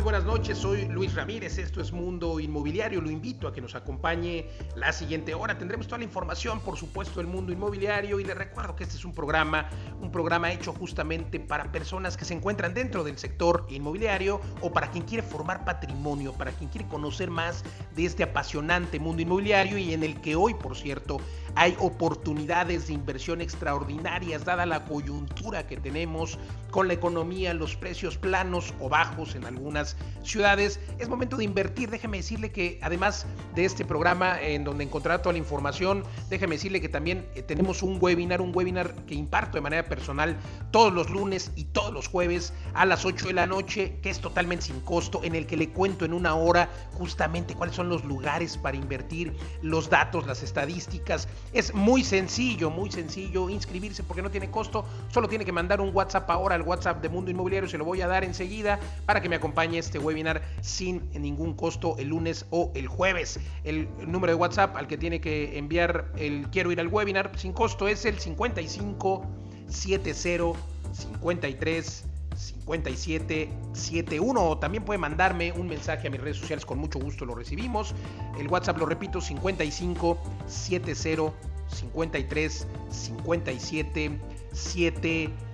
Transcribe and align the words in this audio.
Muy 0.00 0.12
buenas 0.12 0.24
noches, 0.24 0.56
soy 0.56 0.88
Luis 0.88 1.14
Ramírez, 1.14 1.58
esto 1.58 1.82
es 1.82 1.92
Mundo 1.92 2.40
Inmobiliario, 2.40 3.02
lo 3.02 3.10
invito 3.10 3.46
a 3.46 3.52
que 3.52 3.60
nos 3.60 3.74
acompañe 3.74 4.46
la 4.74 4.94
siguiente 4.94 5.34
hora, 5.34 5.58
tendremos 5.58 5.88
toda 5.88 5.98
la 5.98 6.04
información, 6.04 6.60
por 6.60 6.78
supuesto, 6.78 7.20
del 7.20 7.26
mundo 7.26 7.52
inmobiliario. 7.52 8.18
Y 8.18 8.24
le 8.24 8.32
recuerdo 8.32 8.74
que 8.74 8.84
este 8.84 8.96
es 8.96 9.04
un 9.04 9.12
programa, 9.12 9.68
un 10.00 10.10
programa 10.10 10.50
hecho 10.52 10.72
justamente 10.72 11.38
para 11.38 11.70
personas 11.70 12.16
que 12.16 12.24
se 12.24 12.32
encuentran 12.32 12.72
dentro 12.72 13.04
del 13.04 13.18
sector 13.18 13.66
inmobiliario 13.68 14.40
o 14.62 14.72
para 14.72 14.90
quien 14.90 15.04
quiere 15.04 15.22
formar 15.22 15.66
patrimonio, 15.66 16.32
para 16.32 16.52
quien 16.52 16.70
quiere 16.70 16.88
conocer 16.88 17.28
más 17.28 17.62
de 17.94 18.06
este 18.06 18.22
apasionante 18.22 18.98
mundo 18.98 19.20
inmobiliario 19.20 19.76
y 19.76 19.92
en 19.92 20.02
el 20.02 20.18
que 20.22 20.34
hoy, 20.34 20.54
por 20.54 20.78
cierto, 20.78 21.18
hay 21.56 21.76
oportunidades 21.78 22.86
de 22.86 22.94
inversión 22.94 23.42
extraordinarias 23.42 24.46
dada 24.46 24.64
la 24.64 24.86
coyuntura 24.86 25.66
que 25.66 25.76
tenemos 25.76 26.38
con 26.70 26.88
la 26.88 26.94
economía, 26.94 27.52
los 27.52 27.76
precios 27.76 28.16
planos 28.16 28.72
o 28.80 28.88
bajos 28.88 29.34
en 29.34 29.44
algunas 29.44 29.89
ciudades. 30.22 30.80
Es 30.98 31.08
momento 31.08 31.36
de 31.36 31.44
invertir. 31.44 31.90
Déjeme 31.90 32.18
decirle 32.18 32.52
que 32.52 32.78
además 32.82 33.26
de 33.54 33.64
este 33.64 33.84
programa 33.84 34.40
en 34.40 34.64
donde 34.64 34.84
encontrará 34.84 35.22
toda 35.22 35.32
la 35.32 35.38
información, 35.38 36.04
déjeme 36.28 36.56
decirle 36.56 36.80
que 36.80 36.88
también 36.88 37.26
eh, 37.34 37.42
tenemos 37.42 37.82
un 37.82 37.98
webinar, 38.00 38.40
un 38.40 38.54
webinar 38.54 38.94
que 39.06 39.14
imparto 39.14 39.56
de 39.56 39.62
manera 39.62 39.86
personal 39.86 40.36
todos 40.70 40.92
los 40.92 41.10
lunes 41.10 41.52
y 41.56 41.64
todos 41.64 41.92
los 41.92 42.08
jueves 42.08 42.52
a 42.74 42.86
las 42.86 43.04
8 43.04 43.28
de 43.28 43.32
la 43.32 43.46
noche, 43.46 43.98
que 44.02 44.10
es 44.10 44.20
totalmente 44.20 44.66
sin 44.66 44.80
costo, 44.80 45.22
en 45.24 45.34
el 45.34 45.46
que 45.46 45.56
le 45.56 45.70
cuento 45.70 46.04
en 46.04 46.12
una 46.12 46.34
hora 46.34 46.68
justamente 46.92 47.54
cuáles 47.54 47.74
son 47.74 47.88
los 47.88 48.04
lugares 48.04 48.56
para 48.56 48.76
invertir, 48.76 49.34
los 49.62 49.90
datos, 49.90 50.26
las 50.26 50.42
estadísticas 50.42 51.28
es 51.52 51.74
muy 51.74 52.04
sencillo, 52.04 52.70
muy 52.70 52.90
sencillo 52.90 53.50
inscribirse 53.50 54.02
porque 54.02 54.22
no 54.22 54.30
tiene 54.30 54.50
costo. 54.50 54.84
Solo 55.08 55.28
tiene 55.28 55.44
que 55.44 55.52
mandar 55.52 55.80
un 55.80 55.94
WhatsApp 55.94 56.30
ahora 56.30 56.54
al 56.54 56.62
WhatsApp 56.62 57.02
de 57.02 57.08
Mundo 57.08 57.30
Inmobiliario. 57.30 57.68
Se 57.68 57.78
lo 57.78 57.84
voy 57.84 58.00
a 58.02 58.06
dar 58.06 58.24
enseguida 58.24 58.78
para 59.06 59.20
que 59.20 59.28
me 59.28 59.36
acompañe 59.36 59.79
este 59.80 59.98
webinar 59.98 60.42
sin 60.60 61.10
ningún 61.12 61.54
costo 61.54 61.96
el 61.98 62.08
lunes 62.08 62.46
o 62.50 62.70
el 62.74 62.86
jueves. 62.86 63.40
El 63.64 63.88
número 64.06 64.32
de 64.32 64.36
WhatsApp 64.36 64.76
al 64.76 64.86
que 64.86 64.96
tiene 64.96 65.20
que 65.20 65.58
enviar 65.58 66.12
el 66.16 66.48
quiero 66.50 66.72
ir 66.72 66.80
al 66.80 66.88
webinar 66.88 67.32
sin 67.36 67.52
costo 67.52 67.88
es 67.88 68.04
el 68.04 68.18
55 68.18 69.26
70 69.68 70.58
53 70.92 72.04
5771 72.40 74.58
también 74.58 74.84
puede 74.84 74.98
mandarme 74.98 75.52
un 75.52 75.66
mensaje 75.66 76.08
a 76.08 76.10
mis 76.10 76.20
redes 76.20 76.38
sociales, 76.38 76.64
con 76.64 76.78
mucho 76.78 76.98
gusto 76.98 77.24
lo 77.24 77.34
recibimos. 77.34 77.94
El 78.38 78.48
WhatsApp 78.48 78.78
lo 78.78 78.86
repito 78.86 79.20
55 79.20 80.18
70 80.46 81.32
53 81.68 82.66
57 82.90 84.20
71. 84.52 85.49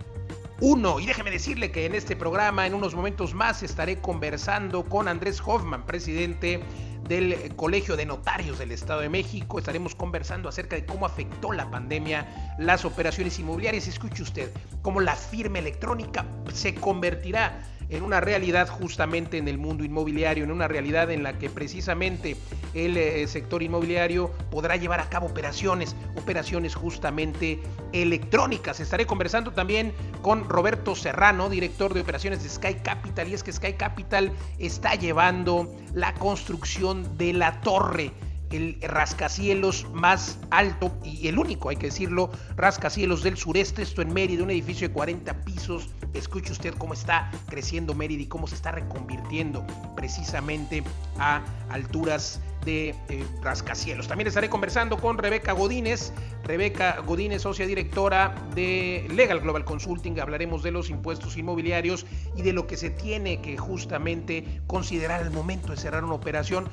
Y 0.59 1.05
déjeme 1.05 1.31
decirle 1.31 1.71
que 1.71 1.85
en 1.85 1.95
este 1.95 2.17
programa 2.17 2.67
en 2.67 2.73
unos 2.73 2.95
momentos 2.95 3.35
más 3.35 3.63
estaré 3.63 4.01
conversando 4.01 4.85
con 4.85 5.07
Andrés 5.07 5.43
Hoffman, 5.45 5.85
presidente 5.85 6.63
del 7.07 7.55
Colegio 7.57 7.95
de 7.95 8.07
Notarios 8.07 8.59
del 8.59 8.73
Estado 8.73 9.03
de 9.03 9.11
México. 9.11 9.59
Estaremos 9.59 9.95
conversando 9.95 10.49
acerca 10.49 10.75
de 10.75 10.87
cómo 10.87 11.05
afectó 11.05 11.53
la 11.53 11.71
pandemia 11.71 12.57
las 12.59 12.87
operaciones 12.87 13.39
inmobiliarias. 13.39 13.87
Escuche 13.87 14.23
usted, 14.23 14.51
cómo 14.81 15.01
la 15.01 15.15
firma 15.15 15.59
electrónica 15.59 16.25
se 16.55 16.75
convertirá 16.75 17.63
en 17.89 18.03
una 18.03 18.21
realidad 18.21 18.69
justamente 18.69 19.39
en 19.39 19.49
el 19.49 19.59
mundo 19.59 19.85
inmobiliario, 19.85 20.45
en 20.45 20.51
una 20.51 20.69
realidad 20.69 21.11
en 21.11 21.23
la 21.23 21.39
que 21.39 21.51
precisamente 21.51 22.37
el 22.75 22.97
eh, 22.97 23.27
sector 23.29 23.63
inmobiliario 23.63 24.31
podrá 24.51 24.77
llevar 24.77 25.01
a 25.01 25.09
cabo 25.09 25.27
operaciones, 25.27 25.95
operaciones 26.17 26.75
justamente 26.75 27.61
electrónicas. 27.93 28.81
Estaré 28.81 29.07
conversando 29.07 29.53
también 29.53 29.93
con 30.23 30.49
Roberto 30.49 30.95
Serrano, 30.95 31.49
director 31.49 31.95
de 31.95 32.01
operaciones 32.01 32.43
de 32.43 32.49
Sky 32.49 32.75
Capital, 32.83 33.29
y 33.29 33.35
es 33.35 33.43
que 33.43 33.53
Sky 33.53 33.75
Capital 33.75 34.33
está 34.59 34.95
llevando 34.95 35.75
la 35.95 36.15
construcción 36.15 37.17
de 37.17 37.33
la 37.33 37.61
torre 37.61 38.13
el 38.51 38.79
rascacielos 38.83 39.87
más 39.93 40.39
alto 40.51 40.97
y 41.03 41.29
el 41.29 41.39
único, 41.39 41.69
hay 41.69 41.77
que 41.77 41.87
decirlo, 41.87 42.31
rascacielos 42.57 43.23
del 43.23 43.37
sureste, 43.37 43.83
esto 43.83 44.03
en 44.03 44.13
Mérida, 44.13 44.43
un 44.43 44.51
edificio 44.51 44.89
de 44.89 44.95
40 44.95 45.45
pisos. 45.45 45.91
Escuche 46.15 46.53
usted 46.53 46.75
cómo 46.75 46.95
está 46.95 47.31
creciendo 47.49 47.95
Mérida 47.95 48.23
y 48.23 48.27
cómo 48.27 48.47
se 48.47 48.55
está 48.55 48.73
reconvirtiendo 48.73 49.67
precisamente 49.95 50.83
a 51.19 51.43
alturas 51.71 52.41
de 52.67 52.91
eh, 53.09 53.25
rascacielos. 53.43 54.09
También 54.09 54.29
estaré 54.29 54.51
conversando 54.51 54.99
con 54.99 55.17
Rebeca 55.17 55.53
Godínez, 55.53 56.13
Rebeca 56.45 57.01
Godínez, 57.01 57.43
socia 57.43 57.67
directora 57.67 58.35
de 58.55 59.07
Legal 59.15 59.41
Global 59.41 59.65
Consulting. 59.65 60.21
Hablaremos 60.21 60.63
de 60.63 60.73
los 60.73 60.91
impuestos 60.91 61.39
inmobiliarios 61.39 62.05
y 62.37 62.43
de 62.43 62.53
lo 62.53 62.67
que 62.67 62.77
se 62.77 62.91
tiene 62.91 63.41
que 63.41 63.57
justamente 63.57 64.61
considerar 64.67 65.23
al 65.23 65.31
momento 65.31 65.71
de 65.71 65.79
cerrar 65.79 66.05
una 66.05 66.15
operación. 66.15 66.69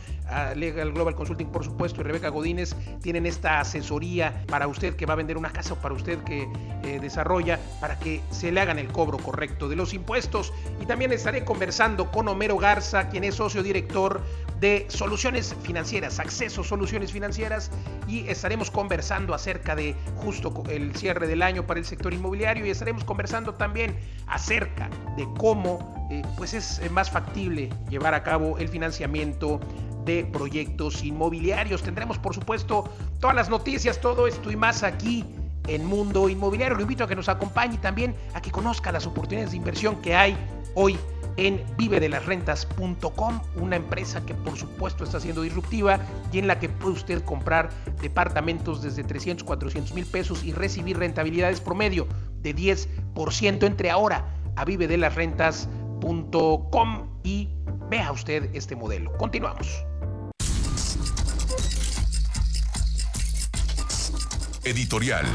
Legal 0.55 0.91
Global 0.91 1.15
Consulting, 1.15 1.47
por 1.47 1.63
supuesto, 1.63 2.01
y 2.01 2.03
Rebeca 2.03 2.29
Godínez 2.29 2.75
tienen 3.01 3.25
esta 3.25 3.59
asesoría 3.59 4.43
para 4.47 4.67
usted 4.67 4.95
que 4.95 5.05
va 5.05 5.13
a 5.13 5.17
vender 5.17 5.37
una 5.37 5.51
casa 5.51 5.73
o 5.73 5.77
para 5.77 5.93
usted 5.93 6.19
que 6.23 6.47
eh, 6.83 6.99
desarrolla 6.99 7.59
para 7.79 7.99
que 7.99 8.21
se 8.31 8.51
le 8.51 8.59
hagan 8.59 8.79
el 8.79 8.87
cobro 8.87 9.17
correcto 9.17 9.69
de 9.69 9.75
los 9.75 9.93
impuestos. 9.93 10.51
Y 10.81 10.85
también 10.85 11.11
estaré 11.11 11.45
conversando 11.45 12.11
con 12.11 12.27
Homero 12.27 12.57
Garza, 12.57 13.09
quien 13.09 13.23
es 13.23 13.35
socio 13.35 13.61
director 13.61 14.21
de 14.59 14.85
soluciones 14.87 15.55
financieras, 15.63 15.82
acceso 16.19 16.63
soluciones 16.63 17.11
financieras 17.11 17.69
y 18.07 18.27
estaremos 18.27 18.71
conversando 18.71 19.33
acerca 19.33 19.75
de 19.75 19.95
justo 20.16 20.63
el 20.69 20.95
cierre 20.95 21.27
del 21.27 21.41
año 21.41 21.67
para 21.67 21.79
el 21.79 21.85
sector 21.85 22.13
inmobiliario 22.13 22.66
y 22.66 22.69
estaremos 22.69 23.03
conversando 23.03 23.55
también 23.55 23.97
acerca 24.27 24.89
de 25.17 25.27
cómo 25.38 26.07
eh, 26.09 26.22
pues 26.38 26.53
es 26.53 26.79
más 26.91 27.11
factible 27.11 27.69
llevar 27.89 28.13
a 28.13 28.23
cabo 28.23 28.57
el 28.57 28.69
financiamiento 28.69 29.59
de 30.05 30.25
proyectos 30.25 31.03
inmobiliarios. 31.03 31.83
Tendremos 31.83 32.17
por 32.17 32.33
supuesto 32.33 32.89
todas 33.19 33.35
las 33.35 33.49
noticias, 33.49 33.99
todo 33.99 34.27
esto 34.27 34.51
y 34.51 34.55
más 34.55 34.83
aquí 34.83 35.25
en 35.67 35.85
Mundo 35.85 36.29
Inmobiliario. 36.29 36.75
Lo 36.75 36.81
invito 36.81 37.03
a 37.03 37.07
que 37.07 37.16
nos 37.16 37.29
acompañe 37.29 37.77
también 37.77 38.16
a 38.33 38.41
que 38.41 38.51
conozca 38.51 38.91
las 38.91 39.05
oportunidades 39.05 39.51
de 39.51 39.57
inversión 39.57 40.01
que 40.01 40.16
hay 40.16 40.38
hoy 40.75 40.97
en 41.38 41.63
vivedelasrentas.com, 41.77 43.41
una 43.55 43.75
empresa 43.75 44.25
que 44.25 44.33
por 44.33 44.57
supuesto 44.57 45.03
está 45.03 45.19
siendo 45.19 45.41
disruptiva 45.41 45.99
y 46.31 46.39
en 46.39 46.47
la 46.47 46.59
que 46.59 46.69
puede 46.69 46.94
usted 46.94 47.21
comprar 47.23 47.69
departamentos 48.01 48.81
desde 48.81 49.03
300, 49.03 49.43
400 49.43 49.93
mil 49.93 50.05
pesos 50.05 50.43
y 50.43 50.53
recibir 50.53 50.97
rentabilidades 50.97 51.61
promedio 51.61 52.07
de 52.41 52.55
10%. 52.55 53.66
Entre 53.66 53.89
ahora 53.89 54.25
a 54.55 54.66
vivedelasrentas.com 54.66 57.07
y 57.23 57.49
vea 57.89 58.11
usted 58.11 58.49
este 58.53 58.75
modelo. 58.75 59.11
Continuamos. 59.17 59.83
Editorial. 64.63 65.25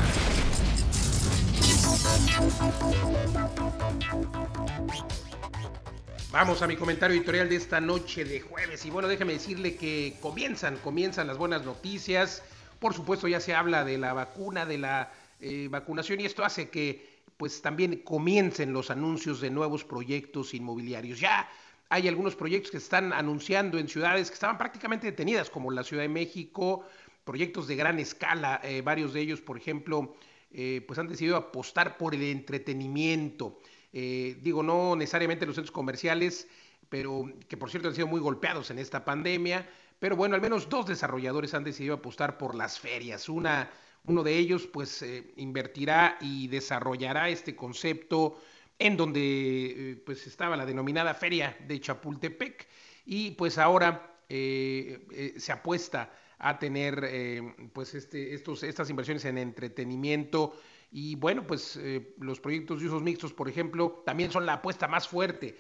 Vamos 6.31 6.61
a 6.61 6.67
mi 6.67 6.77
comentario 6.77 7.17
editorial 7.17 7.49
de 7.49 7.57
esta 7.57 7.81
noche 7.81 8.23
de 8.23 8.41
jueves. 8.41 8.85
Y 8.85 8.91
bueno, 8.91 9.09
déjeme 9.09 9.33
decirle 9.33 9.77
que 9.77 10.15
comienzan, 10.21 10.77
comienzan 10.77 11.27
las 11.27 11.39
buenas 11.39 11.65
noticias. 11.65 12.43
Por 12.79 12.93
supuesto, 12.93 13.29
ya 13.29 13.41
se 13.41 13.55
habla 13.55 13.83
de 13.83 13.97
la 13.97 14.13
vacuna, 14.13 14.67
de 14.67 14.77
la 14.77 15.11
eh, 15.41 15.69
vacunación, 15.71 16.21
y 16.21 16.27
esto 16.27 16.45
hace 16.45 16.69
que 16.69 17.23
pues 17.39 17.63
también 17.63 18.03
comiencen 18.03 18.75
los 18.75 18.91
anuncios 18.91 19.41
de 19.41 19.49
nuevos 19.49 19.85
proyectos 19.85 20.53
inmobiliarios. 20.53 21.19
Ya 21.19 21.49
hay 21.89 22.09
algunos 22.09 22.37
proyectos 22.37 22.73
que 22.73 22.77
están 22.77 23.15
anunciando 23.15 23.79
en 23.79 23.89
ciudades 23.89 24.29
que 24.29 24.35
estaban 24.35 24.59
prácticamente 24.59 25.07
detenidas, 25.07 25.49
como 25.49 25.71
la 25.71 25.83
Ciudad 25.83 26.03
de 26.03 26.11
México, 26.11 26.85
proyectos 27.25 27.67
de 27.69 27.77
gran 27.77 27.99
escala, 27.99 28.61
eh, 28.63 28.83
varios 28.83 29.15
de 29.15 29.21
ellos, 29.23 29.41
por 29.41 29.57
ejemplo, 29.57 30.15
eh, 30.53 30.85
pues 30.87 30.99
han 30.99 31.09
decidido 31.09 31.37
apostar 31.37 31.97
por 31.97 32.15
el 32.15 32.23
entretenimiento. 32.23 33.61
Eh, 33.93 34.39
digo, 34.43 34.63
no 34.63 34.97
necesariamente 34.97 35.47
los 35.47 35.55
centros 35.55 35.73
comerciales, 35.73 36.49
pero 36.89 37.31
que 37.49 37.57
por 37.57 37.71
cierto 37.71 37.89
han 37.89 37.95
sido 37.95 38.07
muy 38.07 38.21
golpeados 38.21 38.71
en 38.71 38.79
esta 38.79 39.05
pandemia, 39.05 39.69
pero 39.99 40.17
bueno, 40.17 40.35
al 40.35 40.41
menos 40.41 40.69
dos 40.69 40.87
desarrolladores 40.87 41.55
han 41.55 41.65
decidido 41.65 41.95
apostar 41.95 42.39
por 42.39 42.55
las 42.55 42.79
ferias. 42.79 43.29
Una, 43.29 43.71
uno 44.05 44.23
de 44.23 44.37
ellos 44.37 44.67
pues 44.67 45.03
eh, 45.03 45.33
invertirá 45.37 46.19
y 46.21 46.49
desarrollará 46.49 47.29
este 47.29 47.57
concepto 47.57 48.41
en 48.79 48.97
donde 48.97 49.21
eh, 49.21 50.03
pues 50.05 50.27
estaba 50.27 50.57
la 50.57 50.67
denominada 50.67 51.15
feria 51.15 51.57
de 51.67 51.81
Chapultepec 51.81 52.69
y 53.07 53.33
pues 53.33 53.59
ahora 53.59 54.15
se 54.29 55.53
apuesta 55.53 56.13
a 56.39 56.59
tener 56.59 57.71
pues 57.73 57.95
este, 57.95 58.35
estos, 58.35 58.63
estas 58.63 58.91
inversiones 58.91 59.25
en 59.25 59.39
entretenimiento 59.39 60.53
y 60.91 61.17
bueno, 61.17 61.47
pues 61.47 61.77
eh, 61.77 62.15
los 62.19 62.41
proyectos 62.41 62.81
de 62.81 62.87
usos 62.87 63.03
mixtos, 63.03 63.33
por 63.33 63.49
ejemplo, 63.49 64.03
también 64.07 64.31
son 64.31 64.47
la 64.47 64.55
apuesta 64.55 64.89
más 64.89 65.07
fuerte 65.07 65.59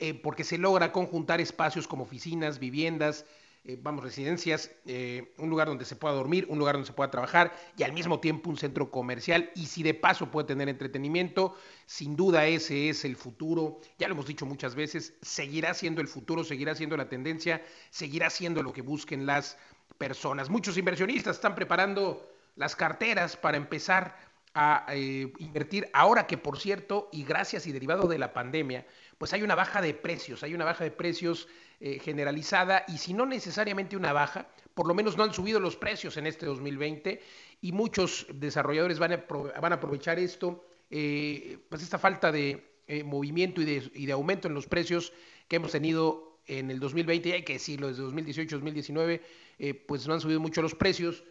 eh, 0.00 0.14
porque 0.14 0.42
se 0.42 0.58
logra 0.58 0.90
conjuntar 0.90 1.40
espacios 1.40 1.86
como 1.86 2.02
oficinas, 2.02 2.58
viviendas, 2.58 3.24
eh, 3.66 3.78
vamos, 3.80 4.02
residencias, 4.04 4.72
un 5.38 5.48
lugar 5.48 5.68
donde 5.68 5.86
se 5.86 5.96
pueda 5.96 6.14
dormir, 6.14 6.44
un 6.50 6.58
lugar 6.58 6.74
donde 6.74 6.86
se 6.86 6.92
pueda 6.92 7.10
trabajar 7.10 7.54
y 7.78 7.82
al 7.84 7.94
mismo 7.94 8.20
tiempo 8.20 8.50
un 8.50 8.58
centro 8.58 8.90
comercial. 8.90 9.50
Y 9.54 9.66
si 9.66 9.82
de 9.82 9.94
paso 9.94 10.30
puede 10.30 10.48
tener 10.48 10.68
entretenimiento, 10.68 11.56
sin 11.86 12.16
duda 12.16 12.46
ese 12.46 12.90
es 12.90 13.04
el 13.04 13.16
futuro. 13.16 13.78
Ya 13.96 14.08
lo 14.08 14.14
hemos 14.14 14.26
dicho 14.26 14.44
muchas 14.44 14.74
veces, 14.74 15.14
seguirá 15.22 15.72
siendo 15.72 16.00
el 16.02 16.08
futuro, 16.08 16.44
seguirá 16.44 16.74
siendo 16.74 16.96
la 16.96 17.08
tendencia, 17.08 17.62
seguirá 17.90 18.28
siendo 18.28 18.62
lo 18.62 18.72
que 18.72 18.82
busquen 18.82 19.24
las 19.24 19.56
personas. 19.96 20.50
Muchos 20.50 20.76
inversionistas 20.76 21.36
están 21.36 21.54
preparando 21.54 22.28
las 22.56 22.76
carteras 22.76 23.36
para 23.36 23.56
empezar 23.56 24.33
a 24.54 24.86
eh, 24.90 25.32
invertir. 25.38 25.88
Ahora 25.92 26.26
que 26.26 26.38
por 26.38 26.58
cierto 26.58 27.08
y 27.12 27.24
gracias 27.24 27.66
y 27.66 27.72
derivado 27.72 28.06
de 28.06 28.18
la 28.18 28.32
pandemia 28.32 28.86
pues 29.18 29.32
hay 29.32 29.42
una 29.42 29.56
baja 29.56 29.82
de 29.82 29.94
precios 29.94 30.42
hay 30.42 30.54
una 30.54 30.64
baja 30.64 30.84
de 30.84 30.92
precios 30.92 31.48
eh, 31.80 31.98
generalizada 31.98 32.84
y 32.86 32.98
si 32.98 33.14
no 33.14 33.26
necesariamente 33.26 33.96
una 33.96 34.12
baja 34.12 34.48
por 34.74 34.86
lo 34.86 34.94
menos 34.94 35.16
no 35.16 35.24
han 35.24 35.34
subido 35.34 35.58
los 35.58 35.76
precios 35.76 36.16
en 36.16 36.26
este 36.26 36.46
2020 36.46 37.20
y 37.62 37.72
muchos 37.72 38.26
desarrolladores 38.32 38.98
van 38.98 39.12
a, 39.12 39.24
van 39.60 39.72
a 39.72 39.76
aprovechar 39.76 40.18
esto 40.20 40.64
eh, 40.90 41.58
pues 41.68 41.82
esta 41.82 41.98
falta 41.98 42.30
de 42.30 42.70
movimiento 43.04 43.62
y 43.62 43.64
de, 43.64 43.90
y 43.94 44.06
de 44.06 44.12
aumento 44.12 44.46
en 44.46 44.54
los 44.54 44.66
precios 44.66 45.12
que 45.48 45.56
hemos 45.56 45.72
tenido 45.72 46.38
en 46.46 46.70
el 46.70 46.78
2020 46.78 47.30
y 47.30 47.32
hay 47.32 47.42
que 47.42 47.54
decirlo 47.54 47.88
desde 47.88 48.02
2018 48.02 48.56
2019 48.56 49.22
pues 49.86 50.06
no 50.06 50.14
han 50.14 50.20
subido 50.20 50.38
mucho 50.38 50.60
los 50.60 50.74
precios 50.74 51.24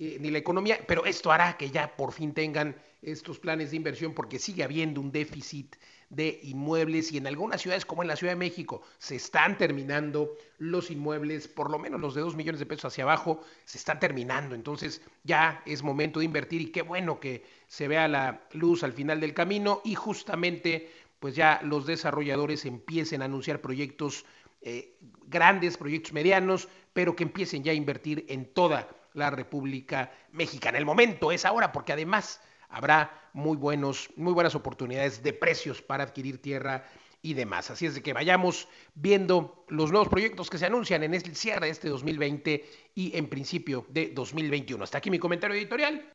eh, 0.00 0.16
ni 0.20 0.30
la 0.30 0.38
economía, 0.38 0.78
pero 0.86 1.04
esto 1.04 1.32
hará 1.32 1.56
que 1.56 1.70
ya 1.70 1.96
por 1.96 2.12
fin 2.12 2.32
tengan 2.32 2.76
estos 3.02 3.40
planes 3.40 3.70
de 3.72 3.76
inversión 3.76 4.14
porque 4.14 4.38
sigue 4.38 4.62
habiendo 4.62 5.00
un 5.00 5.10
déficit 5.10 5.74
de 6.08 6.38
inmuebles 6.44 7.10
y 7.10 7.16
en 7.16 7.26
algunas 7.26 7.60
ciudades 7.60 7.84
como 7.84 8.02
en 8.02 8.08
la 8.08 8.14
Ciudad 8.14 8.32
de 8.32 8.38
México 8.38 8.82
se 8.98 9.16
están 9.16 9.58
terminando 9.58 10.36
los 10.58 10.92
inmuebles, 10.92 11.48
por 11.48 11.70
lo 11.70 11.80
menos 11.80 12.00
los 12.00 12.14
de 12.14 12.20
dos 12.20 12.36
millones 12.36 12.60
de 12.60 12.66
pesos 12.66 12.86
hacia 12.86 13.02
abajo, 13.02 13.40
se 13.64 13.78
están 13.78 13.98
terminando. 13.98 14.54
Entonces 14.54 15.02
ya 15.24 15.62
es 15.66 15.82
momento 15.82 16.20
de 16.20 16.26
invertir 16.26 16.60
y 16.60 16.70
qué 16.70 16.82
bueno 16.82 17.18
que 17.18 17.44
se 17.66 17.88
vea 17.88 18.06
la 18.06 18.42
luz 18.52 18.84
al 18.84 18.92
final 18.92 19.18
del 19.20 19.34
camino 19.34 19.82
y 19.84 19.96
justamente 19.96 20.92
pues 21.18 21.34
ya 21.34 21.60
los 21.64 21.86
desarrolladores 21.86 22.64
empiecen 22.64 23.20
a 23.22 23.24
anunciar 23.24 23.60
proyectos 23.60 24.24
eh, 24.60 24.96
grandes, 25.26 25.76
proyectos 25.76 26.12
medianos, 26.12 26.68
pero 26.92 27.16
que 27.16 27.24
empiecen 27.24 27.64
ya 27.64 27.72
a 27.72 27.74
invertir 27.74 28.24
en 28.28 28.46
toda 28.46 28.88
la 29.14 29.30
República 29.30 30.12
Mexicana. 30.32 30.78
El 30.78 30.86
momento 30.86 31.32
es 31.32 31.44
ahora 31.44 31.72
porque 31.72 31.92
además 31.92 32.40
habrá 32.68 33.30
muy, 33.32 33.56
buenos, 33.56 34.10
muy 34.16 34.32
buenas 34.32 34.54
oportunidades 34.54 35.22
de 35.22 35.32
precios 35.32 35.82
para 35.82 36.04
adquirir 36.04 36.40
tierra 36.40 36.84
y 37.22 37.34
demás. 37.34 37.70
Así 37.70 37.86
es 37.86 37.94
de 37.94 38.02
que 38.02 38.12
vayamos 38.12 38.68
viendo 38.94 39.64
los 39.68 39.90
nuevos 39.90 40.08
proyectos 40.08 40.50
que 40.50 40.58
se 40.58 40.66
anuncian 40.66 41.02
en 41.02 41.14
el 41.14 41.36
cierre 41.36 41.66
de 41.66 41.72
este 41.72 41.88
2020 41.88 42.64
y 42.94 43.16
en 43.16 43.28
principio 43.28 43.86
de 43.88 44.10
2021. 44.14 44.82
Hasta 44.84 44.98
aquí 44.98 45.10
mi 45.10 45.18
comentario 45.18 45.56
editorial. 45.56 46.12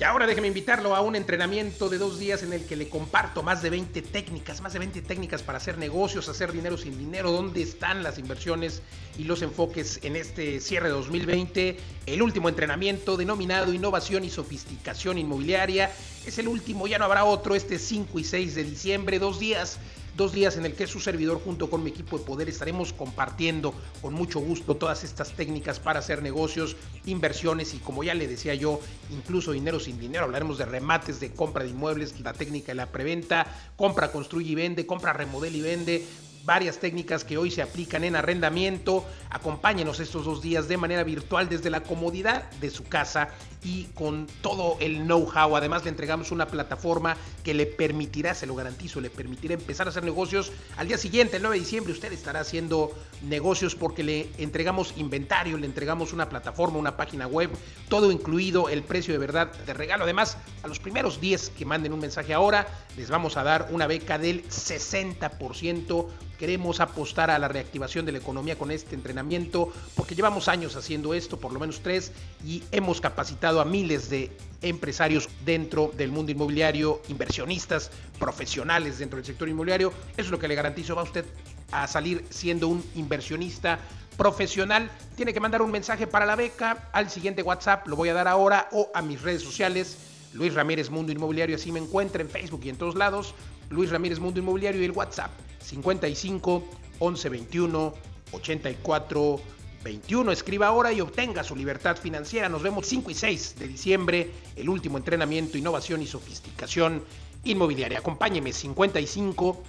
Y 0.00 0.04
ahora 0.04 0.26
déjeme 0.26 0.48
invitarlo 0.48 0.96
a 0.96 1.02
un 1.02 1.14
entrenamiento 1.14 1.90
de 1.90 1.98
dos 1.98 2.18
días 2.18 2.42
en 2.42 2.54
el 2.54 2.64
que 2.64 2.74
le 2.74 2.88
comparto 2.88 3.42
más 3.42 3.60
de 3.60 3.68
20 3.68 4.00
técnicas, 4.00 4.62
más 4.62 4.72
de 4.72 4.78
20 4.78 5.02
técnicas 5.02 5.42
para 5.42 5.58
hacer 5.58 5.76
negocios, 5.76 6.26
hacer 6.30 6.52
dinero 6.52 6.78
sin 6.78 6.96
dinero, 6.96 7.30
dónde 7.30 7.60
están 7.60 8.02
las 8.02 8.18
inversiones 8.18 8.80
y 9.18 9.24
los 9.24 9.42
enfoques 9.42 10.00
en 10.02 10.16
este 10.16 10.58
cierre 10.60 10.88
de 10.88 10.94
2020. 10.94 11.76
El 12.06 12.22
último 12.22 12.48
entrenamiento 12.48 13.18
denominado 13.18 13.74
Innovación 13.74 14.24
y 14.24 14.30
Sofisticación 14.30 15.18
Inmobiliaria 15.18 15.92
es 16.24 16.38
el 16.38 16.48
último, 16.48 16.86
ya 16.86 16.98
no 16.98 17.04
habrá 17.04 17.26
otro, 17.26 17.54
este 17.54 17.78
5 17.78 18.18
y 18.18 18.24
6 18.24 18.54
de 18.54 18.64
diciembre, 18.64 19.18
dos 19.18 19.38
días 19.38 19.78
dos 20.20 20.32
días 20.32 20.58
en 20.58 20.66
el 20.66 20.74
que 20.74 20.86
su 20.86 21.00
servidor 21.00 21.40
junto 21.42 21.70
con 21.70 21.82
mi 21.82 21.88
equipo 21.88 22.18
de 22.18 22.24
poder 22.26 22.46
estaremos 22.50 22.92
compartiendo 22.92 23.72
con 24.02 24.12
mucho 24.12 24.38
gusto 24.38 24.76
todas 24.76 25.02
estas 25.02 25.32
técnicas 25.32 25.80
para 25.80 26.00
hacer 26.00 26.22
negocios, 26.22 26.76
inversiones 27.06 27.72
y 27.72 27.78
como 27.78 28.04
ya 28.04 28.12
le 28.12 28.28
decía 28.28 28.54
yo, 28.54 28.80
incluso 29.10 29.52
dinero 29.52 29.80
sin 29.80 29.98
dinero. 29.98 30.24
Hablaremos 30.24 30.58
de 30.58 30.66
remates, 30.66 31.20
de 31.20 31.32
compra 31.32 31.64
de 31.64 31.70
inmuebles, 31.70 32.20
la 32.20 32.34
técnica 32.34 32.66
de 32.66 32.74
la 32.74 32.92
preventa, 32.92 33.46
compra, 33.76 34.12
construye 34.12 34.50
y 34.50 34.54
vende, 34.54 34.84
compra, 34.84 35.14
remodela 35.14 35.56
y 35.56 35.62
vende, 35.62 36.06
varias 36.44 36.78
técnicas 36.78 37.24
que 37.24 37.38
hoy 37.38 37.50
se 37.50 37.62
aplican 37.62 38.04
en 38.04 38.14
arrendamiento. 38.14 39.06
Acompáñenos 39.30 40.00
estos 40.00 40.26
dos 40.26 40.42
días 40.42 40.68
de 40.68 40.76
manera 40.76 41.02
virtual 41.02 41.48
desde 41.48 41.70
la 41.70 41.82
comodidad 41.82 42.50
de 42.60 42.68
su 42.68 42.84
casa 42.84 43.30
y 43.62 43.84
con 43.94 44.26
todo 44.42 44.76
el 44.80 45.04
know-how. 45.04 45.56
Además 45.56 45.84
le 45.84 45.90
entregamos 45.90 46.30
una 46.30 46.46
plataforma 46.46 47.16
que 47.44 47.54
le 47.54 47.66
permitirá, 47.66 48.34
se 48.34 48.46
lo 48.46 48.54
garantizo, 48.54 49.00
le 49.00 49.10
permitirá 49.10 49.54
empezar 49.54 49.86
a 49.86 49.90
hacer 49.90 50.04
negocios. 50.04 50.52
Al 50.76 50.88
día 50.88 50.98
siguiente, 50.98 51.36
el 51.36 51.42
9 51.42 51.56
de 51.56 51.60
diciembre, 51.60 51.92
usted 51.92 52.12
estará 52.12 52.40
haciendo 52.40 52.92
negocios 53.22 53.74
porque 53.74 54.02
le 54.02 54.28
entregamos 54.38 54.94
inventario, 54.96 55.58
le 55.58 55.66
entregamos 55.66 56.12
una 56.12 56.28
plataforma, 56.28 56.78
una 56.78 56.96
página 56.96 57.26
web, 57.26 57.50
todo 57.88 58.10
incluido, 58.10 58.68
el 58.68 58.82
precio 58.82 59.12
de 59.12 59.18
verdad 59.18 59.52
de 59.52 59.74
regalo. 59.74 60.04
Además, 60.04 60.36
a 60.62 60.68
los 60.68 60.78
primeros 60.78 61.20
10 61.20 61.50
que 61.50 61.64
manden 61.64 61.92
un 61.92 62.00
mensaje 62.00 62.34
ahora, 62.34 62.66
les 62.96 63.10
vamos 63.10 63.36
a 63.36 63.42
dar 63.42 63.68
una 63.70 63.86
beca 63.86 64.18
del 64.18 64.44
60% 64.48 66.06
Queremos 66.40 66.80
apostar 66.80 67.30
a 67.30 67.38
la 67.38 67.48
reactivación 67.48 68.06
de 68.06 68.12
la 68.12 68.18
economía 68.18 68.56
con 68.56 68.70
este 68.70 68.94
entrenamiento 68.94 69.70
porque 69.94 70.14
llevamos 70.14 70.48
años 70.48 70.74
haciendo 70.74 71.12
esto, 71.12 71.38
por 71.38 71.52
lo 71.52 71.60
menos 71.60 71.82
tres, 71.82 72.12
y 72.46 72.62
hemos 72.72 73.02
capacitado 73.02 73.49
a 73.58 73.64
miles 73.64 74.10
de 74.10 74.30
empresarios 74.62 75.28
dentro 75.44 75.90
del 75.96 76.10
mundo 76.10 76.30
inmobiliario, 76.30 77.00
inversionistas, 77.08 77.90
profesionales 78.18 78.98
dentro 78.98 79.16
del 79.16 79.24
sector 79.24 79.48
inmobiliario. 79.48 79.92
Eso 80.12 80.26
es 80.26 80.30
lo 80.30 80.38
que 80.38 80.48
le 80.48 80.54
garantizo, 80.54 80.94
va 80.94 81.02
usted 81.02 81.24
a 81.72 81.86
salir 81.86 82.24
siendo 82.28 82.68
un 82.68 82.84
inversionista 82.94 83.78
profesional. 84.16 84.90
Tiene 85.16 85.32
que 85.32 85.40
mandar 85.40 85.62
un 85.62 85.70
mensaje 85.70 86.06
para 86.06 86.26
la 86.26 86.36
beca 86.36 86.90
al 86.92 87.08
siguiente 87.08 87.42
WhatsApp, 87.42 87.86
lo 87.88 87.96
voy 87.96 88.10
a 88.10 88.14
dar 88.14 88.28
ahora, 88.28 88.68
o 88.72 88.90
a 88.94 89.00
mis 89.00 89.22
redes 89.22 89.42
sociales. 89.42 89.96
Luis 90.34 90.54
Ramírez 90.54 90.90
Mundo 90.90 91.10
Inmobiliario, 91.10 91.56
así 91.56 91.72
me 91.72 91.80
encuentra 91.80 92.22
en 92.22 92.28
Facebook 92.28 92.60
y 92.64 92.68
en 92.68 92.76
todos 92.76 92.94
lados. 92.94 93.34
Luis 93.70 93.90
Ramírez 93.90 94.18
Mundo 94.18 94.40
Inmobiliario 94.40 94.82
y 94.82 94.84
el 94.84 94.90
WhatsApp 94.92 95.30
55 95.60 96.64
11 96.98 97.28
21 97.28 97.94
84 98.32 99.40
21. 99.82 100.32
Escriba 100.32 100.66
ahora 100.66 100.92
y 100.92 101.00
obtenga 101.00 101.42
su 101.44 101.56
libertad 101.56 101.96
financiera. 101.96 102.48
Nos 102.48 102.62
vemos 102.62 102.86
5 102.86 103.10
y 103.10 103.14
6 103.14 103.56
de 103.58 103.68
diciembre, 103.68 104.30
el 104.56 104.68
último 104.68 104.98
entrenamiento, 104.98 105.58
innovación 105.58 106.02
y 106.02 106.06
sofisticación 106.06 107.02
inmobiliaria. 107.44 107.98
Acompáñeme 107.98 108.52
55 108.52 109.62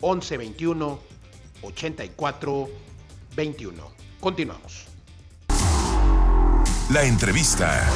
11 0.00 0.36
21 0.36 1.00
84 1.62 2.68
21. 3.36 3.90
Continuamos. 4.20 4.86
La 6.90 7.04
entrevista. 7.04 7.88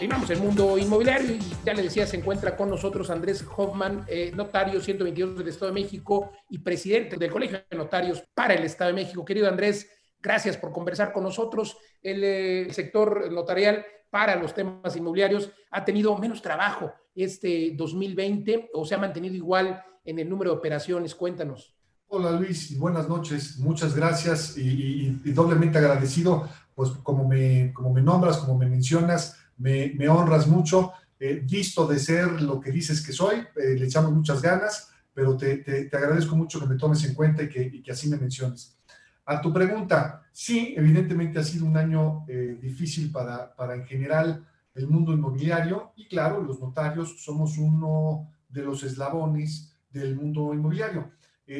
Continuamos 0.00 0.30
el 0.30 0.40
mundo 0.40 0.78
inmobiliario 0.78 1.34
y 1.34 1.40
ya 1.62 1.74
le 1.74 1.82
decía, 1.82 2.06
se 2.06 2.16
encuentra 2.16 2.56
con 2.56 2.70
nosotros 2.70 3.10
Andrés 3.10 3.44
Hoffman, 3.54 4.06
eh, 4.08 4.32
notario 4.34 4.80
122 4.80 5.36
del 5.36 5.48
Estado 5.48 5.74
de 5.74 5.78
México 5.78 6.32
y 6.48 6.56
presidente 6.56 7.18
del 7.18 7.30
Colegio 7.30 7.60
de 7.70 7.76
Notarios 7.76 8.24
para 8.32 8.54
el 8.54 8.64
Estado 8.64 8.88
de 8.88 8.94
México. 8.94 9.26
Querido 9.26 9.46
Andrés, 9.46 9.90
gracias 10.18 10.56
por 10.56 10.72
conversar 10.72 11.12
con 11.12 11.24
nosotros. 11.24 11.76
El, 12.02 12.24
eh, 12.24 12.68
sector 12.72 13.30
notarial 13.30 13.84
para 14.08 14.36
los 14.36 14.54
temas 14.54 14.96
inmobiliarios 14.96 15.50
ha 15.70 15.84
tenido 15.84 16.16
menos 16.16 16.40
trabajo 16.40 16.90
este 17.14 17.74
2020 17.76 18.70
o 18.72 18.86
se 18.86 18.94
ha 18.94 18.98
mantenido 18.98 19.34
igual 19.34 19.84
en 20.02 20.18
el 20.18 20.30
número 20.30 20.52
de 20.52 20.56
operaciones. 20.56 21.14
Cuéntanos. 21.14 21.76
Hola 22.08 22.30
Luis, 22.30 22.78
buenas 22.78 23.06
noches. 23.06 23.58
Muchas 23.58 23.94
gracias 23.94 24.56
y, 24.56 25.10
doblemente 25.26 25.76
agradecido, 25.76 26.48
pues 26.74 26.88
como 27.02 27.28
me, 27.28 27.70
como 27.74 27.92
me 27.92 28.00
nombras, 28.00 28.38
como 28.38 28.56
me 28.56 28.64
mencionas, 28.64 29.36
me, 29.60 30.08
honras 30.08 30.46
mucho, 30.46 30.92
eh, 31.18 31.42
visto 31.44 31.86
de 31.86 31.98
ser 31.98 32.40
lo 32.40 32.60
que 32.60 32.70
dices 32.70 33.04
que 33.04 33.12
soy, 33.12 33.36
eh, 33.56 33.74
le 33.78 33.86
echamos 33.86 34.12
muchas 34.12 34.40
ganas, 34.40 34.90
pero 35.12 35.36
te, 35.36 35.88
agradezco 35.92 36.34
mucho 36.34 36.58
que 36.58 36.66
me 36.66 36.76
tomes 36.76 37.04
en 37.04 37.14
cuenta 37.14 37.42
y 37.42 37.48
que, 37.82 37.92
así 37.92 38.08
me 38.08 38.16
menciones. 38.16 38.78
A 39.26 39.40
tu 39.40 39.52
pregunta, 39.52 40.22
sí, 40.32 40.74
evidentemente 40.76 41.38
ha 41.38 41.44
sido 41.44 41.66
un 41.66 41.76
año 41.76 42.24
eh, 42.26 42.58
difícil 42.60 43.12
para, 43.12 43.54
para 43.54 43.74
en 43.74 43.84
general 43.84 44.46
el 44.74 44.88
mundo 44.88 45.12
inmobiliario 45.12 45.92
y 45.94 46.08
claro, 46.08 46.40
los 46.40 46.58
notarios 46.58 47.22
somos 47.22 47.58
uno 47.58 48.32
de 48.48 48.62
los 48.62 48.82
eslabones 48.82 49.76
del 49.90 50.16
mundo 50.16 50.54
inmobiliario. 50.54 51.12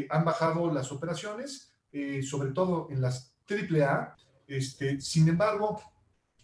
han 0.09 0.25
bajado 0.25 0.73
las 0.73 0.91
operaciones, 0.93 1.73
sobre 2.23 2.53
todo 2.53 2.89
en 2.91 3.01
las 3.01 3.35
AAA, 3.49 4.17
este, 4.47 5.01
sin 5.01 5.29
embargo, 5.29 5.81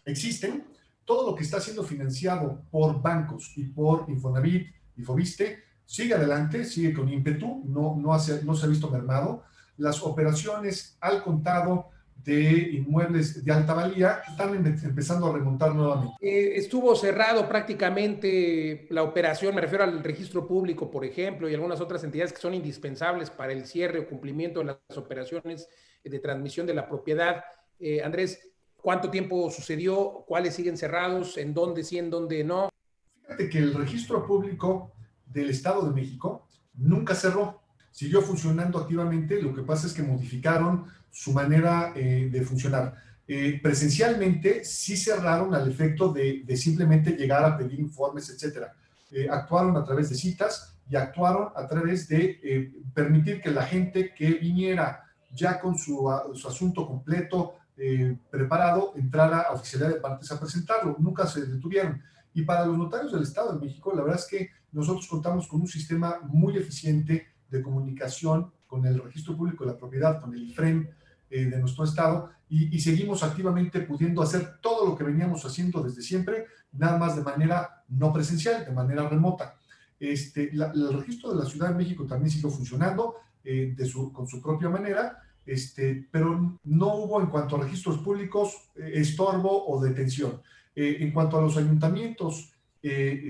existen 0.05 0.65
todo 1.07 1.31
lo 1.31 1.35
que 1.35 1.45
está 1.45 1.61
siendo 1.61 1.85
financiado 1.85 2.63
por 2.71 3.01
bancos 3.01 3.53
y 3.57 3.65
por 3.65 4.05
Infonavit 4.09 4.67
y 4.97 5.03
Fobiste 5.03 5.63
sigue 5.87 6.15
adelante, 6.15 6.65
sigue 6.65 6.93
con 6.93 7.09
ímpetu, 7.09 7.63
no, 7.65 7.97
no, 7.97 8.13
no 8.13 8.55
se 8.55 8.67
ha 8.67 8.69
visto 8.69 8.91
mermado. 8.91 9.45
Las 9.79 10.03
operaciones 10.03 10.99
al 11.01 11.23
contado 11.23 11.91
de 12.25 12.71
inmuebles 12.73 13.45
de 13.45 13.53
alta 13.53 13.73
valía 13.73 14.21
están 14.29 14.55
empezando 14.55 15.27
a 15.27 15.33
remontar 15.33 15.75
nuevamente. 15.75 16.17
Eh, 16.21 16.57
estuvo 16.57 16.97
cerrado 16.97 17.49
prácticamente 17.49 18.89
la 18.91 19.05
operación, 19.05 19.55
me 19.55 19.61
refiero 19.61 19.85
al 19.85 20.03
registro 20.03 20.47
público, 20.49 20.91
por 20.91 21.05
ejemplo, 21.05 21.49
y 21.49 21.55
algunas 21.55 21.81
otras 21.81 22.03
entidades 22.03 22.33
que 22.33 22.41
son 22.41 22.55
indispensables 22.55 23.31
para 23.31 23.53
el 23.53 23.65
cierre 23.65 24.01
o 24.01 24.09
cumplimiento 24.09 24.59
de 24.59 24.67
las 24.67 24.99
operaciones 24.99 25.69
de 26.03 26.19
transmisión 26.19 26.67
de 26.67 26.75
la 26.75 26.89
propiedad. 26.89 27.45
Eh, 27.79 28.03
Andrés, 28.03 28.41
¿cuánto 28.87 29.11
tiempo 29.11 29.51
sucedió? 29.51 30.25
¿Cuáles 30.29 30.55
siguen 30.55 30.77
cerrados? 30.77 31.37
¿En 31.39 31.53
dónde 31.53 31.83
sí, 31.83 31.99
en 31.99 32.09
dónde 32.09 32.45
no? 32.45 32.69
Fíjate 33.23 33.51
que 33.51 33.59
el 33.59 33.75
registro 33.75 34.25
público 34.25 34.93
del 35.27 35.51
Estado 35.51 35.89
de 35.89 35.93
México 35.93 36.47
nunca 36.75 37.17
cerró 37.17 37.63
siguió 37.91 38.23
funcionando 38.23 38.79
activamente, 38.79 39.43
lo 39.43 39.53
que 39.53 39.63
pasa 39.63 39.89
es 39.89 39.93
que 39.93 40.05
modificaron 40.05 40.85
su 41.11 41.33
manera 41.33 41.95
eh, 41.97 42.29
de 42.31 42.43
funcionar. 42.43 42.95
Eh, 43.27 43.59
presencialmente 43.61 44.65
sí 44.65 44.97
cerraron 44.97 45.53
al 45.53 45.69
efecto 45.69 46.13
de, 46.13 46.45
simplemente 46.57 47.11
llegar 47.17 47.45
a 47.45 47.59
pedir 47.59 47.81
informes, 47.81 48.31
etcétera. 48.31 48.73
Eh, 49.11 49.27
actuaron 49.29 49.77
a 49.77 49.85
través 49.85 50.11
de 50.11 50.15
citas 50.15 50.77
y 50.89 50.95
actuaron 50.95 51.49
a 51.57 51.67
través 51.67 52.07
de 52.07 52.71
permitir 52.95 53.41
que 53.41 53.51
la 53.51 53.65
gente 53.65 54.15
que 54.15 54.35
viniera 54.35 55.03
ya 55.35 55.59
con 55.59 55.77
su 55.77 56.09
asunto 56.09 56.87
completo, 56.87 57.57
preparado, 58.31 58.95
entrara 58.97 59.41
a 59.41 59.53
oficialidad 59.53 59.91
de 59.95 60.01
partes 60.01 60.31
a 60.33 60.41
presentarlo. 60.41 60.97
Nunca 60.99 61.27
se 61.27 61.45
detuvieron. 61.45 62.03
Y 62.33 62.43
para 62.43 62.67
los 62.67 62.77
notarios 62.77 63.13
del 63.13 63.23
Estado 63.23 63.55
de 63.55 63.67
México, 63.67 63.93
la 63.95 64.03
verdad 64.03 64.21
es 64.21 64.27
que 64.27 64.51
nosotros 64.73 65.07
contamos 65.07 65.47
con 65.47 65.61
un 65.61 65.69
sistema 65.69 66.21
muy 66.25 66.57
eficiente 66.57 67.29
de 67.49 67.63
comunicación 67.63 68.53
con 68.67 68.85
el 68.85 69.03
Registro 69.03 69.37
Público 69.37 69.65
de 69.65 69.73
la 69.73 69.79
Propiedad, 69.79 70.21
con 70.21 70.35
el 70.35 70.43
IFREM 70.51 70.89
eh, 71.31 71.47
de 71.47 71.59
nuestro 71.59 71.85
estado, 71.85 72.31
y, 72.49 72.79
seguimos 72.79 73.25
activamente 73.25 73.81
pudiendo 73.81 74.23
hacer 74.23 74.59
todo 74.61 74.87
lo 74.87 74.97
que 74.97 75.03
veníamos 75.03 75.45
haciendo 75.45 75.83
desde 75.83 76.01
siempre, 76.01 76.47
nada 76.73 76.97
más 76.97 77.17
de 77.17 77.23
manera 77.23 77.83
no 77.89 78.13
presencial, 78.13 78.65
de 78.65 78.71
manera 78.71 79.09
remota. 79.09 79.57
Este, 79.99 80.53
el 80.53 80.93
registro 80.93 81.33
de 81.35 81.43
la 81.43 81.51
Ciudad 81.51 81.71
de 81.71 81.75
México 81.75 82.07
también 82.07 82.31
siguió 82.31 82.51
funcionando 82.51 83.17
eh, 83.43 83.75
de 83.77 83.85
su, 83.87 84.13
con 84.13 84.29
su 84.29 84.41
propia 84.41 84.69
manera, 84.69 85.21
este, 85.47 86.09
pero 86.11 86.59
no 86.65 86.95
hubo 86.97 87.21
en 87.21 87.29
cuanto 87.29 87.57
a 87.57 87.63
registros 87.63 87.99
públicos 87.99 88.71
eh, 88.75 88.93
estorbo 88.95 89.67
o 89.69 89.81
detención. 89.81 90.43
en 90.75 91.11
cuanto 91.13 91.39
a 91.39 91.41
los 91.41 91.57
ayuntamientos, 91.57 92.53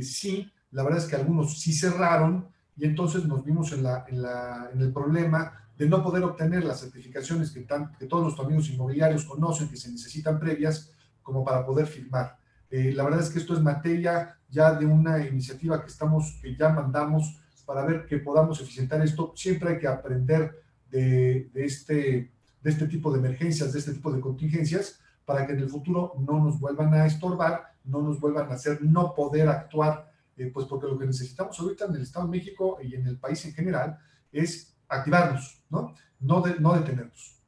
sí, 0.01 0.51
la 0.73 0.83
verdad 0.83 0.99
es 0.99 1.07
que 1.07 1.15
algunos 1.15 1.61
sí 1.61 1.73
cerraron, 1.73 2.49
y 2.77 2.85
entonces 2.85 3.25
nos 3.25 3.45
vimos 3.45 3.73
en, 3.73 3.83
la, 3.83 4.05
en, 4.09 4.81
el 4.81 4.93
problema 4.93 5.67
de 5.77 5.89
no 5.89 6.03
poder 6.03 6.25
obtener 6.25 6.65
las 6.65 6.81
certificaciones 6.81 7.51
que, 7.51 7.67
que, 7.99 8.07
todos 8.07 8.25
nuestros 8.25 8.47
amigos 8.47 8.69
inmobiliarios 8.69 9.25
conocen, 9.25 9.69
que 9.69 9.77
se 9.77 9.91
necesitan 9.91 10.39
previas, 10.39 10.93
como 11.23 11.45
para 11.45 11.65
poder 11.65 11.87
firmar. 11.87 12.39
Eh, 12.71 12.93
la 12.95 13.05
verdad 13.05 13.21
es 13.21 13.31
que 13.31 13.39
esto 13.39 13.55
es 13.55 13.61
materia 13.61 14.39
ya 14.49 14.75
de 14.75 14.87
una 14.87 15.27
iniciativa 15.27 15.81
que, 15.83 15.89
estamos, 15.89 16.39
que 16.43 16.55
ya 16.55 16.69
mandamos 16.69 17.41
para 17.65 17.85
ver 17.85 18.07
que 18.07 18.19
podamos 18.19 18.61
eficientar 18.61 19.03
esto. 19.03 19.33
Siempre 19.35 19.71
hay 19.71 19.79
que 19.79 19.89
aprender 19.89 20.63
de, 20.97 21.50
de, 21.53 21.65
este, 21.65 22.33
de 22.62 22.71
este 22.71 22.87
tipo 22.87 23.12
de 23.12 23.19
emergencias, 23.19 23.73
de 23.73 23.79
este 23.79 23.93
tipo 23.93 24.12
de 24.12 24.21
contingencias, 24.21 25.00
para 25.25 25.47
que 25.47 25.53
en 25.53 25.61
el 25.61 25.69
futuro 25.69 26.15
no 26.19 26.43
nos 26.43 26.59
vuelvan 26.61 26.95
a 26.95 27.07
estorbar, 27.07 27.75
no 27.85 28.00
nos 28.00 28.21
vuelvan 28.21 28.50
a 28.50 28.55
hacer 28.55 28.83
no 28.83 29.15
poder 29.15 29.49
actuar 29.49 30.11
eh, 30.37 30.50
pues 30.53 30.67
porque 30.67 30.87
lo 30.87 30.99
que 30.99 31.07
necesitamos 31.07 31.59
ahorita 31.59 31.87
en 31.87 31.97
el 31.97 32.03
Estado 32.03 32.26
de 32.26 32.37
México 32.38 32.79
y 32.83 32.95
en 32.95 33.07
el 33.07 33.19
país 33.19 33.45
en 33.47 33.55
general 33.55 33.99
es 34.31 34.76
activarnos, 34.88 35.62
¿no? 35.71 35.95
No, 36.21 36.45
no 36.61 36.75
detenernos. 36.75 37.41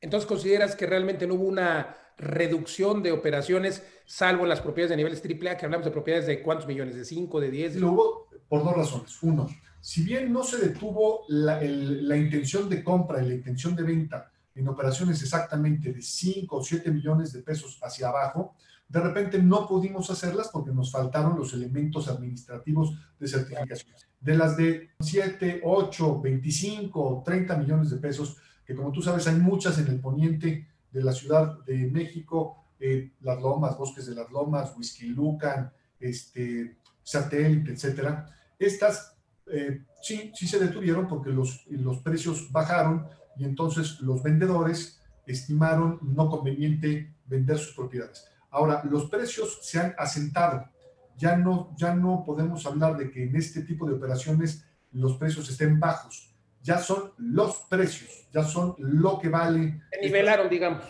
Entonces, 0.00 0.28
¿consideras 0.28 0.76
que 0.76 0.86
realmente 0.86 1.26
no 1.26 1.34
hubo 1.34 1.44
una 1.44 1.96
reducción 2.18 3.02
de 3.02 3.12
operaciones, 3.12 3.82
salvo 4.04 4.42
en 4.42 4.50
las 4.50 4.60
propiedades 4.60 4.90
de 4.90 4.96
niveles 4.96 5.22
AAA, 5.22 5.56
que 5.56 5.64
hablamos 5.64 5.86
de 5.86 5.90
propiedades 5.90 6.26
de 6.26 6.42
cuántos 6.42 6.66
millones, 6.66 6.96
de 6.96 7.04
5, 7.04 7.40
de 7.40 7.50
10? 7.50 7.76
Lo 7.76 7.92
hubo 7.92 8.28
por 8.48 8.62
dos 8.62 8.76
razones. 8.76 9.22
Uno, 9.22 9.46
si 9.88 10.02
bien 10.02 10.30
no 10.30 10.44
se 10.44 10.58
detuvo 10.58 11.24
la, 11.28 11.62
la 11.62 12.14
intención 12.14 12.68
de 12.68 12.84
compra 12.84 13.22
y 13.22 13.26
la 13.26 13.32
intención 13.32 13.74
de 13.74 13.84
venta 13.84 14.30
en 14.54 14.68
operaciones 14.68 15.22
exactamente 15.22 15.94
de 15.94 16.02
5 16.02 16.56
o 16.56 16.62
7 16.62 16.90
millones 16.90 17.32
de 17.32 17.40
pesos 17.40 17.80
hacia 17.82 18.08
abajo, 18.08 18.54
de 18.86 19.00
repente 19.00 19.42
no 19.42 19.66
pudimos 19.66 20.10
hacerlas 20.10 20.50
porque 20.52 20.72
nos 20.72 20.92
faltaron 20.92 21.38
los 21.38 21.54
elementos 21.54 22.06
administrativos 22.06 22.98
de 23.18 23.28
certificación. 23.28 23.94
De 24.20 24.36
las 24.36 24.58
de 24.58 24.90
7, 25.00 25.62
8, 25.64 26.20
25, 26.20 27.22
30 27.24 27.56
millones 27.56 27.88
de 27.88 27.96
pesos, 27.96 28.36
que 28.66 28.74
como 28.74 28.92
tú 28.92 29.00
sabes 29.00 29.26
hay 29.26 29.36
muchas 29.36 29.78
en 29.78 29.86
el 29.86 30.00
poniente 30.00 30.68
de 30.92 31.02
la 31.02 31.14
Ciudad 31.14 31.64
de 31.64 31.86
México, 31.86 32.66
eh, 32.78 33.12
Las 33.22 33.40
Lomas, 33.40 33.78
Bosques 33.78 34.04
de 34.04 34.14
las 34.14 34.30
Lomas, 34.30 34.76
Whisky 34.76 35.06
Lucan, 35.06 35.72
este, 35.98 36.76
Satélite, 37.02 37.72
etcétera. 37.72 38.26
Estas 38.58 39.14
eh, 39.50 39.82
sí, 40.02 40.32
sí 40.34 40.46
se 40.46 40.58
detuvieron 40.58 41.06
porque 41.08 41.30
los, 41.30 41.66
los 41.66 41.98
precios 41.98 42.50
bajaron 42.50 43.06
y 43.36 43.44
entonces 43.44 44.00
los 44.00 44.22
vendedores 44.22 45.00
estimaron 45.26 45.98
no 46.02 46.28
conveniente 46.28 47.14
vender 47.26 47.58
sus 47.58 47.74
propiedades. 47.74 48.26
Ahora, 48.50 48.82
los 48.90 49.08
precios 49.10 49.58
se 49.62 49.78
han 49.78 49.94
asentado. 49.98 50.68
Ya 51.16 51.36
no, 51.36 51.74
ya 51.76 51.94
no 51.94 52.22
podemos 52.24 52.64
hablar 52.66 52.96
de 52.96 53.10
que 53.10 53.24
en 53.24 53.36
este 53.36 53.62
tipo 53.62 53.86
de 53.86 53.94
operaciones 53.94 54.64
los 54.92 55.16
precios 55.16 55.48
estén 55.50 55.78
bajos. 55.78 56.34
Ya 56.62 56.78
son 56.78 57.12
los 57.18 57.66
precios, 57.68 58.28
ya 58.32 58.42
son 58.42 58.74
lo 58.78 59.18
que 59.18 59.28
vale. 59.28 59.82
Se 59.90 60.00
nivelaron, 60.00 60.48
digamos. 60.48 60.84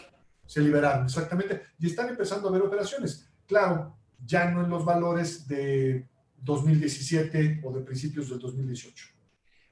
Se 0.46 0.60
liberaron, 0.60 1.04
exactamente. 1.04 1.62
Y 1.78 1.88
están 1.88 2.08
empezando 2.08 2.48
a 2.48 2.50
haber 2.50 2.62
operaciones. 2.62 3.28
Claro, 3.46 3.96
ya 4.24 4.50
no 4.50 4.64
en 4.64 4.70
los 4.70 4.84
valores 4.84 5.46
de 5.46 6.08
2017 6.40 7.60
o 7.64 7.72
de 7.72 7.82
principios 7.82 8.30
del 8.30 8.38
2018. 8.38 9.18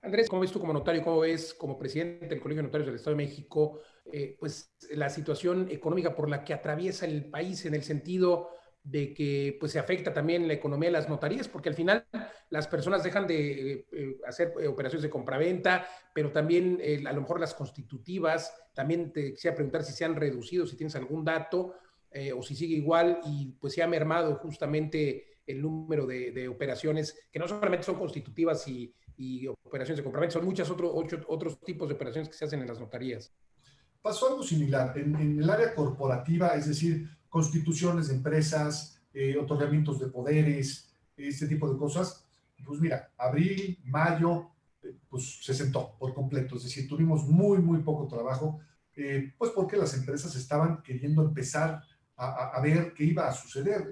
Andrés, 0.06 0.28
¿cómo 0.28 0.42
ves 0.42 0.52
tú 0.52 0.60
como 0.60 0.72
notario, 0.72 1.02
cómo 1.02 1.20
ves 1.20 1.52
como 1.52 1.76
presidente 1.76 2.26
del 2.26 2.40
Colegio 2.40 2.62
de 2.62 2.68
Notarios 2.68 2.86
del 2.86 2.96
Estado 2.96 3.16
de 3.16 3.24
México, 3.24 3.80
eh, 4.12 4.36
pues 4.38 4.72
la 4.92 5.10
situación 5.10 5.68
económica 5.68 6.14
por 6.14 6.30
la 6.30 6.44
que 6.44 6.54
atraviesa 6.54 7.06
el 7.06 7.28
país 7.28 7.66
en 7.66 7.74
el 7.74 7.82
sentido 7.82 8.50
de 8.84 9.12
que 9.12 9.56
pues 9.58 9.72
se 9.72 9.80
afecta 9.80 10.14
también 10.14 10.46
la 10.46 10.54
economía 10.54 10.90
de 10.90 10.92
las 10.92 11.08
notarías, 11.08 11.48
porque 11.48 11.70
al 11.70 11.74
final 11.74 12.06
las 12.50 12.68
personas 12.68 13.02
dejan 13.02 13.26
de 13.26 13.72
eh, 13.72 13.86
eh, 13.90 14.16
hacer 14.28 14.52
operaciones 14.68 15.02
de 15.02 15.10
compraventa, 15.10 15.88
pero 16.14 16.30
también 16.30 16.80
a 17.04 17.12
lo 17.12 17.22
mejor 17.22 17.40
las 17.40 17.54
constitutivas, 17.54 18.54
también 18.74 19.12
te 19.12 19.32
quisiera 19.32 19.56
preguntar 19.56 19.82
si 19.82 19.92
se 19.92 20.04
han 20.04 20.14
reducido, 20.14 20.66
si 20.66 20.76
tienes 20.76 20.94
algún 20.94 21.24
dato, 21.24 21.74
o 22.34 22.42
si 22.42 22.54
sigue 22.54 22.76
igual, 22.76 23.20
y 23.26 23.56
pues 23.60 23.74
se 23.74 23.82
ha 23.82 23.86
mermado 23.86 24.36
justamente 24.36 25.35
el 25.46 25.62
número 25.62 26.06
de, 26.06 26.48
operaciones 26.48 27.16
que 27.30 27.38
no 27.38 27.46
solamente 27.46 27.84
son 27.84 27.98
constitutivas 27.98 28.66
y 28.68 28.92
operaciones 29.66 29.98
de 29.98 30.04
compraventa. 30.04 30.34
Son 30.34 30.44
muchos 30.44 30.70
otro, 30.70 30.94
otros 30.94 31.60
tipos 31.60 31.88
de 31.88 31.94
operaciones 31.94 32.28
que 32.28 32.34
se 32.34 32.44
hacen 32.44 32.60
en 32.60 32.68
las 32.68 32.80
notarías. 32.80 33.32
Pasó 34.00 34.28
algo 34.28 34.42
similar. 34.42 34.96
En, 34.96 35.40
el 35.40 35.50
área 35.50 35.74
corporativa, 35.74 36.54
es 36.54 36.68
decir, 36.68 37.10
constituciones 37.28 38.08
de 38.08 38.14
empresas, 38.14 39.02
eh, 39.12 39.36
otorgamientos 39.36 39.98
de 39.98 40.06
poderes, 40.06 40.94
este 41.16 41.48
tipo 41.48 41.70
de 41.70 41.78
cosas, 41.78 42.24
pues 42.64 42.80
mira, 42.80 43.10
abril, 43.16 43.80
mayo, 43.84 44.50
eh, 44.82 44.94
pues 45.08 45.44
se 45.44 45.54
sentó 45.54 45.96
por 45.98 46.14
completo. 46.14 46.56
Es 46.56 46.64
decir, 46.64 46.88
tuvimos 46.88 47.24
muy, 47.24 47.58
muy 47.58 47.80
poco 47.82 48.06
trabajo, 48.06 48.60
eh, 48.94 49.34
pues 49.36 49.50
porque 49.50 49.76
las 49.76 49.92
empresas 49.94 50.34
estaban 50.36 50.82
queriendo 50.82 51.22
empezar 51.22 51.82
a 52.18 52.58
ver 52.62 52.94
qué 52.94 53.04
iba 53.04 53.28
a 53.28 53.32
suceder. 53.32 53.90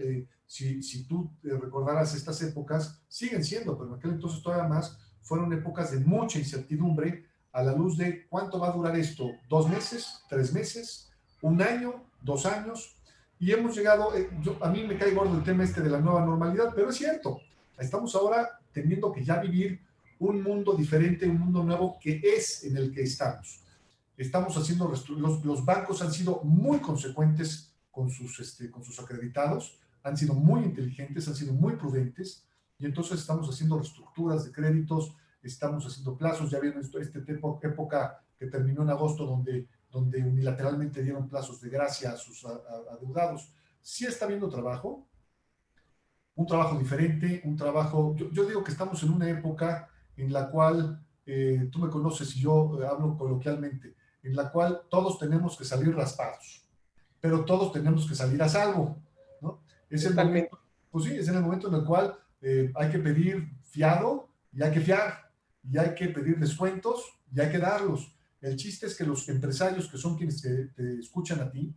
Si, 0.54 0.84
si, 0.84 1.02
tú 1.02 1.28
recordaras 1.42 2.14
estas 2.14 2.40
épocas, 2.42 3.02
siguen 3.08 3.42
siendo, 3.42 3.76
pero 3.76 3.90
en 3.90 3.98
aquel 3.98 4.12
entonces 4.12 4.40
todavía 4.40 4.68
más, 4.68 4.96
fueron 5.20 5.52
épocas 5.52 5.90
de 5.90 5.98
mucha 5.98 6.38
incertidumbre 6.38 7.26
a 7.50 7.64
la 7.64 7.72
luz 7.72 7.98
de 7.98 8.28
cuánto 8.28 8.60
va 8.60 8.68
a 8.68 8.72
durar 8.72 8.96
esto, 8.96 9.32
dos 9.48 9.68
meses, 9.68 10.22
tres 10.28 10.52
meses, 10.52 11.10
un 11.42 11.60
año, 11.60 12.04
dos 12.22 12.46
años, 12.46 12.96
y 13.40 13.50
hemos 13.50 13.76
llegado, 13.76 14.14
eh, 14.14 14.30
a 14.60 14.70
mí 14.70 14.84
me 14.84 14.96
cae 14.96 15.12
gordo 15.12 15.36
el 15.36 15.42
tema 15.42 15.64
este 15.64 15.80
de 15.80 15.90
la 15.90 15.98
nueva 15.98 16.24
normalidad, 16.24 16.70
pero 16.72 16.90
es 16.90 16.96
cierto, 16.98 17.40
estamos 17.76 18.14
ahora 18.14 18.60
teniendo 18.72 19.10
que 19.10 19.24
ya 19.24 19.40
vivir 19.40 19.80
un 20.20 20.40
mundo 20.40 20.74
diferente, 20.74 21.28
un 21.28 21.40
mundo 21.40 21.64
nuevo 21.64 21.98
que 22.00 22.20
es 22.22 22.62
en 22.62 22.76
el 22.76 22.94
que 22.94 23.02
estamos. 23.02 23.60
Estamos 24.16 24.56
haciendo, 24.56 24.86
los, 24.86 25.44
los 25.44 25.64
bancos 25.64 26.00
han 26.00 26.12
sido 26.12 26.42
muy 26.44 26.78
consecuentes 26.78 27.74
con 27.90 28.08
sus, 28.08 28.38
este, 28.38 28.70
con 28.70 28.84
sus 28.84 29.00
acreditados, 29.00 29.80
han 30.04 30.16
sido 30.16 30.34
muy 30.34 30.62
inteligentes, 30.62 31.26
han 31.26 31.34
sido 31.34 31.52
muy 31.54 31.76
prudentes, 31.76 32.46
y 32.78 32.84
entonces 32.84 33.20
estamos 33.20 33.48
haciendo 33.48 33.78
reestructuras 33.78 34.44
de 34.44 34.52
créditos, 34.52 35.16
estamos 35.42 35.84
haciendo 35.86 36.16
plazos, 36.16 36.50
ya 36.50 36.60
vieron 36.60 36.80
esto, 36.80 36.98
esta 36.98 37.18
época 37.18 38.22
que 38.38 38.46
terminó 38.46 38.82
en 38.82 38.90
agosto 38.90 39.24
donde, 39.24 39.66
donde 39.90 40.22
unilateralmente 40.22 41.02
dieron 41.02 41.28
plazos 41.28 41.60
de 41.60 41.70
gracia 41.70 42.12
a 42.12 42.16
sus 42.16 42.44
adeudados. 42.44 43.50
Sí 43.80 44.04
está 44.04 44.26
habiendo 44.26 44.48
trabajo, 44.48 45.06
un 46.34 46.46
trabajo 46.46 46.78
diferente, 46.78 47.40
un 47.44 47.56
trabajo, 47.56 48.14
yo, 48.16 48.44
digo 48.44 48.62
que 48.62 48.72
estamos 48.72 49.02
en 49.02 49.10
una 49.10 49.28
época 49.30 49.88
en 50.16 50.32
la 50.32 50.50
cual, 50.50 51.02
eh, 51.24 51.68
tú 51.72 51.78
me 51.78 51.88
conoces 51.88 52.36
y 52.36 52.40
yo 52.40 52.78
eh, 52.82 52.86
hablo 52.86 53.16
coloquialmente, 53.16 53.94
en 54.22 54.36
la 54.36 54.50
cual 54.50 54.82
todos 54.90 55.18
tenemos 55.18 55.56
que 55.56 55.64
salir 55.64 55.94
raspados, 55.94 56.66
pero 57.20 57.44
todos 57.44 57.72
tenemos 57.72 58.06
que 58.06 58.14
salir 58.14 58.42
a 58.42 58.48
salvo. 58.48 58.98
Es 59.88 60.04
el 60.04 60.14
momento, 60.14 60.58
pues 60.90 61.04
sí, 61.04 61.16
es 61.16 61.28
en 61.28 61.36
el 61.36 61.42
momento 61.42 61.68
en 61.68 61.74
el 61.74 61.84
cual 61.84 62.16
eh, 62.40 62.72
hay 62.74 62.90
que 62.90 62.98
pedir 62.98 63.48
fiado 63.62 64.28
y 64.52 64.62
hay 64.62 64.72
que 64.72 64.80
fiar, 64.80 65.32
y 65.68 65.78
hay 65.78 65.94
que 65.94 66.08
pedir 66.08 66.38
descuentos 66.38 67.02
y 67.34 67.40
hay 67.40 67.50
que 67.50 67.58
darlos. 67.58 68.14
El 68.40 68.56
chiste 68.56 68.86
es 68.86 68.96
que 68.96 69.04
los 69.04 69.28
empresarios, 69.28 69.88
que 69.88 69.96
son 69.96 70.16
quienes 70.16 70.42
te, 70.42 70.98
escuchan 70.98 71.40
a 71.40 71.50
ti, 71.50 71.74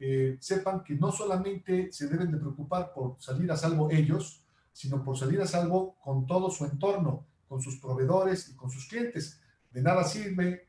eh, 0.00 0.36
sepan 0.40 0.82
que 0.82 0.94
no 0.94 1.12
solamente 1.12 1.92
se 1.92 2.08
deben 2.08 2.30
de 2.30 2.38
preocupar 2.38 2.92
por 2.92 3.16
salir 3.20 3.50
a 3.52 3.56
salvo 3.56 3.90
ellos, 3.90 4.44
sino 4.72 5.04
por 5.04 5.16
salir 5.16 5.40
a 5.40 5.46
salvo 5.46 5.96
con 6.00 6.26
todo 6.26 6.50
su 6.50 6.64
entorno, 6.64 7.26
con 7.48 7.60
sus 7.60 7.78
proveedores 7.78 8.48
y 8.48 8.56
con 8.56 8.70
sus 8.70 8.86
clientes. 8.88 9.40
De 9.70 9.82
nada 9.82 10.04
sirve 10.04 10.66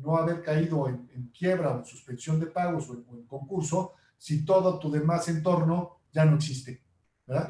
no 0.00 0.16
haber 0.16 0.42
caído 0.42 0.88
en, 0.88 1.30
quiebra 1.36 1.72
o 1.72 1.78
en 1.80 1.84
suspensión 1.84 2.40
de 2.40 2.46
pagos 2.46 2.88
o 2.88 2.94
en 2.94 3.26
concurso 3.26 3.92
si 4.16 4.44
todo 4.44 4.78
tu 4.78 4.90
demás 4.90 5.28
entorno 5.28 5.99
ya 6.12 6.24
no 6.24 6.36
existe. 6.36 6.82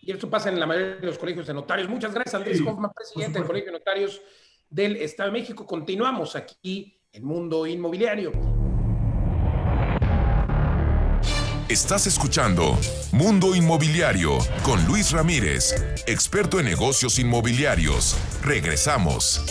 Y 0.00 0.12
esto 0.12 0.30
pasa 0.30 0.48
en 0.48 0.60
la 0.60 0.66
mayoría 0.66 0.96
de 0.96 1.06
los 1.06 1.18
colegios 1.18 1.46
de 1.46 1.54
notarios. 1.54 1.88
Muchas 1.88 2.14
gracias, 2.14 2.34
Andrés 2.34 2.60
Hoffman, 2.60 2.92
presidente 2.92 3.38
del 3.38 3.46
Colegio 3.46 3.72
de 3.72 3.78
Notarios 3.78 4.22
del 4.70 4.96
Estado 4.96 5.30
de 5.30 5.38
México. 5.40 5.66
Continuamos 5.66 6.36
aquí 6.36 7.00
en 7.12 7.24
Mundo 7.24 7.66
Inmobiliario. 7.66 8.53
Estás 11.74 12.06
escuchando 12.06 12.78
Mundo 13.10 13.56
Inmobiliario 13.56 14.38
con 14.62 14.84
Luis 14.84 15.10
Ramírez, 15.10 15.74
experto 16.06 16.60
en 16.60 16.66
negocios 16.66 17.18
inmobiliarios. 17.18 18.16
Regresamos. 18.42 19.42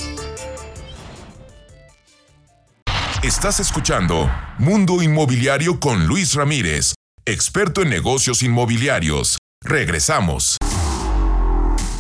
Estás 3.22 3.60
escuchando 3.60 4.32
Mundo 4.58 5.02
Inmobiliario 5.02 5.82
con 5.82 6.08
Luis 6.08 6.34
Ramírez, 6.36 6.94
experto 7.26 7.82
en 7.82 7.90
negocios 7.90 8.42
inmobiliarios. 8.42 9.38
Regresamos. 9.62 10.56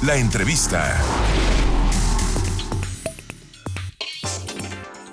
La 0.05 0.15
entrevista. 0.15 1.01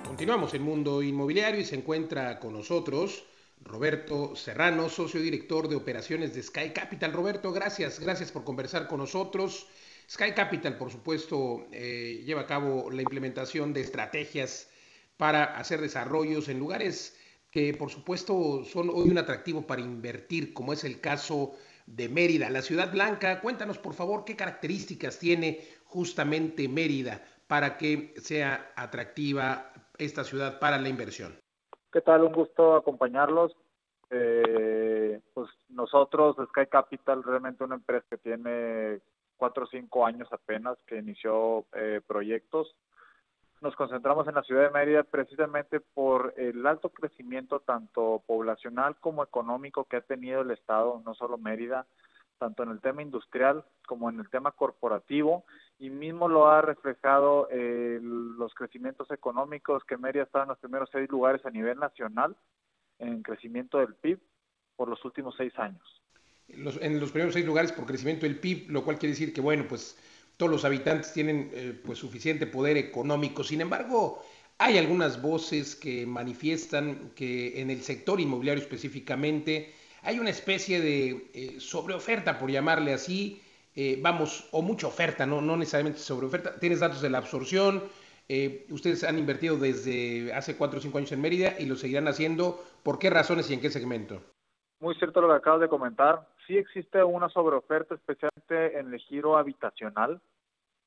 Continuamos 0.07 0.55
en 0.55 0.63
Mundo 0.63 1.03
Inmobiliario 1.03 1.63
y 1.63 1.65
se 1.65 1.75
encuentra 1.75 2.39
con 2.39 2.53
nosotros 2.53 3.25
Roberto 3.63 4.35
Serrano, 4.37 4.89
socio 4.89 5.21
director 5.21 5.69
de 5.69 5.77
operaciones 5.77 6.35
de 6.35 6.43
Sky 6.43 6.71
Capital. 6.71 7.13
Roberto, 7.13 7.53
gracias, 7.53 8.01
gracias 8.01 8.33
por 8.33 8.45
conversar 8.45 8.89
con 8.89 8.99
nosotros. 8.99 9.69
Sky 10.11 10.33
Capital, 10.33 10.77
por 10.77 10.91
supuesto, 10.91 11.67
eh, 11.71 12.23
lleva 12.25 12.43
a 12.43 12.47
cabo 12.47 12.91
la 12.91 13.03
implementación 13.03 13.73
de 13.73 13.83
estrategias 13.83 14.69
para 15.17 15.45
hacer 15.45 15.81
desarrollos 15.81 16.49
en 16.49 16.59
lugares 16.59 17.17
que, 17.51 17.75
por 17.75 17.91
supuesto, 17.91 18.65
son 18.65 18.91
hoy 18.91 19.11
un 19.11 19.19
atractivo 19.19 19.67
para 19.67 19.83
invertir, 19.83 20.53
como 20.53 20.73
es 20.73 20.85
el 20.85 21.01
caso 21.01 21.53
de 21.87 22.09
Mérida, 22.09 22.49
la 22.51 22.63
ciudad 22.63 22.91
blanca. 22.91 23.41
Cuéntanos, 23.41 23.79
por 23.79 23.95
favor, 23.95 24.25
qué 24.25 24.37
características 24.37 25.19
tiene 25.19 25.69
justamente 25.85 26.69
Mérida 26.69 27.23
para 27.47 27.77
que 27.77 28.15
sea 28.23 28.73
atractiva 28.77 29.73
esta 29.99 30.25
ciudad 30.25 30.59
para 30.59 30.79
la 30.79 30.89
inversión. 30.89 31.39
¿Qué 31.93 32.01
tal? 32.01 32.23
Un 32.23 32.33
gusto 32.33 32.77
acompañarlos. 32.77 33.57
Eh, 34.11 35.21
pues 35.35 35.51
nosotros, 35.69 36.37
Sky 36.51 36.67
Capital, 36.67 37.23
realmente 37.23 37.65
una 37.65 37.77
empresa 37.77 38.07
que 38.09 38.19
tiene 38.19 39.01
cuatro 39.37 39.65
o 39.65 39.67
cinco 39.67 40.07
años 40.07 40.29
apenas 40.33 40.79
que 40.87 40.99
inició 40.99 41.65
eh, 41.73 42.01
proyectos. 42.07 42.77
Nos 43.61 43.75
concentramos 43.75 44.27
en 44.29 44.37
la 44.37 44.43
ciudad 44.43 44.63
de 44.63 44.71
Mérida 44.71 45.03
precisamente 45.03 45.81
por 45.81 46.33
el 46.37 46.65
alto 46.67 46.91
crecimiento 46.91 47.61
tanto 47.61 48.23
poblacional 48.27 48.97
como 49.01 49.23
económico 49.23 49.85
que 49.85 49.97
ha 49.97 50.01
tenido 50.01 50.43
el 50.43 50.51
Estado, 50.53 51.03
no 51.05 51.15
solo 51.15 51.39
Mérida, 51.39 51.87
tanto 52.41 52.63
en 52.63 52.71
el 52.71 52.81
tema 52.81 53.03
industrial 53.03 53.65
como 53.87 54.09
en 54.09 54.19
el 54.19 54.29
tema 54.31 54.51
corporativo 54.51 55.45
y 55.79 55.91
mismo 55.91 56.27
lo 56.27 56.49
ha 56.49 56.63
reflejado 56.63 57.49
eh, 57.51 58.01
los 58.03 58.55
crecimientos 58.55 59.11
económicos 59.11 59.85
que 59.85 59.99
Mérida 59.99 60.25
está 60.25 60.43
en 60.43 60.49
los 60.49 60.59
primeros 60.59 60.89
seis 60.91 61.09
lugares 61.09 61.45
a 61.45 61.51
nivel 61.51 61.79
nacional 61.79 62.35
en 62.99 63.23
crecimiento 63.23 63.79
del 63.79 63.95
PIB 63.95 64.19
por 64.75 64.89
los 64.89 65.05
últimos 65.05 65.35
seis 65.37 65.53
años. 65.59 66.03
en 66.49 66.99
los 66.99 67.13
primeros 67.13 67.35
seis 67.35 67.47
lugares 67.47 67.73
por 67.73 67.87
crecimiento 67.87 68.27
del 68.27 68.41
PIB, 68.41 68.71
lo 68.71 68.83
cual 68.83 68.99
quiere 68.99 69.13
decir 69.13 69.33
que, 69.33 69.43
bueno, 69.43 69.67
pues 69.69 69.99
todos 70.39 70.51
los 70.51 70.65
habitantes 70.65 71.13
tienen 71.13 71.51
eh, 71.53 71.79
pues 71.85 71.99
suficiente 71.99 72.47
poder 72.47 72.79
económico. 72.79 73.45
Sin 73.45 73.61
embargo, 73.61 74.23
hay 74.57 74.79
algunas 74.79 75.21
voces 75.21 75.77
que 75.77 76.07
manifiestan 76.07 77.11
que 77.15 77.61
en 77.61 77.71
el 77.71 77.83
sector 77.83 78.21
inmobiliario 78.21 78.63
específicamente 78.63 79.75
hay 80.03 80.19
una 80.19 80.31
especie 80.31 80.81
de 80.81 81.31
eh, 81.35 81.61
sobreoferta, 81.61 82.39
por 82.39 82.51
llamarle 82.51 82.93
así, 82.93 83.43
eh, 83.75 83.99
vamos, 84.03 84.49
o 84.53 84.63
mucha 84.63 84.87
oferta, 84.87 85.27
¿no? 85.27 85.41
no 85.41 85.57
necesariamente 85.57 86.01
sobre 86.01 86.27
oferta. 86.27 86.59
Tienes 86.59 86.81
datos 86.81 87.01
de 87.01 87.11
la 87.11 87.19
absorción, 87.19 87.83
eh, 88.33 88.65
ustedes 88.71 89.03
han 89.03 89.19
invertido 89.19 89.57
desde 89.57 90.33
hace 90.33 90.57
cuatro 90.57 90.79
o 90.79 90.81
cinco 90.81 90.99
años 90.99 91.11
en 91.11 91.21
Mérida 91.21 91.59
y 91.59 91.67
lo 91.67 91.75
seguirán 91.75 92.07
haciendo. 92.07 92.63
¿Por 92.85 93.01
qué 93.01 93.11
razones 93.11 93.51
y 93.51 93.55
en 93.55 93.61
qué 93.61 93.71
segmento? 93.71 94.23
Muy 94.79 94.95
cierto 94.95 95.21
lo 95.21 95.27
que 95.27 95.35
acabas 95.35 95.61
de 95.63 95.69
comentar. 95.69 96.29
Sí 96.47 96.57
existe 96.57 97.03
una 97.03 97.29
sobreoferta, 97.29 97.97
especialmente 97.97 98.79
en 98.79 98.95
el 98.95 99.01
giro 99.01 99.37
habitacional, 99.37 100.21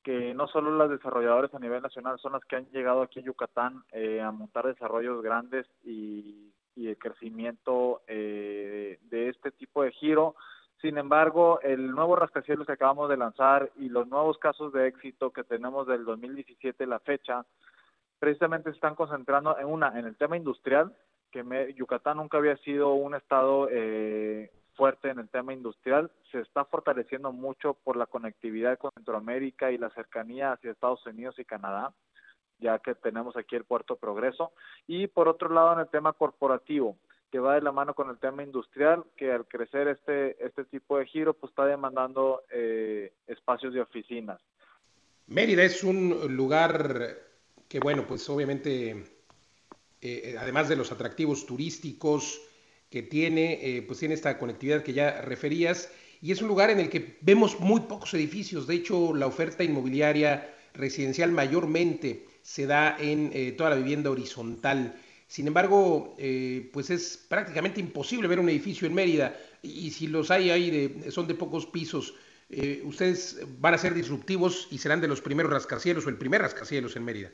que 0.02 0.32
no 0.32 0.48
solo 0.48 0.74
las 0.78 0.88
desarrolladoras 0.88 1.52
a 1.52 1.58
nivel 1.58 1.82
nacional 1.82 2.18
son 2.18 2.32
las 2.32 2.44
que 2.46 2.56
han 2.56 2.70
llegado 2.70 3.02
aquí 3.02 3.20
a 3.20 3.24
Yucatán 3.24 3.84
eh, 3.92 4.22
a 4.22 4.30
montar 4.30 4.66
desarrollos 4.66 5.22
grandes 5.22 5.66
y, 5.84 6.53
y 6.76 6.88
el 6.88 6.98
crecimiento 6.98 8.02
de 8.06 8.98
este 9.10 9.50
tipo 9.50 9.82
de 9.82 9.92
giro, 9.92 10.34
sin 10.84 10.98
embargo, 10.98 11.60
el 11.62 11.92
nuevo 11.92 12.14
rascacielos 12.14 12.66
que 12.66 12.74
acabamos 12.74 13.08
de 13.08 13.16
lanzar 13.16 13.70
y 13.76 13.88
los 13.88 14.06
nuevos 14.06 14.36
casos 14.36 14.70
de 14.74 14.86
éxito 14.86 15.30
que 15.30 15.42
tenemos 15.42 15.86
del 15.86 16.04
2017 16.04 16.86
la 16.86 16.98
fecha, 17.00 17.46
precisamente 18.18 18.68
se 18.68 18.76
están 18.76 18.94
concentrando 18.94 19.58
en 19.58 19.66
una, 19.66 19.98
en 19.98 20.04
el 20.04 20.14
tema 20.16 20.36
industrial, 20.36 20.94
que 21.30 21.74
Yucatán 21.74 22.18
nunca 22.18 22.36
había 22.36 22.58
sido 22.58 22.92
un 22.92 23.14
estado 23.14 23.66
eh, 23.70 24.52
fuerte 24.74 25.08
en 25.08 25.20
el 25.20 25.28
tema 25.30 25.54
industrial, 25.54 26.10
se 26.30 26.40
está 26.40 26.66
fortaleciendo 26.66 27.32
mucho 27.32 27.74
por 27.82 27.96
la 27.96 28.04
conectividad 28.04 28.76
con 28.76 28.90
Centroamérica 28.92 29.72
y 29.72 29.78
la 29.78 29.88
cercanía 29.88 30.52
hacia 30.52 30.72
Estados 30.72 31.06
Unidos 31.06 31.38
y 31.38 31.46
Canadá, 31.46 31.94
ya 32.64 32.78
que 32.78 32.94
tenemos 32.94 33.36
aquí 33.36 33.54
el 33.56 33.64
Puerto 33.64 33.96
Progreso, 33.96 34.52
y 34.86 35.06
por 35.06 35.28
otro 35.28 35.50
lado 35.50 35.74
en 35.74 35.80
el 35.80 35.88
tema 35.88 36.14
corporativo, 36.14 36.96
que 37.30 37.38
va 37.38 37.56
de 37.56 37.60
la 37.60 37.72
mano 37.72 37.94
con 37.94 38.08
el 38.08 38.18
tema 38.18 38.42
industrial, 38.42 39.04
que 39.16 39.30
al 39.30 39.44
crecer 39.46 39.88
este, 39.88 40.42
este 40.44 40.64
tipo 40.64 40.98
de 40.98 41.06
giro, 41.06 41.34
pues 41.34 41.50
está 41.50 41.66
demandando 41.66 42.42
eh, 42.50 43.12
espacios 43.26 43.74
de 43.74 43.80
oficinas. 43.80 44.40
Mérida 45.26 45.62
es 45.62 45.84
un 45.84 46.34
lugar 46.34 47.18
que, 47.68 47.80
bueno, 47.80 48.06
pues 48.06 48.28
obviamente, 48.30 49.04
eh, 50.00 50.36
además 50.38 50.68
de 50.68 50.76
los 50.76 50.90
atractivos 50.90 51.44
turísticos 51.44 52.40
que 52.88 53.02
tiene, 53.02 53.58
eh, 53.60 53.82
pues 53.82 53.98
tiene 53.98 54.14
esta 54.14 54.38
conectividad 54.38 54.82
que 54.82 54.92
ya 54.92 55.20
referías, 55.20 55.92
y 56.22 56.32
es 56.32 56.40
un 56.40 56.48
lugar 56.48 56.70
en 56.70 56.80
el 56.80 56.88
que 56.88 57.18
vemos 57.20 57.60
muy 57.60 57.80
pocos 57.80 58.14
edificios. 58.14 58.66
De 58.66 58.76
hecho, 58.76 59.14
la 59.14 59.26
oferta 59.26 59.64
inmobiliaria 59.64 60.54
residencial 60.72 61.32
mayormente 61.32 62.26
se 62.44 62.66
da 62.66 62.96
en 63.00 63.56
toda 63.56 63.70
la 63.70 63.76
vivienda 63.76 64.10
horizontal. 64.10 64.94
Sin 65.26 65.48
embargo, 65.48 66.14
eh, 66.18 66.70
pues 66.72 66.90
es 66.90 67.26
prácticamente 67.28 67.80
imposible 67.80 68.28
ver 68.28 68.38
un 68.38 68.48
edificio 68.48 68.86
en 68.86 68.94
Mérida 68.94 69.34
y, 69.62 69.90
si 69.90 70.06
los 70.06 70.30
hay 70.30 70.50
ahí 70.50 70.70
de, 70.70 71.10
son 71.10 71.26
de 71.26 71.34
pocos 71.34 71.66
pisos. 71.66 72.14
Eh, 72.50 72.82
ustedes 72.84 73.44
van 73.58 73.74
a 73.74 73.78
ser 73.78 73.94
disruptivos 73.94 74.68
y 74.70 74.78
serán 74.78 75.00
de 75.00 75.08
los 75.08 75.22
primeros 75.22 75.50
rascacielos 75.50 76.06
o 76.06 76.10
el 76.10 76.18
primer 76.18 76.42
rascacielos 76.42 76.94
en 76.96 77.04
Mérida. 77.04 77.30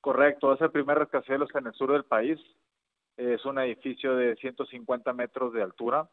Correcto, 0.00 0.54
es 0.54 0.60
el 0.60 0.70
primer 0.70 0.98
rascacielos 0.98 1.48
en 1.54 1.66
el 1.66 1.72
sur 1.72 1.92
del 1.92 2.04
país. 2.04 2.38
es 3.16 3.44
un 3.44 3.58
edificio 3.58 4.14
de 4.14 4.36
150 4.36 5.12
metros 5.12 5.52
de 5.52 5.62
altura, 5.62 6.08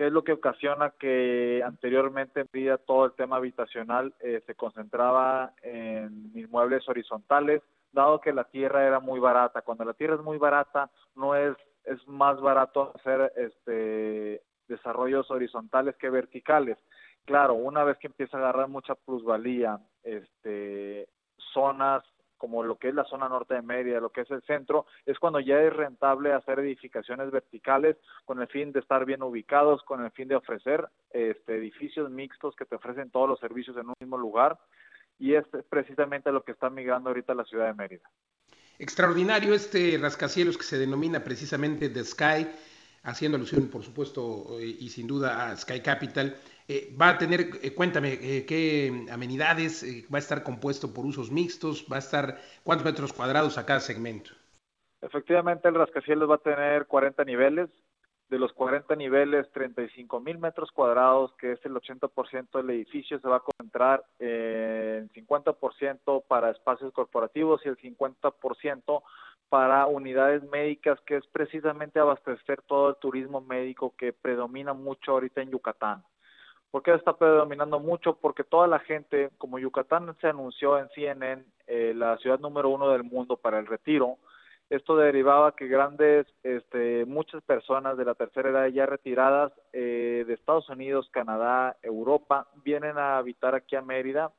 que 0.00 0.06
es 0.06 0.12
lo 0.14 0.24
que 0.24 0.32
ocasiona 0.32 0.94
que 0.98 1.62
anteriormente 1.62 2.40
en 2.40 2.48
vida 2.50 2.78
todo 2.78 3.04
el 3.04 3.12
tema 3.12 3.36
habitacional 3.36 4.14
eh, 4.20 4.42
se 4.46 4.54
concentraba 4.54 5.52
en 5.60 6.32
inmuebles 6.34 6.88
horizontales, 6.88 7.60
dado 7.92 8.18
que 8.18 8.32
la 8.32 8.44
tierra 8.44 8.86
era 8.86 8.98
muy 8.98 9.20
barata. 9.20 9.60
Cuando 9.60 9.84
la 9.84 9.92
tierra 9.92 10.14
es 10.14 10.22
muy 10.22 10.38
barata, 10.38 10.88
no 11.14 11.34
es 11.34 11.54
es 11.84 11.98
más 12.08 12.40
barato 12.40 12.94
hacer 12.94 13.30
este 13.36 14.40
desarrollos 14.68 15.30
horizontales 15.30 15.94
que 15.96 16.08
verticales. 16.08 16.78
Claro, 17.26 17.52
una 17.52 17.84
vez 17.84 17.98
que 17.98 18.06
empieza 18.06 18.38
a 18.38 18.40
agarrar 18.40 18.68
mucha 18.68 18.94
plusvalía, 18.94 19.80
este 20.02 21.10
zonas 21.52 22.02
como 22.40 22.62
lo 22.62 22.78
que 22.78 22.88
es 22.88 22.94
la 22.94 23.04
zona 23.04 23.28
norte 23.28 23.52
de 23.52 23.60
Mérida, 23.60 24.00
lo 24.00 24.08
que 24.08 24.22
es 24.22 24.30
el 24.30 24.40
centro, 24.42 24.86
es 25.04 25.18
cuando 25.18 25.40
ya 25.40 25.60
es 25.60 25.76
rentable 25.76 26.32
hacer 26.32 26.58
edificaciones 26.58 27.30
verticales 27.30 27.98
con 28.24 28.40
el 28.40 28.48
fin 28.48 28.72
de 28.72 28.80
estar 28.80 29.04
bien 29.04 29.22
ubicados, 29.22 29.82
con 29.82 30.02
el 30.02 30.10
fin 30.12 30.26
de 30.26 30.36
ofrecer 30.36 30.88
este, 31.10 31.56
edificios 31.56 32.10
mixtos 32.10 32.56
que 32.56 32.64
te 32.64 32.76
ofrecen 32.76 33.10
todos 33.10 33.28
los 33.28 33.38
servicios 33.38 33.76
en 33.76 33.88
un 33.88 33.94
mismo 34.00 34.16
lugar 34.16 34.58
y 35.18 35.34
es 35.34 35.44
precisamente 35.68 36.32
lo 36.32 36.42
que 36.42 36.52
está 36.52 36.70
migrando 36.70 37.10
ahorita 37.10 37.34
la 37.34 37.44
ciudad 37.44 37.66
de 37.66 37.74
Mérida. 37.74 38.10
Extraordinario 38.78 39.52
este 39.52 39.98
rascacielos 40.00 40.56
que 40.56 40.64
se 40.64 40.78
denomina 40.78 41.22
precisamente 41.22 41.90
The 41.90 42.04
Sky, 42.04 42.48
haciendo 43.02 43.36
alusión, 43.36 43.68
por 43.68 43.82
supuesto, 43.82 44.58
y 44.58 44.88
sin 44.88 45.06
duda 45.06 45.50
a 45.50 45.56
Sky 45.58 45.80
Capital. 45.80 46.38
Eh, 46.72 46.94
va 46.96 47.08
a 47.08 47.18
tener, 47.18 47.40
eh, 47.64 47.74
cuéntame, 47.74 48.12
eh, 48.12 48.46
qué 48.46 49.04
amenidades, 49.10 49.84
va 50.08 50.18
a 50.18 50.20
estar 50.20 50.44
compuesto 50.44 50.94
por 50.94 51.04
usos 51.04 51.28
mixtos, 51.28 51.84
va 51.90 51.96
a 51.96 51.98
estar, 51.98 52.38
¿cuántos 52.62 52.84
metros 52.84 53.12
cuadrados 53.12 53.58
a 53.58 53.66
cada 53.66 53.80
segmento? 53.80 54.30
Efectivamente, 55.02 55.66
el 55.66 55.74
rascacielos 55.74 56.30
va 56.30 56.36
a 56.36 56.38
tener 56.38 56.86
40 56.86 57.24
niveles, 57.24 57.70
de 58.28 58.38
los 58.38 58.52
40 58.52 58.94
niveles, 58.94 59.50
35 59.50 60.20
mil 60.20 60.38
metros 60.38 60.70
cuadrados, 60.70 61.32
que 61.40 61.50
es 61.50 61.66
el 61.66 61.74
80% 61.74 62.58
del 62.58 62.70
edificio, 62.70 63.18
se 63.18 63.28
va 63.28 63.38
a 63.38 63.40
concentrar 63.40 64.04
en 64.20 65.10
50% 65.10 66.22
para 66.28 66.52
espacios 66.52 66.92
corporativos 66.92 67.60
y 67.64 67.68
el 67.70 67.78
50% 67.78 69.02
para 69.48 69.88
unidades 69.88 70.44
médicas, 70.44 71.00
que 71.00 71.16
es 71.16 71.26
precisamente 71.26 71.98
abastecer 71.98 72.62
todo 72.62 72.90
el 72.90 72.96
turismo 73.00 73.40
médico 73.40 73.92
que 73.98 74.12
predomina 74.12 74.72
mucho 74.72 75.10
ahorita 75.10 75.42
en 75.42 75.50
Yucatán. 75.50 76.04
¿Por 76.70 76.82
qué 76.82 76.94
está 76.94 77.16
predominando 77.16 77.80
mucho? 77.80 78.16
Porque 78.16 78.44
toda 78.44 78.68
la 78.68 78.78
gente, 78.78 79.30
como 79.38 79.58
Yucatán 79.58 80.16
se 80.20 80.28
anunció 80.28 80.78
en 80.78 80.88
CNN, 80.90 81.44
eh, 81.66 81.92
la 81.96 82.16
ciudad 82.18 82.38
número 82.38 82.68
uno 82.68 82.90
del 82.90 83.02
mundo 83.02 83.36
para 83.36 83.58
el 83.58 83.66
retiro, 83.66 84.18
esto 84.70 84.96
derivaba 84.96 85.56
que 85.56 85.66
grandes, 85.66 86.28
este, 86.44 87.04
muchas 87.04 87.42
personas 87.42 87.96
de 87.96 88.04
la 88.04 88.14
tercera 88.14 88.50
edad 88.50 88.66
ya 88.68 88.86
retiradas 88.86 89.52
eh, 89.72 90.24
de 90.24 90.32
Estados 90.32 90.68
Unidos, 90.68 91.08
Canadá, 91.10 91.76
Europa, 91.82 92.46
vienen 92.62 92.96
a 92.96 93.18
habitar 93.18 93.56
aquí 93.56 93.74
a 93.74 93.82
Mérida, 93.82 94.30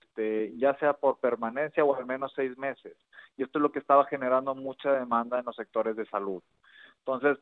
este, 0.00 0.56
ya 0.58 0.74
sea 0.78 0.92
por 0.92 1.18
permanencia 1.18 1.84
o 1.84 1.96
al 1.96 2.06
menos 2.06 2.32
seis 2.36 2.56
meses. 2.56 2.96
Y 3.36 3.42
esto 3.42 3.58
es 3.58 3.62
lo 3.62 3.72
que 3.72 3.80
estaba 3.80 4.04
generando 4.06 4.54
mucha 4.54 4.92
demanda 4.92 5.40
en 5.40 5.44
los 5.44 5.56
sectores 5.56 5.96
de 5.96 6.06
salud. 6.06 6.40
Entonces, 6.98 7.36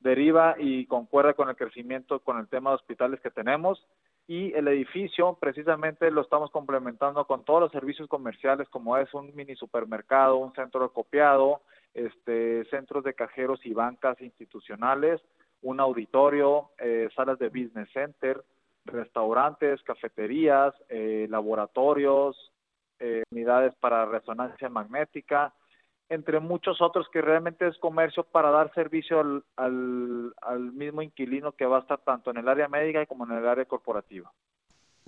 deriva 0.00 0.54
y 0.58 0.86
concuerda 0.86 1.34
con 1.34 1.48
el 1.48 1.56
crecimiento, 1.56 2.20
con 2.20 2.38
el 2.38 2.48
tema 2.48 2.70
de 2.70 2.76
hospitales 2.76 3.20
que 3.20 3.30
tenemos. 3.30 3.84
Y 4.26 4.52
el 4.52 4.68
edificio 4.68 5.38
precisamente 5.40 6.10
lo 6.10 6.20
estamos 6.20 6.50
complementando 6.50 7.24
con 7.26 7.44
todos 7.44 7.60
los 7.60 7.72
servicios 7.72 8.08
comerciales 8.08 8.68
como 8.68 8.96
es 8.96 9.12
un 9.14 9.34
mini 9.34 9.56
supermercado, 9.56 10.36
un 10.36 10.52
centro 10.52 10.82
de 10.82 10.90
copiado, 10.90 11.62
este, 11.94 12.64
centros 12.66 13.04
de 13.04 13.14
cajeros 13.14 13.64
y 13.64 13.72
bancas 13.72 14.20
institucionales, 14.20 15.20
un 15.62 15.80
auditorio, 15.80 16.70
eh, 16.78 17.08
salas 17.16 17.38
de 17.38 17.48
business 17.48 17.88
center, 17.92 18.44
restaurantes, 18.84 19.82
cafeterías, 19.82 20.74
eh, 20.88 21.26
laboratorios, 21.30 22.52
eh, 23.00 23.22
unidades 23.30 23.74
para 23.76 24.06
resonancia 24.06 24.68
magnética, 24.68 25.54
entre 26.08 26.40
muchos 26.40 26.80
otros 26.80 27.06
que 27.12 27.20
realmente 27.20 27.66
es 27.66 27.76
comercio 27.78 28.24
para 28.24 28.50
dar 28.50 28.72
servicio 28.74 29.20
al, 29.20 29.44
al, 29.56 30.34
al 30.40 30.72
mismo 30.72 31.02
inquilino 31.02 31.52
que 31.52 31.66
va 31.66 31.78
a 31.78 31.80
estar 31.80 32.00
tanto 32.04 32.30
en 32.30 32.38
el 32.38 32.48
área 32.48 32.68
médica 32.68 33.04
como 33.06 33.24
en 33.24 33.32
el 33.32 33.46
área 33.46 33.64
corporativa. 33.64 34.32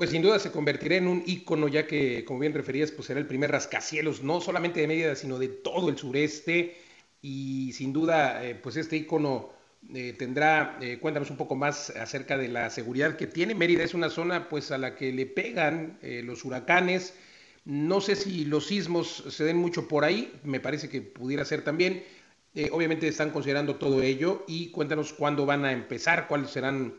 Pues 0.01 0.11
sin 0.11 0.23
duda 0.23 0.39
se 0.39 0.51
convertirá 0.51 0.97
en 0.97 1.07
un 1.07 1.23
ícono, 1.27 1.69
ya 1.69 1.87
que, 1.87 2.25
como 2.25 2.41
bien 2.41 2.55
referías, 2.55 2.91
pues 2.91 3.07
será 3.07 3.21
el 3.21 3.27
primer 3.27 3.51
rascacielos, 3.51 4.23
no 4.23 4.41
solamente 4.41 4.81
de 4.81 4.87
Mérida, 4.87 5.15
sino 5.15 5.39
de 5.39 5.49
todo 5.49 5.91
el 5.91 5.99
sureste. 5.99 6.79
Y 7.21 7.73
sin 7.75 7.93
duda, 7.93 8.43
eh, 8.43 8.55
pues 8.55 8.77
este 8.77 8.97
ícono 8.97 9.51
eh, 9.95 10.15
tendrá, 10.19 10.79
eh, 10.81 10.99
cuéntanos 10.99 11.31
un 11.31 11.37
poco 11.37 11.55
más 11.55 11.91
acerca 11.91 12.39
de 12.39 12.49
la 12.49 12.71
seguridad 12.71 13.17
que 13.17 13.27
tiene. 13.27 13.55
Mérida 13.55 13.85
es 13.85 13.93
una 13.93 14.09
zona 14.09 14.49
pues 14.49 14.71
a 14.73 14.79
la 14.79 14.97
que 14.97 15.13
le 15.13 15.27
pegan 15.27 15.99
los 16.01 16.47
huracanes. 16.47 17.15
No 17.65 18.01
sé 18.01 18.17
si 18.17 18.45
los 18.45 18.67
sismos 18.67 19.09
se 19.09 19.45
den 19.45 19.57
mucho 19.57 19.87
por 19.87 20.05
ahí, 20.05 20.33
me 20.45 20.61
parece 20.61 20.89
que 20.89 21.03
pudiera 21.03 21.45
ser 21.45 21.63
también. 21.63 22.03
obviamente 22.73 23.07
están 23.07 23.31
considerando 23.31 23.77
todo 23.77 24.03
ello 24.03 24.45
y 24.49 24.71
cuéntanos 24.71 25.13
cuándo 25.13 25.47
van 25.47 25.65
a 25.65 25.73
empezar, 25.73 26.27
cuáles 26.27 26.51
serán, 26.51 26.95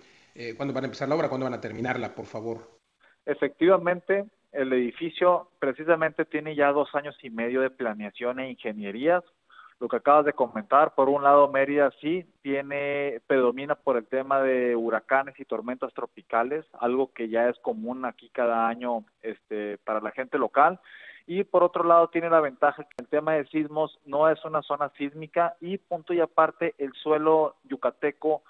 cuándo 0.56 0.74
van 0.74 0.84
a 0.84 0.88
empezar 0.88 1.10
la 1.10 1.16
obra, 1.16 1.30
cuándo 1.30 1.46
van 1.46 1.56
a 1.56 1.62
terminarla, 1.62 2.14
por 2.16 2.26
favor. 2.26 2.80
Efectivamente, 3.26 4.26
el 4.52 4.74
edificio 4.74 5.50
precisamente 5.60 6.26
tiene 6.26 6.56
ya 6.56 6.72
dos 6.72 6.94
años 6.94 7.18
y 7.22 7.30
medio 7.30 7.62
de 7.62 7.70
planeación 7.70 8.40
e 8.40 8.52
ingenierías. 8.52 9.24
Lo 9.82 9.88
que 9.88 9.98
acabas 9.98 10.26
de 10.26 10.34
comentar, 10.34 10.94
por 10.94 11.10
un 11.10 11.24
lado 11.24 11.48
Mérida 11.48 11.90
sí 12.00 12.24
tiene, 12.44 13.20
predomina 13.26 13.74
por 13.74 13.98
el 13.98 14.06
tema 14.06 14.40
de 14.40 14.76
huracanes 14.76 15.40
y 15.40 15.46
tormentas 15.46 15.92
tropicales, 15.96 16.64
algo 16.80 17.12
que 17.12 17.30
ya 17.30 17.50
es 17.50 17.58
común 17.58 18.06
aquí 18.06 18.30
cada 18.30 18.68
año 18.68 19.04
este, 19.24 19.80
para 19.80 20.00
la 20.00 20.12
gente 20.12 20.38
local. 20.38 20.80
Y 21.26 21.46
por 21.46 21.64
otro 21.64 21.84
lado 21.84 22.10
tiene 22.10 22.30
la 22.30 22.42
ventaja 22.42 22.84
que 22.84 22.96
el 23.00 23.08
tema 23.08 23.34
de 23.34 23.48
sismos 23.48 24.00
no 24.06 24.30
es 24.30 24.46
una 24.46 24.62
zona 24.62 24.92
sísmica 25.00 25.56
y 25.60 25.80
punto 25.80 26.14
y 26.14 26.20
aparte 26.20 26.76
el 26.78 26.94
suelo 26.94 27.56
yucateco 27.64 28.44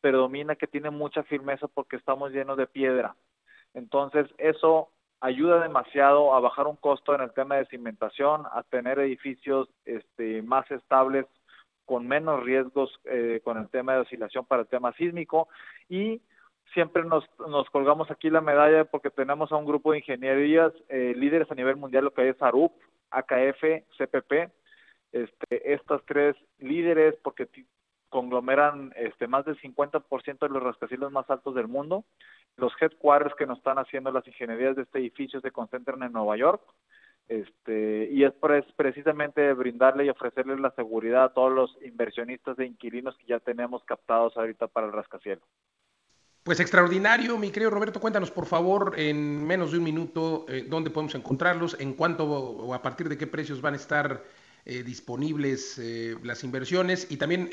predomina 0.00 0.56
que 0.56 0.66
tiene 0.66 0.88
mucha 0.88 1.22
firmeza 1.22 1.68
porque 1.68 1.96
estamos 1.96 2.32
llenos 2.32 2.56
de 2.56 2.66
piedra. 2.66 3.14
Entonces, 3.74 4.26
eso 4.38 4.88
ayuda 5.20 5.60
demasiado 5.60 6.34
a 6.34 6.40
bajar 6.40 6.66
un 6.66 6.76
costo 6.76 7.14
en 7.14 7.22
el 7.22 7.32
tema 7.32 7.56
de 7.56 7.66
cimentación, 7.66 8.44
a 8.52 8.62
tener 8.62 8.98
edificios 8.98 9.68
este, 9.84 10.42
más 10.42 10.70
estables, 10.70 11.26
con 11.84 12.06
menos 12.06 12.42
riesgos 12.44 12.90
eh, 13.04 13.40
con 13.42 13.56
el 13.56 13.68
tema 13.70 13.94
de 13.94 14.00
oscilación 14.00 14.44
para 14.44 14.62
el 14.62 14.68
tema 14.68 14.92
sísmico. 14.92 15.48
Y 15.88 16.20
siempre 16.74 17.02
nos, 17.04 17.24
nos 17.38 17.68
colgamos 17.70 18.10
aquí 18.10 18.28
la 18.30 18.42
medalla 18.42 18.84
porque 18.84 19.10
tenemos 19.10 19.50
a 19.50 19.56
un 19.56 19.64
grupo 19.64 19.92
de 19.92 19.98
ingenierías 19.98 20.72
eh, 20.88 21.14
líderes 21.16 21.50
a 21.50 21.54
nivel 21.54 21.76
mundial, 21.76 22.04
lo 22.04 22.12
que 22.12 22.28
es 22.28 22.40
ARUP, 22.42 22.72
AKF, 23.10 23.62
CPP, 23.96 24.50
este, 25.12 25.72
estas 25.72 26.02
tres 26.04 26.36
líderes 26.58 27.14
porque 27.22 27.48
conglomeran 28.08 28.92
este, 28.96 29.26
más 29.26 29.44
del 29.44 29.60
50% 29.60 30.38
de 30.40 30.48
los 30.48 30.62
rascacielos 30.62 31.12
más 31.12 31.28
altos 31.30 31.54
del 31.54 31.68
mundo. 31.68 32.04
Los 32.56 32.72
headquarters 32.80 33.34
que 33.36 33.46
nos 33.46 33.58
están 33.58 33.78
haciendo 33.78 34.10
las 34.10 34.26
ingenierías 34.26 34.76
de 34.76 34.82
este 34.82 34.98
edificio 34.98 35.40
se 35.40 35.50
concentran 35.50 36.02
en 36.02 36.12
Nueva 36.12 36.36
York. 36.36 36.62
Este, 37.28 38.08
y 38.10 38.24
es 38.24 38.32
precisamente 38.74 39.52
brindarle 39.52 40.06
y 40.06 40.08
ofrecerle 40.08 40.58
la 40.58 40.70
seguridad 40.70 41.24
a 41.24 41.32
todos 41.34 41.52
los 41.52 41.76
inversionistas 41.82 42.56
de 42.56 42.66
inquilinos 42.66 43.16
que 43.18 43.26
ya 43.26 43.38
tenemos 43.38 43.84
captados 43.84 44.34
ahorita 44.36 44.66
para 44.66 44.86
el 44.86 44.94
rascacielos. 44.94 45.44
Pues 46.42 46.60
extraordinario, 46.60 47.36
mi 47.36 47.50
querido 47.50 47.70
Roberto, 47.70 48.00
cuéntanos 48.00 48.30
por 48.30 48.46
favor 48.46 48.94
en 48.96 49.46
menos 49.46 49.72
de 49.72 49.78
un 49.78 49.84
minuto 49.84 50.46
eh, 50.48 50.64
dónde 50.66 50.88
podemos 50.88 51.14
encontrarlos, 51.14 51.78
en 51.78 51.92
cuánto 51.92 52.24
o 52.24 52.72
a 52.72 52.80
partir 52.80 53.10
de 53.10 53.18
qué 53.18 53.26
precios 53.26 53.60
van 53.60 53.74
a 53.74 53.76
estar 53.76 54.24
eh, 54.64 54.82
disponibles 54.82 55.78
eh, 55.78 56.16
las 56.22 56.44
inversiones 56.44 57.10
y 57.10 57.18
también 57.18 57.50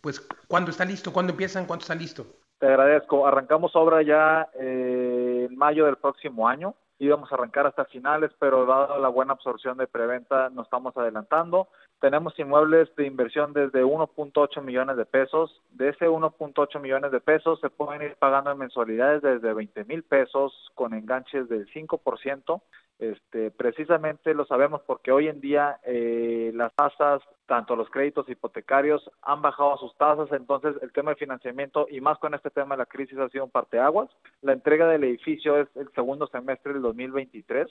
pues, 0.00 0.20
¿cuándo 0.48 0.70
está 0.70 0.84
listo? 0.84 1.12
¿Cuándo 1.12 1.32
empiezan? 1.32 1.66
¿Cuándo 1.66 1.82
está 1.82 1.94
listo? 1.94 2.26
Te 2.58 2.66
agradezco. 2.66 3.26
Arrancamos 3.26 3.74
obra 3.76 4.02
ya 4.02 4.48
eh, 4.54 5.46
en 5.48 5.56
mayo 5.56 5.86
del 5.86 5.96
próximo 5.96 6.48
año. 6.48 6.74
Íbamos 6.98 7.30
a 7.30 7.34
arrancar 7.34 7.66
hasta 7.66 7.84
finales, 7.84 8.30
pero 8.38 8.64
dada 8.64 8.98
la 8.98 9.08
buena 9.08 9.34
absorción 9.34 9.76
de 9.76 9.86
preventa, 9.86 10.48
nos 10.48 10.66
estamos 10.66 10.96
adelantando. 10.96 11.68
Tenemos 12.00 12.38
inmuebles 12.38 12.94
de 12.96 13.06
inversión 13.06 13.54
desde 13.54 13.82
1.8 13.82 14.62
millones 14.62 14.98
de 14.98 15.06
pesos. 15.06 15.62
De 15.70 15.88
ese 15.88 16.06
1.8 16.06 16.78
millones 16.78 17.10
de 17.10 17.20
pesos 17.20 17.58
se 17.60 17.70
pueden 17.70 18.02
ir 18.02 18.16
pagando 18.16 18.50
en 18.50 18.58
mensualidades 18.58 19.22
desde 19.22 19.54
20 19.54 19.84
mil 19.86 20.02
pesos 20.02 20.52
con 20.74 20.92
enganches 20.92 21.48
del 21.48 21.66
5%. 21.72 22.60
Este, 22.98 23.50
precisamente 23.50 24.34
lo 24.34 24.46
sabemos 24.46 24.82
porque 24.86 25.12
hoy 25.12 25.28
en 25.28 25.40
día 25.40 25.78
eh, 25.84 26.50
las 26.54 26.74
tasas, 26.74 27.22
tanto 27.46 27.76
los 27.76 27.90
créditos 27.90 28.28
hipotecarios, 28.28 29.10
han 29.22 29.42
bajado 29.42 29.76
sus 29.78 29.94
tasas, 29.96 30.32
entonces 30.32 30.76
el 30.80 30.92
tema 30.92 31.10
de 31.10 31.16
financiamiento 31.16 31.86
y 31.90 32.00
más 32.00 32.18
con 32.18 32.34
este 32.34 32.50
tema 32.50 32.74
de 32.74 32.80
la 32.80 32.86
crisis 32.86 33.18
ha 33.18 33.28
sido 33.28 33.44
un 33.44 33.50
parteaguas. 33.50 34.08
La 34.40 34.52
entrega 34.52 34.88
del 34.88 35.04
edificio 35.04 35.60
es 35.60 35.68
el 35.76 35.90
segundo 35.94 36.26
semestre 36.28 36.72
del 36.74 36.82
2023, 36.82 37.68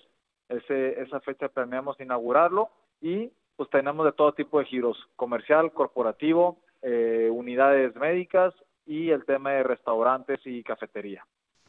Ese, 0.50 1.02
esa 1.02 1.20
fecha 1.22 1.50
planeamos 1.50 2.00
inaugurarlo 2.00 2.70
y 3.02 3.32
pues 3.56 3.70
tenemos 3.70 4.06
de 4.06 4.12
todo 4.12 4.34
tipo 4.34 4.60
de 4.60 4.66
giros, 4.66 4.98
comercial, 5.16 5.72
corporativo, 5.72 6.58
eh, 6.82 7.30
unidades 7.32 7.96
médicas 7.96 8.54
y 8.86 9.10
el 9.10 9.26
tema 9.26 9.52
de 9.52 9.64
restaurantes 9.64 10.40
y 10.46 10.64
cafetería. 10.64 11.26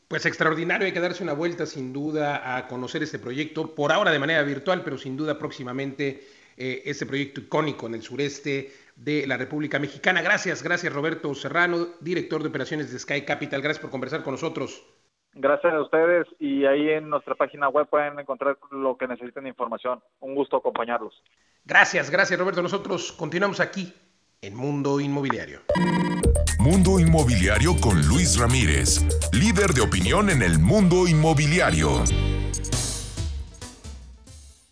Pues 0.09 0.25
extraordinario, 0.25 0.87
hay 0.87 0.93
que 0.93 1.01
darse 1.01 1.25
una 1.25 1.33
vuelta 1.33 1.67
sin 1.67 1.93
duda 1.93 2.57
a 2.57 2.69
conocer 2.69 3.03
este 3.03 3.19
proyecto, 3.19 3.75
por 3.75 3.91
ahora 3.91 4.13
de 4.13 4.21
manera 4.21 4.43
virtual, 4.43 4.83
pero 4.85 4.99
sin 4.99 5.17
duda 5.17 5.37
próximamente 5.37 6.21
eh, 6.57 6.83
este 6.85 7.07
proyecto 7.07 7.41
icónico 7.41 7.87
en 7.87 7.95
el 7.95 8.03
sureste 8.03 8.71
de 8.95 9.27
la 9.27 9.37
República 9.37 9.79
Mexicana. 9.79 10.23
Gracias, 10.23 10.63
gracias 10.63 10.93
Roberto 10.93 11.35
Serrano, 11.35 11.87
director 12.01 12.43
de 12.43 12.49
operaciones 12.49 12.93
de 12.93 12.99
Sky 12.99 13.23
Capital. 13.23 13.61
Gracias 13.61 13.83
por 13.83 13.91
conversar 13.91 14.23
con 14.23 14.35
nosotros. 14.35 14.85
Gracias 15.35 15.75
a 15.75 15.83
ustedes 15.83 16.27
y 16.39 16.65
ahí 16.65 16.89
en 16.89 17.11
nuestra 17.11 17.35
página 17.35 17.69
web 17.69 17.87
pueden 17.89 18.19
encontrar 18.19 18.57
lo 18.71 18.97
que 18.97 19.07
necesiten 19.07 19.43
de 19.43 19.51
información. 19.51 20.01
Un 20.21 20.35
gusto 20.35 20.57
acompañarlos. 20.57 21.23
Gracias, 21.67 22.11
gracias 22.11 22.39
Roberto. 22.39 22.63
Nosotros 22.63 23.13
continuamos 23.13 23.59
aquí 23.59 23.93
en 24.41 24.55
Mundo 24.55 25.01
Inmobiliario. 25.01 25.63
Mundo 26.61 27.01
Inmobiliario 27.01 27.77
con 27.81 28.07
Luis 28.07 28.39
Ramírez, 28.39 29.05
líder 29.33 29.75
de 29.75 29.81
opinión 29.81 30.31
en 30.31 30.43
el 30.43 30.61
mundo 30.61 31.09
inmobiliario. 31.09 32.05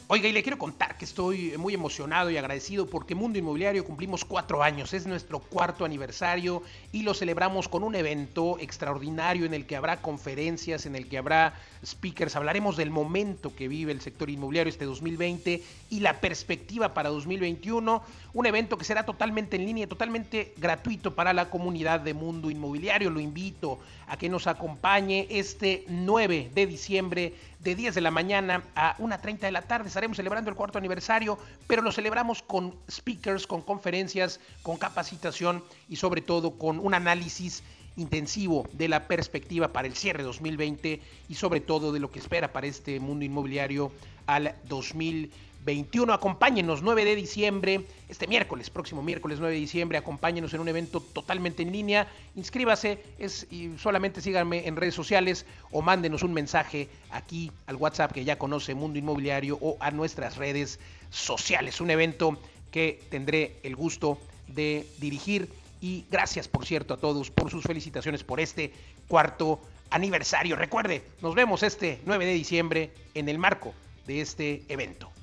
Oiga, 0.07 0.29
y 0.29 0.33
le 0.33 0.43
quiero 0.43 0.59
contar 0.59 0.99
que 0.99 1.07
estoy 1.07 1.57
muy 1.57 1.73
emocionado 1.73 2.31
y 2.31 2.37
agradecido 2.37 2.85
porque 2.85 3.15
Mundo 3.15 3.39
Inmobiliario 3.39 3.87
cumplimos 3.87 4.23
cuatro 4.27 4.63
años, 4.63 4.93
es 4.93 5.07
nuestro 5.07 5.39
cuarto 5.39 5.87
aniversario 5.87 6.63
y 6.93 7.05
lo 7.05 7.15
celebramos 7.15 7.71
con 7.71 7.83
un 7.83 7.95
evento 7.95 8.59
extraordinario 8.61 9.47
en 9.47 9.55
el 9.55 9.65
que 9.65 9.77
habrá 9.77 10.03
conferencias, 10.03 10.85
en 10.85 10.95
el 10.95 11.09
que 11.09 11.17
habrá 11.17 11.55
speakers, 11.83 12.37
hablaremos 12.37 12.77
del 12.77 12.91
momento 12.91 13.57
que 13.57 13.67
vive 13.67 13.93
el 13.93 14.03
sector 14.03 14.29
inmobiliario 14.29 14.71
este 14.71 14.85
2020 14.85 15.63
y 15.89 16.01
la 16.01 16.21
perspectiva 16.21 16.93
para 16.93 17.09
2021, 17.09 18.03
un 18.35 18.47
evento 18.47 18.77
que 18.77 18.85
será 18.85 19.07
totalmente 19.07 19.57
en 19.57 19.65
línea, 19.65 19.87
totalmente 19.87 20.53
gratuito 20.59 21.15
para 21.15 21.33
la 21.33 21.49
comunidad 21.49 22.01
de 22.01 22.13
Mundo 22.13 22.51
Inmobiliario. 22.51 23.09
Lo 23.09 23.21
invito 23.21 23.79
a 24.07 24.19
que 24.19 24.29
nos 24.29 24.47
acompañe 24.47 25.27
este 25.31 25.85
9 25.89 26.51
de 26.55 26.67
diciembre 26.67 27.33
de 27.61 27.75
10 27.75 27.95
de 27.95 28.01
la 28.03 28.11
mañana 28.11 28.63
a 28.77 28.97
1.30 28.99 29.39
de 29.39 29.53
la 29.53 29.63
tarde. 29.63 29.89
Estaremos 29.95 30.17
celebrando 30.17 30.51
el 30.51 30.57
cuarto 30.57 30.77
aniversario, 30.77 31.39
pero 31.69 31.81
lo 31.81 31.93
celebramos 31.93 32.43
con 32.43 32.75
speakers, 32.91 33.47
con 33.47 33.63
conferencias, 33.63 34.41
con 34.65 34.77
capacitación 34.77 35.63
y 35.89 35.95
sobre 35.95 36.21
todo 36.21 36.59
con 36.59 36.81
un 36.81 36.95
análisis 36.95 37.63
intensivo 37.95 38.67
de 38.73 38.89
la 38.89 39.07
perspectiva 39.07 39.69
para 39.69 39.87
el 39.87 39.95
cierre 39.95 40.25
2020 40.25 41.01
y 41.29 41.35
sobre 41.37 41.61
todo 41.61 41.93
de 41.93 42.01
lo 42.01 42.11
que 42.11 42.19
espera 42.19 42.53
para 42.53 42.67
este 42.67 42.99
mundo 42.99 43.25
inmobiliario 43.25 43.93
al 44.27 44.57
2020 44.65 45.54
21. 45.65 46.13
Acompáñenos 46.13 46.83
9 46.83 47.05
de 47.05 47.17
diciembre, 47.17 47.87
este 48.09 48.27
miércoles, 48.27 48.69
próximo 48.69 49.03
miércoles 49.03 49.39
9 49.39 49.55
de 49.55 49.61
diciembre, 49.61 49.99
acompáñenos 49.99 50.53
en 50.53 50.61
un 50.61 50.69
evento 50.69 51.01
totalmente 51.01 51.63
en 51.63 51.73
línea. 51.73 52.07
Inscríbase, 52.37 53.03
es, 53.19 53.47
y 53.51 53.77
solamente 53.79 54.21
síganme 54.21 54.67
en 54.67 54.77
redes 54.77 54.95
sociales 54.95 55.47
o 55.71 55.81
mándenos 55.81 56.23
un 56.23 56.35
mensaje 56.35 56.89
aquí 57.11 57.51
al 57.67 57.77
WhatsApp 57.77 58.13
que 58.13 58.25
ya 58.25 58.39
conoce 58.39 58.75
Mundo 58.75 58.99
Inmobiliario 58.99 59.59
o 59.61 59.77
a 59.81 59.91
nuestras 59.91 60.37
redes 60.37 60.79
sociales. 61.11 61.81
Un 61.81 61.91
evento 61.91 62.39
que 62.71 63.01
tendré 63.11 63.57
el 63.63 63.75
gusto 63.75 64.19
de 64.49 64.87
dirigir 64.99 65.49
y 65.81 66.05
gracias, 66.11 66.49
por 66.49 66.67
cierto, 66.67 66.95
a 66.95 66.97
todos 66.99 67.31
por 67.31 67.51
sus 67.51 67.65
felicitaciones 67.65 68.23
por 68.23 68.41
este 68.41 68.73
cuarto 69.09 69.61
aniversario. 69.91 70.57
Recuerde, 70.57 71.03
nos 71.23 71.35
vemos 71.35 71.63
este 71.63 72.01
9 72.05 72.27
de 72.27 72.33
diciembre 72.33 72.91
en 73.15 73.29
el 73.29 73.39
marco 73.39 73.73
de 74.07 74.21
este 74.21 74.63
evento. 74.69 75.14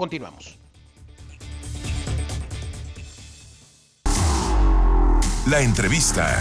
Continuamos. 0.00 0.58
La 5.50 5.60
entrevista. 5.60 6.38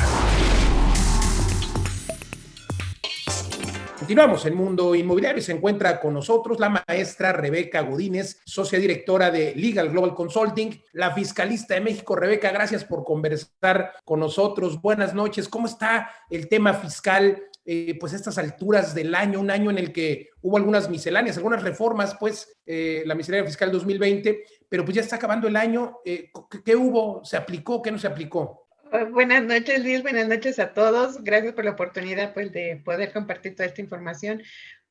Continuamos 3.99 4.45
en 4.45 4.55
Mundo 4.55 4.95
Inmobiliario 4.95 5.39
y 5.39 5.43
se 5.43 5.51
encuentra 5.51 5.99
con 5.99 6.13
nosotros 6.13 6.57
la 6.57 6.69
maestra 6.69 7.33
Rebeca 7.33 7.81
Godínez, 7.81 8.39
socia 8.45 8.79
directora 8.79 9.29
de 9.29 9.53
Legal 9.55 9.89
Global 9.89 10.15
Consulting, 10.15 10.81
la 10.93 11.11
fiscalista 11.11 11.73
de 11.73 11.81
México. 11.81 12.15
Rebeca, 12.15 12.51
gracias 12.51 12.85
por 12.85 13.03
conversar 13.03 13.91
con 14.05 14.21
nosotros. 14.21 14.81
Buenas 14.81 15.13
noches. 15.13 15.49
¿Cómo 15.49 15.67
está 15.67 16.09
el 16.29 16.47
tema 16.47 16.73
fiscal 16.75 17.43
eh, 17.71 17.95
pues 17.99 18.13
estas 18.13 18.39
alturas 18.39 18.95
del 18.95 19.13
año, 19.13 19.39
un 19.39 19.51
año 19.51 19.69
en 19.69 19.77
el 19.77 19.93
que 19.93 20.31
hubo 20.41 20.57
algunas 20.57 20.89
misceláneas, 20.89 21.37
algunas 21.37 21.61
reformas, 21.61 22.17
pues 22.19 22.57
eh, 22.65 23.03
la 23.05 23.13
miscelánea 23.13 23.45
fiscal 23.45 23.71
2020, 23.71 24.43
pero 24.67 24.83
pues 24.83 24.95
ya 24.95 25.01
está 25.01 25.17
acabando 25.17 25.47
el 25.47 25.55
año. 25.55 25.99
Eh, 26.03 26.31
¿Qué 26.65 26.75
hubo? 26.75 27.23
¿Se 27.23 27.37
aplicó? 27.37 27.83
¿Qué 27.83 27.91
no 27.91 27.99
se 27.99 28.07
aplicó? 28.07 28.67
Buenas 29.11 29.43
noches, 29.43 29.83
Luis. 29.83 30.01
Buenas 30.01 30.27
noches 30.27 30.57
a 30.57 30.73
todos. 30.73 31.23
Gracias 31.23 31.53
por 31.53 31.63
la 31.63 31.69
oportunidad 31.69 32.33
pues, 32.33 32.51
de 32.51 32.81
poder 32.83 33.13
compartir 33.13 33.55
toda 33.55 33.67
esta 33.67 33.81
información. 33.81 34.41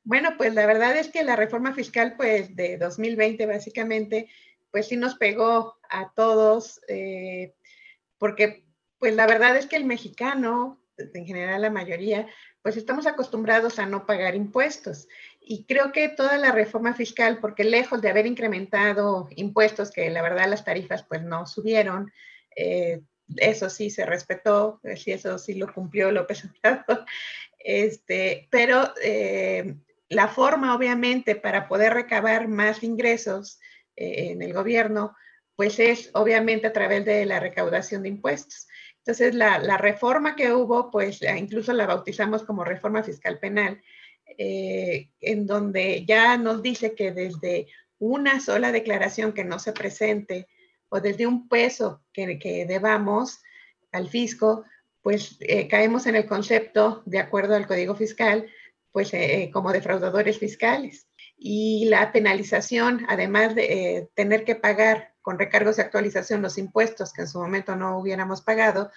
Bueno, 0.05 0.35
pues 0.37 0.53
la 0.53 0.65
verdad 0.65 0.95
es 0.95 1.09
que 1.09 1.25
la 1.25 1.35
reforma 1.35 1.73
fiscal 1.73 2.13
pues, 2.15 2.55
de 2.55 2.77
2020 2.77 3.45
básicamente, 3.45 4.29
pues 4.71 4.87
sí 4.87 4.95
nos 4.95 5.15
pegó 5.15 5.75
a 5.89 6.13
todos, 6.15 6.79
porque 8.17 8.63
pues 8.99 9.15
la 9.15 9.27
verdad 9.27 9.57
es 9.57 9.65
que 9.65 9.75
el 9.75 9.83
mexicano, 9.83 10.81
en 10.97 11.25
general 11.25 11.61
la 11.61 11.69
mayoría, 11.69 12.25
pues 12.61 12.75
estamos 12.77 13.07
acostumbrados 13.07 13.79
a 13.79 13.85
no 13.85 14.05
pagar 14.05 14.35
impuestos. 14.35 15.07
Y 15.39 15.65
creo 15.65 15.91
que 15.91 16.09
toda 16.09 16.37
la 16.37 16.51
reforma 16.51 16.93
fiscal, 16.93 17.39
porque 17.39 17.63
lejos 17.63 18.01
de 18.01 18.09
haber 18.09 18.27
incrementado 18.27 19.29
impuestos, 19.35 19.91
que 19.91 20.09
la 20.09 20.21
verdad 20.21 20.49
las 20.49 20.65
tarifas 20.65 21.03
pues 21.03 21.23
no 21.23 21.45
subieron, 21.45 22.11
eh, 22.55 23.01
eso 23.37 23.69
sí 23.69 23.89
se 23.89 24.05
respetó, 24.05 24.79
eh, 24.83 24.97
sí, 24.97 25.11
eso 25.11 25.37
sí 25.37 25.53
lo 25.53 25.71
cumplió 25.73 26.11
López 26.11 26.43
Obrador, 26.45 27.05
este, 27.59 28.47
pero 28.51 28.93
eh, 29.01 29.75
la 30.09 30.27
forma 30.27 30.75
obviamente 30.75 31.35
para 31.35 31.67
poder 31.67 31.93
recabar 31.93 32.47
más 32.47 32.83
ingresos 32.83 33.59
en 34.01 34.41
el 34.41 34.53
gobierno, 34.53 35.13
pues 35.57 35.77
es 35.77 36.09
obviamente 36.13 36.67
a 36.67 36.73
través 36.73 37.03
de 37.03 37.25
la 37.25 37.41
recaudación 37.41 38.01
de 38.01 38.09
impuestos. 38.09 38.69
Entonces, 38.99 39.33
la, 39.33 39.77
reforma 39.77 40.35
que 40.35 40.51
hubo, 40.53 40.91
pues 40.91 41.21
incluso 41.21 41.73
la 41.73 41.87
bautizamos 41.87 42.43
como 42.43 42.63
reforma 42.63 43.01
fiscal 43.01 43.39
penal, 43.39 43.81
eh, 44.37 45.09
en 45.21 45.47
donde 45.47 46.05
ya 46.05 46.37
nos 46.37 46.61
dice 46.61 46.93
que 46.93 47.11
desde 47.11 47.67
una 47.97 48.39
sola 48.39 48.71
declaración 48.71 49.33
que 49.33 49.43
no 49.43 49.57
se 49.57 49.73
presente 49.73 50.47
o 50.89 50.99
desde 50.99 51.27
un 51.27 51.47
peso 51.47 52.03
que, 52.13 52.37
que 52.37 52.65
debamos 52.65 53.41
al 53.91 54.09
fisco, 54.09 54.65
pues 55.01 55.37
eh, 55.39 55.67
caemos 55.67 56.05
en 56.05 56.15
el 56.15 56.25
concepto, 56.25 57.01
de 57.05 57.19
acuerdo 57.19 57.55
al 57.55 57.67
Código 57.67 57.95
Fiscal, 57.95 58.47
pues 58.91 59.13
eh, 59.13 59.49
como 59.53 59.71
defraudadores 59.71 60.37
fiscales. 60.39 61.07
Y 61.37 61.85
la 61.85 62.11
penalización, 62.11 63.05
además 63.07 63.55
de 63.55 64.09
tener 64.13 64.43
que 64.43 64.55
pagar 64.55 65.08
con 65.21 65.37
recargos 65.37 65.77
de 65.77 65.83
actualización 65.83 66.41
los 66.41 66.57
impuestos 66.57 67.13
que 67.13 67.21
en 67.21 67.27
su 67.27 67.39
momento 67.39 67.75
no 67.75 67.97
hubiéramos 67.99 68.41
pagado, 68.41 68.91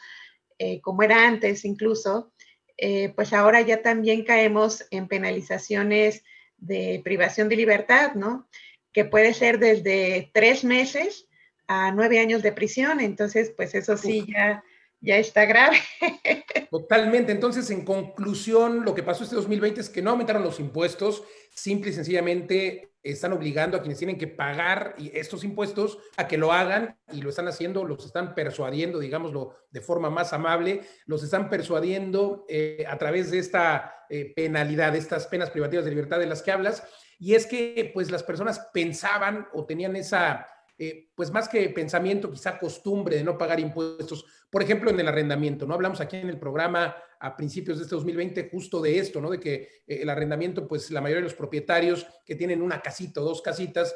eh, 0.59 0.81
como 0.81 1.03
era 1.03 1.27
antes 1.27 1.65
incluso, 1.65 2.33
eh, 2.77 3.13
pues 3.15 3.33
ahora 3.33 3.61
ya 3.61 3.83
también 3.83 4.25
caemos 4.25 4.85
en 4.91 5.09
penalizaciones 5.09 6.25
de 6.57 7.01
privación 7.05 7.49
de 7.49 7.57
libertad, 7.57 8.15
¿no? 8.15 8.49
Que 8.93 9.05
puede 9.05 9.35
ser 9.35 9.59
desde 9.59 10.31
tres 10.33 10.65
meses 10.65 11.29
a 11.67 11.93
nueve 11.93 12.21
años 12.21 12.43
de 12.43 12.53
prisión. 12.53 13.01
Entonces, 13.01 13.53
pues 13.57 13.75
eso 13.75 13.97
sí 13.97 14.27
ya 14.29 14.63
ya 15.03 15.19
está 15.19 15.45
grave. 15.45 15.79
Totalmente. 16.71 17.33
Entonces, 17.33 17.69
en 17.71 17.85
conclusión, 17.85 18.85
lo 18.85 18.95
que 18.95 19.03
pasó 19.03 19.25
este 19.25 19.37
2020 19.37 19.81
es 19.81 19.91
que 19.91 20.01
no 20.01 20.11
aumentaron 20.11 20.43
los 20.43 20.61
impuestos, 20.61 21.25
simple 21.55 21.91
y 21.91 21.93
sencillamente 21.93 22.89
están 23.03 23.33
obligando 23.33 23.77
a 23.77 23.81
quienes 23.81 23.99
tienen 23.99 24.17
que 24.17 24.29
pagar 24.29 24.95
estos 25.13 25.43
impuestos 25.43 25.99
a 26.17 26.29
que 26.29 26.39
lo 26.39 26.53
hagan 26.53 26.97
y 27.13 27.21
lo 27.21 27.31
están 27.31 27.49
haciendo, 27.49 27.85
los 27.85 28.07
están 28.07 28.33
persuadiendo, 28.37 29.01
digámoslo 29.01 29.57
de 29.73 29.81
forma 29.81 30.09
más 30.09 30.33
amable, 30.33 30.83
los 31.07 31.25
están 31.25 31.51
persuadiendo 31.51 32.47
eh, 32.49 32.85
a 32.89 32.97
través 32.99 33.33
de 33.33 33.39
esta 33.39 34.07
eh, 34.09 34.33
penalidad, 34.37 34.93
de 34.93 34.99
estas 34.99 35.27
penas 35.27 35.51
privativas 35.51 35.85
de 35.85 35.91
libertad 35.91 36.21
de 36.21 36.27
las 36.27 36.43
que 36.43 36.53
hablas. 36.53 36.85
Y 37.19 37.35
es 37.35 37.47
que 37.47 37.91
pues 37.93 38.11
las 38.13 38.23
personas 38.23 38.69
pensaban 38.73 39.49
o 39.53 39.67
tenían 39.67 39.97
esa 39.97 40.47
eh, 40.85 41.11
pues 41.15 41.31
más 41.31 41.49
que 41.49 41.69
pensamiento, 41.69 42.29
quizá 42.29 42.59
costumbre 42.59 43.15
de 43.15 43.23
no 43.23 43.39
pagar 43.39 43.61
impuestos. 43.61 44.27
Por 44.51 44.65
ejemplo, 44.65 44.91
en 44.91 44.99
el 44.99 45.07
arrendamiento, 45.07 45.65
¿no? 45.65 45.75
Hablamos 45.75 46.01
aquí 46.01 46.17
en 46.17 46.29
el 46.29 46.41
programa 46.41 46.97
a 47.21 47.37
principios 47.37 47.79
de 47.79 47.85
este 47.85 47.95
2020 47.95 48.49
justo 48.51 48.83
de 48.83 48.99
esto, 48.99 49.21
¿no? 49.21 49.31
De 49.31 49.39
que 49.39 49.55
eh, 49.87 50.01
el 50.03 50.11
arrendamiento, 50.11 50.67
pues 50.67 50.91
la 50.91 51.01
mayoría 51.01 51.21
de 51.21 51.29
los 51.29 51.35
propietarios 51.35 52.05
que 52.27 52.35
tienen 52.35 52.61
una 52.61 52.83
casita 52.83 53.21
o 53.21 53.25
dos 53.25 53.41
casitas, 53.43 53.95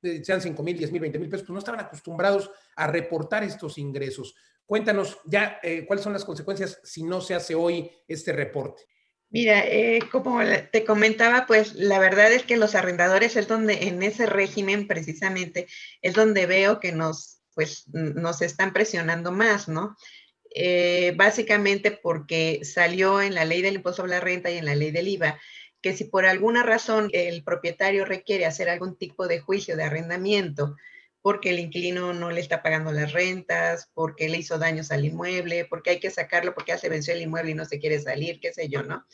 eh, 0.00 0.24
sean 0.24 0.40
5 0.40 0.62
mil, 0.62 0.78
10 0.78 0.90
mil, 0.92 1.02
20 1.02 1.18
mil 1.18 1.28
pesos, 1.28 1.44
pues 1.46 1.52
no 1.52 1.58
estaban 1.58 1.80
acostumbrados 1.80 2.50
a 2.76 2.86
reportar 2.86 3.44
estos 3.44 3.76
ingresos. 3.76 4.34
Cuéntanos 4.64 5.18
ya 5.26 5.60
cuáles 5.86 6.02
son 6.02 6.14
las 6.14 6.24
consecuencias 6.24 6.80
si 6.82 7.02
no 7.02 7.20
se 7.20 7.34
hace 7.34 7.54
hoy 7.54 7.90
este 8.08 8.32
reporte. 8.32 8.84
Mira, 9.32 9.64
eh, 9.66 10.00
como 10.12 10.40
te 10.70 10.84
comentaba, 10.84 11.46
pues 11.46 11.74
la 11.74 11.98
verdad 11.98 12.30
es 12.32 12.44
que 12.44 12.58
los 12.58 12.74
arrendadores 12.74 13.34
es 13.36 13.48
donde, 13.48 13.88
en 13.88 14.02
ese 14.02 14.26
régimen 14.26 14.86
precisamente, 14.86 15.66
es 16.02 16.12
donde 16.14 16.46
veo 16.46 16.80
que 16.80 16.92
nos 16.92 17.38
pues 17.54 17.84
nos 17.88 18.40
están 18.40 18.72
presionando 18.72 19.32
más, 19.32 19.68
¿no? 19.68 19.96
Eh, 20.54 21.14
básicamente 21.16 21.90
porque 21.90 22.60
salió 22.62 23.20
en 23.22 23.34
la 23.34 23.44
ley 23.44 23.62
del 23.62 23.76
impuesto 23.76 24.02
sobre 24.02 24.12
la 24.12 24.20
renta 24.20 24.50
y 24.50 24.58
en 24.58 24.66
la 24.66 24.74
ley 24.74 24.90
del 24.90 25.08
IVA 25.08 25.38
que 25.82 25.94
si 25.94 26.04
por 26.04 26.24
alguna 26.24 26.62
razón 26.62 27.10
el 27.12 27.42
propietario 27.42 28.04
requiere 28.04 28.46
hacer 28.46 28.70
algún 28.70 28.96
tipo 28.96 29.26
de 29.26 29.40
juicio 29.40 29.76
de 29.76 29.84
arrendamiento, 29.84 30.76
porque 31.22 31.50
el 31.50 31.60
inquilino 31.60 32.12
no 32.12 32.30
le 32.30 32.40
está 32.40 32.62
pagando 32.62 32.92
las 32.92 33.12
rentas, 33.12 33.90
porque 33.94 34.28
le 34.28 34.38
hizo 34.38 34.58
daños 34.58 34.90
al 34.90 35.04
inmueble, 35.04 35.64
porque 35.64 35.90
hay 35.90 36.00
que 36.00 36.10
sacarlo 36.10 36.54
porque 36.54 36.72
ya 36.72 36.78
se 36.78 36.88
venció 36.88 37.14
el 37.14 37.22
inmueble 37.22 37.52
y 37.52 37.54
no 37.54 37.64
se 37.64 37.78
quiere 37.78 38.00
salir, 38.00 38.40
qué 38.40 38.52
sé 38.52 38.68
yo, 38.68 38.82
¿no? 38.82 39.06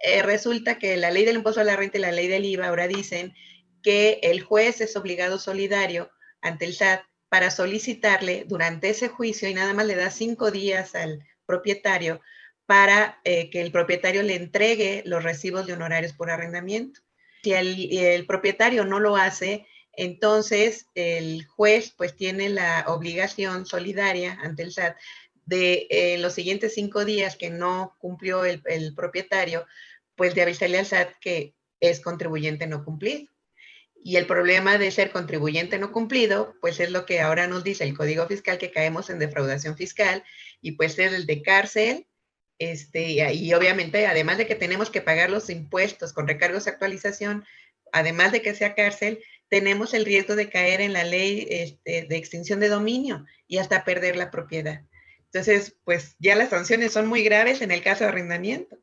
Eh, 0.00 0.22
resulta 0.22 0.78
que 0.78 0.96
la 0.96 1.10
ley 1.10 1.24
del 1.24 1.36
impuesto 1.36 1.60
a 1.60 1.64
la 1.64 1.76
renta 1.76 1.98
y 1.98 2.02
la 2.02 2.12
ley 2.12 2.28
del 2.28 2.44
IVA 2.44 2.68
ahora 2.68 2.86
dicen 2.86 3.34
que 3.82 4.20
el 4.22 4.42
juez 4.42 4.80
es 4.80 4.94
obligado 4.96 5.38
solidario 5.38 6.10
ante 6.40 6.66
el 6.66 6.74
SAT 6.74 7.02
para 7.28 7.50
solicitarle 7.50 8.44
durante 8.46 8.90
ese 8.90 9.08
juicio 9.08 9.48
y 9.48 9.54
nada 9.54 9.74
más 9.74 9.86
le 9.86 9.96
da 9.96 10.10
cinco 10.10 10.50
días 10.50 10.94
al 10.94 11.26
propietario 11.46 12.20
para 12.66 13.20
eh, 13.24 13.50
que 13.50 13.60
el 13.60 13.72
propietario 13.72 14.22
le 14.22 14.34
entregue 14.34 15.02
los 15.06 15.22
recibos 15.22 15.66
de 15.66 15.72
honorarios 15.72 16.12
por 16.12 16.30
arrendamiento. 16.30 17.00
Si 17.42 17.52
el, 17.52 18.26
propietario 18.26 18.84
no 18.84 19.00
lo 19.00 19.16
hace, 19.16 19.66
entonces 19.98 20.86
el 20.94 21.44
juez 21.44 21.92
pues 21.96 22.14
tiene 22.14 22.50
la 22.50 22.84
obligación 22.86 23.66
solidaria 23.66 24.38
ante 24.40 24.62
el 24.62 24.72
SAT 24.72 24.96
de 25.44 25.88
eh, 25.90 26.18
los 26.18 26.34
siguientes 26.34 26.74
cinco 26.74 27.04
días 27.04 27.34
que 27.34 27.50
no 27.50 27.96
cumplió 27.98 28.44
el, 28.44 28.94
propietario, 28.94 29.66
pues 30.14 30.36
de 30.36 30.42
avisarle 30.42 30.78
al 30.78 30.86
SAT 30.86 31.14
que 31.20 31.56
es 31.80 31.98
contribuyente 31.98 32.68
no 32.68 32.84
cumplido. 32.84 33.26
Y 34.04 34.16
el 34.16 34.26
problema 34.26 34.78
de 34.78 34.92
ser 34.92 35.10
contribuyente 35.10 35.80
no 35.80 35.90
cumplido, 35.90 36.54
pues 36.60 36.78
es 36.78 36.92
lo 36.92 37.04
que 37.04 37.20
ahora 37.20 37.48
nos 37.48 37.64
dice 37.64 37.82
el 37.82 37.96
Código 37.96 38.28
Fiscal, 38.28 38.58
que 38.58 38.70
caemos 38.70 39.10
en 39.10 39.18
defraudación 39.18 39.76
fiscal 39.76 40.22
y 40.60 40.72
pues 40.72 40.96
es 41.00 41.12
el 41.12 41.26
de 41.26 41.42
cárcel. 41.42 42.06
Este, 42.60 43.32
y 43.34 43.52
obviamente, 43.52 44.06
además 44.06 44.38
de 44.38 44.46
que 44.46 44.54
tenemos 44.54 44.90
que 44.90 45.00
pagar 45.00 45.28
los 45.28 45.50
impuestos 45.50 46.12
con 46.12 46.28
recargos 46.28 46.66
de 46.66 46.70
actualización, 46.70 47.44
además 47.92 48.30
de 48.30 48.42
que 48.42 48.54
sea 48.54 48.76
cárcel, 48.76 49.20
tenemos 49.48 49.94
el 49.94 50.04
riesgo 50.04 50.36
de 50.36 50.50
caer 50.50 50.80
en 50.80 50.92
la 50.92 51.04
ley 51.04 51.46
este, 51.50 52.06
de 52.08 52.16
extinción 52.16 52.60
de 52.60 52.68
dominio 52.68 53.24
y 53.46 53.58
hasta 53.58 53.84
perder 53.84 54.16
la 54.16 54.30
propiedad. 54.30 54.82
Entonces, 55.24 55.76
pues 55.84 56.16
ya 56.18 56.36
las 56.36 56.50
sanciones 56.50 56.92
son 56.92 57.06
muy 57.06 57.22
graves 57.22 57.60
en 57.62 57.70
el 57.70 57.82
caso 57.82 58.04
de 58.04 58.10
arrendamiento 58.10 58.78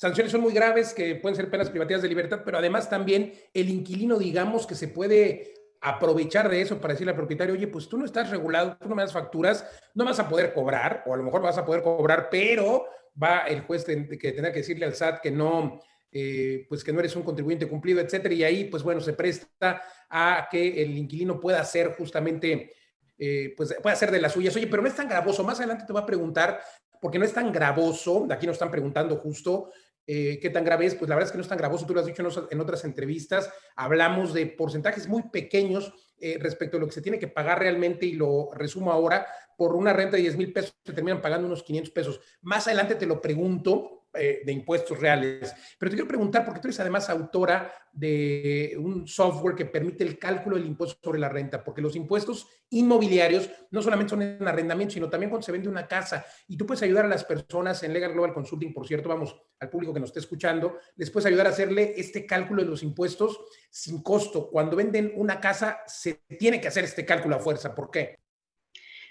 sanciones 0.00 0.32
son 0.32 0.40
muy 0.40 0.54
graves 0.54 0.94
que 0.94 1.14
pueden 1.16 1.36
ser 1.36 1.50
penas 1.50 1.68
privativas 1.68 2.00
de 2.00 2.08
libertad, 2.08 2.40
pero 2.42 2.56
además 2.56 2.88
también 2.88 3.34
el 3.52 3.68
inquilino, 3.68 4.18
digamos, 4.18 4.66
que 4.66 4.74
se 4.74 4.88
puede 4.88 5.52
aprovechar 5.82 6.48
de 6.48 6.62
eso 6.62 6.80
para 6.80 6.94
decirle 6.94 7.10
al 7.10 7.18
propietario, 7.18 7.52
oye, 7.52 7.66
pues 7.66 7.86
tú 7.86 7.98
no 7.98 8.06
estás 8.06 8.30
regulado, 8.30 8.78
tú 8.80 8.88
no 8.88 8.94
me 8.94 9.02
das 9.02 9.12
facturas, 9.12 9.66
no 9.94 10.06
vas 10.06 10.18
a 10.18 10.26
poder 10.26 10.54
cobrar, 10.54 11.04
o 11.06 11.12
a 11.12 11.18
lo 11.18 11.22
mejor 11.22 11.42
vas 11.42 11.58
a 11.58 11.66
poder 11.66 11.82
cobrar, 11.82 12.28
pero 12.30 12.86
va 13.22 13.40
el 13.40 13.60
juez 13.60 13.84
que 13.84 14.32
tener 14.32 14.52
que 14.52 14.60
decirle 14.60 14.86
al 14.86 14.94
SAT 14.94 15.20
que 15.20 15.30
no, 15.30 15.80
eh, 16.12 16.66
pues 16.68 16.82
que 16.82 16.92
no 16.92 16.98
eres 16.98 17.14
un 17.14 17.22
contribuyente 17.22 17.68
cumplido, 17.68 18.00
etcétera, 18.00 18.34
y 18.34 18.42
ahí, 18.42 18.64
pues 18.64 18.82
bueno, 18.82 19.00
se 19.00 19.12
presta 19.12 19.82
a 20.08 20.48
que 20.50 20.82
el 20.82 20.96
inquilino 20.98 21.38
pueda 21.38 21.60
hacer 21.60 21.94
justamente, 21.96 22.72
eh, 23.16 23.54
pues 23.56 23.74
pueda 23.80 23.94
hacer 23.94 24.10
de 24.10 24.20
las 24.20 24.32
suyas. 24.32 24.54
Oye, 24.56 24.66
pero 24.66 24.82
no 24.82 24.88
es 24.88 24.96
tan 24.96 25.08
gravoso, 25.08 25.44
más 25.44 25.58
adelante 25.58 25.84
te 25.86 25.92
voy 25.92 26.02
a 26.02 26.06
preguntar, 26.06 26.60
porque 27.00 27.18
no 27.18 27.24
es 27.24 27.32
tan 27.32 27.52
gravoso, 27.52 28.26
aquí 28.30 28.46
nos 28.46 28.54
están 28.54 28.70
preguntando 28.70 29.16
justo, 29.16 29.70
eh, 30.06 30.40
¿Qué 30.40 30.50
tan 30.50 30.64
grave 30.64 30.86
es? 30.86 30.96
Pues 30.96 31.08
la 31.08 31.14
verdad 31.14 31.28
es 31.28 31.30
que 31.30 31.38
no 31.38 31.42
es 31.42 31.48
tan 31.48 31.58
gravoso, 31.58 31.86
tú 31.86 31.94
lo 31.94 32.00
has 32.00 32.06
dicho 32.06 32.26
en, 32.50 32.60
otras 32.60 32.84
entrevistas, 32.84 33.48
hablamos 33.76 34.34
de 34.34 34.46
porcentajes 34.46 35.06
muy 35.06 35.24
pequeños 35.30 35.92
respecto 36.40 36.76
a 36.76 36.80
lo 36.80 36.86
que 36.86 36.92
se 36.92 37.00
tiene 37.00 37.18
que 37.18 37.28
pagar 37.28 37.60
realmente 37.60 38.06
y 38.06 38.12
lo 38.12 38.50
resumo 38.52 38.92
ahora, 38.92 39.26
por 39.56 39.76
una 39.76 39.92
renta 39.92 40.16
de 40.16 40.22
10 40.22 40.36
mil 40.36 40.52
pesos 40.52 40.74
se 40.84 40.92
terminan 40.92 41.22
pagando 41.22 41.46
unos 41.46 41.62
500 41.62 41.92
pesos. 41.92 42.20
Más 42.42 42.66
adelante 42.66 42.96
te 42.96 43.06
lo 43.06 43.20
pregunto, 43.20 43.99
eh, 44.12 44.42
de 44.44 44.52
impuestos 44.52 44.98
reales. 44.98 45.54
Pero 45.78 45.90
te 45.90 45.96
quiero 45.96 46.08
preguntar, 46.08 46.44
porque 46.44 46.60
tú 46.60 46.66
eres 46.66 46.80
además 46.80 47.08
autora 47.08 47.72
de 47.92 48.76
un 48.76 49.06
software 49.06 49.54
que 49.54 49.66
permite 49.66 50.02
el 50.02 50.18
cálculo 50.18 50.56
del 50.56 50.66
impuesto 50.66 50.98
sobre 51.00 51.20
la 51.20 51.28
renta, 51.28 51.62
porque 51.62 51.80
los 51.80 51.94
impuestos 51.94 52.48
inmobiliarios 52.70 53.48
no 53.70 53.80
solamente 53.80 54.10
son 54.10 54.22
en 54.22 54.48
arrendamiento, 54.48 54.94
sino 54.94 55.08
también 55.08 55.30
cuando 55.30 55.44
se 55.44 55.52
vende 55.52 55.68
una 55.68 55.86
casa. 55.86 56.26
Y 56.48 56.56
tú 56.56 56.66
puedes 56.66 56.82
ayudar 56.82 57.04
a 57.04 57.08
las 57.08 57.24
personas 57.24 57.82
en 57.84 57.92
Legal 57.92 58.12
Global 58.12 58.34
Consulting, 58.34 58.72
por 58.72 58.86
cierto, 58.86 59.08
vamos 59.08 59.36
al 59.60 59.70
público 59.70 59.94
que 59.94 60.00
nos 60.00 60.10
esté 60.10 60.20
escuchando, 60.20 60.78
les 60.96 61.10
puedes 61.10 61.26
ayudar 61.26 61.46
a 61.46 61.50
hacerle 61.50 61.94
este 61.96 62.26
cálculo 62.26 62.64
de 62.64 62.68
los 62.68 62.82
impuestos 62.82 63.40
sin 63.70 64.02
costo. 64.02 64.50
Cuando 64.50 64.76
venden 64.76 65.12
una 65.14 65.40
casa, 65.40 65.80
se 65.86 66.22
tiene 66.38 66.60
que 66.60 66.66
hacer 66.66 66.82
este 66.82 67.04
cálculo 67.04 67.36
a 67.36 67.38
fuerza. 67.38 67.74
¿Por 67.74 67.90
qué? 67.90 68.18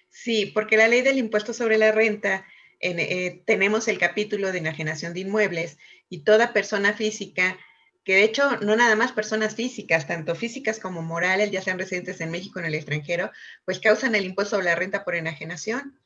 Sí, 0.10 0.48
porque 0.48 0.76
la 0.76 0.88
ley 0.88 1.02
del 1.02 1.20
impuesto 1.20 1.54
sobre 1.54 1.78
la 1.78 1.92
renta 1.92 2.46
eh, 2.80 3.44
tenemos 3.46 3.88
el 3.88 3.98
capítulo 3.98 4.52
de 4.52 4.60
enajenación 4.60 5.14
de 5.14 5.22
inmuebles 5.22 5.78
y 6.10 6.20
toda 6.20 6.54
persona 6.54 6.94
física, 6.94 7.58
que 8.04 8.16
de 8.16 8.24
hecho 8.24 8.58
no 8.58 8.76
nada 8.76 8.96
más 8.96 9.12
personas 9.12 9.56
físicas, 9.56 10.08
tanto 10.08 10.36
físicas 10.36 10.80
como 10.80 11.02
morales, 11.02 11.52
ya 11.52 11.62
sean 11.62 11.78
residentes 11.78 12.22
en 12.22 12.32
México 12.32 12.60
o 12.60 12.62
en 12.62 12.68
el 12.68 12.76
extranjero, 12.76 13.32
pues 13.66 13.80
causan 13.80 14.16
el 14.16 14.26
impuesto 14.26 14.56
sobre 14.56 14.66
la 14.66 14.76
renta 14.76 15.04
por 15.04 15.16
enajenación. 15.16 16.00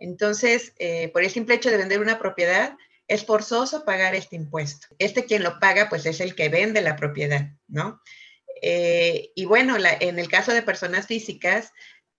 Entonces, 0.00 0.74
eh, 0.78 1.08
por 1.08 1.24
el 1.24 1.30
simple 1.30 1.54
hecho 1.54 1.70
de 1.70 1.78
vender 1.78 2.00
una 2.00 2.18
propiedad, 2.18 2.76
es 3.08 3.24
forzoso 3.24 3.84
pagar 3.84 4.14
este 4.14 4.36
impuesto. 4.36 4.88
Este 4.98 5.24
quien 5.24 5.42
lo 5.42 5.58
paga, 5.58 5.88
pues 5.88 6.04
es 6.06 6.20
el 6.20 6.34
que 6.34 6.50
vende 6.50 6.82
la 6.82 6.94
propiedad, 6.94 7.48
¿no? 7.66 8.00
Eh, 8.60 9.30
y 9.34 9.44
bueno, 9.46 9.76
en 9.78 10.18
el 10.18 10.28
caso 10.28 10.52
de 10.52 10.62
personas 10.62 11.06
físicas, 11.06 11.72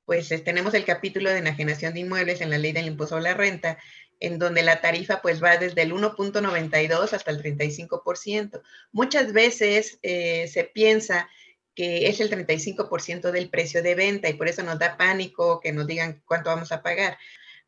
pues 0.09 0.27
tenemos 0.43 0.73
el 0.73 0.85
capítulo 0.85 1.29
de 1.29 1.37
enajenación 1.37 1.93
de 1.93 1.99
inmuebles 1.99 2.41
en 2.41 2.49
la 2.49 2.57
ley 2.57 2.71
del 2.71 2.87
impuesto 2.87 3.17
a 3.17 3.21
la 3.21 3.35
renta, 3.35 3.77
en 4.19 4.39
donde 4.39 4.63
la 4.63 4.81
tarifa 4.81 5.21
pues 5.21 5.39
va 5.39 5.57
desde 5.57 5.83
el 5.83 5.93
1.92 5.93 7.13
hasta 7.13 7.29
el 7.29 7.43
35%. 7.43 8.59
Muchas 8.91 9.33
veces 9.33 9.99
eh, 10.01 10.47
se 10.47 10.63
piensa 10.63 11.29
que 11.75 12.07
es 12.07 12.19
el 12.21 12.31
35% 12.31 13.29
del 13.29 13.51
precio 13.51 13.83
de 13.83 13.93
venta 13.93 14.27
y 14.27 14.33
por 14.33 14.47
eso 14.47 14.63
nos 14.63 14.79
da 14.79 14.97
pánico 14.97 15.59
que 15.59 15.73
nos 15.73 15.85
digan 15.85 16.23
cuánto 16.25 16.49
vamos 16.49 16.71
a 16.71 16.81
pagar. 16.81 17.19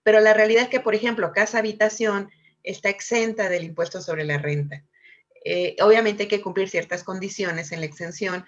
Pero 0.02 0.20
la 0.20 0.34
realidad 0.34 0.64
es 0.64 0.70
que, 0.70 0.80
por 0.80 0.96
ejemplo, 0.96 1.34
casa 1.34 1.60
habitación 1.60 2.32
está 2.64 2.90
exenta 2.90 3.50
del 3.50 3.66
impuesto 3.66 4.02
sobre 4.02 4.24
la 4.24 4.40
renta. 4.40 4.84
Eh, 5.46 5.76
obviamente 5.80 6.24
hay 6.24 6.30
que 6.30 6.42
cumplir 6.42 6.70
ciertas 6.70 7.04
condiciones 7.04 7.72
en 7.72 7.82
la 7.82 7.86
exención, 7.86 8.46